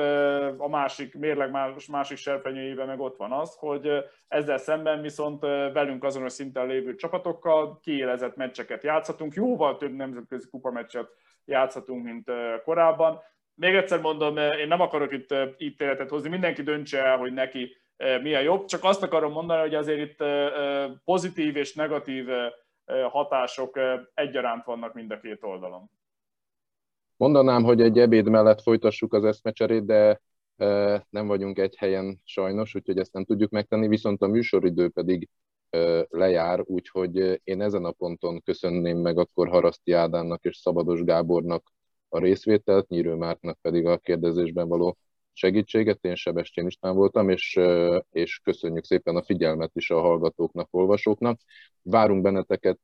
a 0.58 0.68
másik 0.70 1.16
mérleg 1.16 1.52
más, 1.52 1.88
másik 1.88 2.18
serpenyőjében 2.18 2.88
meg 2.88 3.00
ott 3.00 3.18
van 3.18 3.32
az, 3.32 3.56
hogy 3.60 3.92
ezzel 4.28 4.58
szemben 4.58 5.02
viszont 5.02 5.42
velünk 5.74 6.04
azonos 6.04 6.32
szinten 6.32 6.68
lévő 6.68 6.96
csapatokkal 6.96 7.80
kiélezett 7.80 8.36
meccseket 8.36 8.84
játszhatunk, 8.84 9.34
jóval 9.34 9.78
több 9.78 9.96
nemzetközi 9.96 10.50
kupameccset 10.50 11.10
játszhatunk, 11.46 12.04
mint 12.04 12.32
korábban. 12.64 13.20
Még 13.54 13.76
egyszer 13.76 14.00
mondom, 14.00 14.38
én 14.38 14.68
nem 14.68 14.82
akarok 14.82 15.12
itt 15.14 15.36
ítéletet 15.58 16.10
hozni, 16.10 16.30
mindenki 16.30 16.62
döntse 16.62 17.06
el, 17.06 17.18
hogy 17.18 17.34
neki 17.34 17.76
mi 18.22 18.36
a 18.36 18.40
jobb, 18.40 18.66
csak 18.66 18.84
azt 18.84 19.04
akarom 19.04 19.32
mondani, 19.32 19.62
hogy 19.62 19.76
azért 19.76 20.00
itt 20.00 20.24
pozitív 21.06 21.56
és 21.56 21.74
negatív 21.74 22.28
hatások 23.10 23.80
egyaránt 24.14 24.66
vannak 24.66 24.94
mind 24.94 25.12
a 25.12 25.20
két 25.20 25.44
oldalon. 25.44 25.90
Mondanám, 27.18 27.64
hogy 27.64 27.82
egy 27.82 28.00
ebéd 28.00 28.30
mellett 28.30 28.62
folytassuk 28.62 29.14
az 29.14 29.24
eszmecserét, 29.24 29.86
de 29.86 30.22
nem 31.10 31.28
vagyunk 31.28 31.60
egy 31.60 31.76
helyen 31.76 32.22
sajnos, 32.24 32.76
úgyhogy 32.76 32.98
ezt 32.98 33.14
nem 33.14 33.26
tudjuk 33.26 33.52
megtenni, 33.52 33.88
viszont 33.88 34.22
a 34.22 34.28
műsoridő 34.28 34.90
pedig 34.90 35.30
lejár, 36.10 36.62
úgyhogy 36.66 37.42
én 37.44 37.62
ezen 37.62 37.86
a 37.86 37.92
ponton 37.92 38.42
köszönném 38.42 38.98
meg 38.98 39.18
akkor 39.18 39.48
Haraszti 39.48 39.92
Ádámnak 39.92 40.44
és 40.44 40.58
Szabados 40.58 41.04
Gábornak 41.04 41.72
a 42.10 42.20
részvételt, 42.20 42.88
Nyírő 42.88 43.16
Márknak 43.16 43.58
pedig 43.62 43.86
a 43.86 43.98
kérdezésben 43.98 44.68
való 44.68 44.98
segítséget. 45.34 46.04
Én 46.04 46.16
Sebestyén 46.16 46.68
István 46.68 46.96
voltam, 46.96 47.30
és, 47.30 47.60
és 48.12 48.40
köszönjük 48.44 48.84
szépen 48.84 49.16
a 49.16 49.24
figyelmet 49.24 49.72
is 49.74 49.90
a 49.90 50.00
hallgatóknak, 50.00 50.68
olvasóknak. 50.72 51.40
Várunk 51.82 52.22
benneteket 52.22 52.80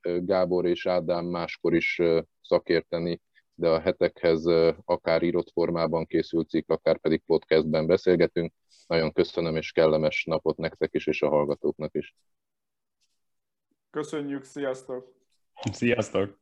Gábor 0.00 0.66
és 0.66 0.86
Ádám 0.86 1.24
máskor 1.24 1.74
is 1.74 2.00
szakérteni, 2.42 3.20
de 3.54 3.68
a 3.68 3.80
hetekhez 3.80 4.44
akár 4.84 5.22
írott 5.22 5.50
formában 5.52 6.06
készült 6.06 6.48
cikk, 6.48 6.70
akár 6.70 6.98
pedig 6.98 7.22
podcastben 7.26 7.86
beszélgetünk. 7.86 8.52
Nagyon 8.86 9.12
köszönöm, 9.12 9.56
és 9.56 9.72
kellemes 9.72 10.24
napot 10.24 10.56
nektek 10.56 10.94
is, 10.94 11.06
és 11.06 11.22
a 11.22 11.28
hallgatóknak 11.28 11.94
is. 11.94 12.14
Köszönjük, 13.90 14.44
sziasztok! 14.44 15.14
Sziasztok! 15.72 16.41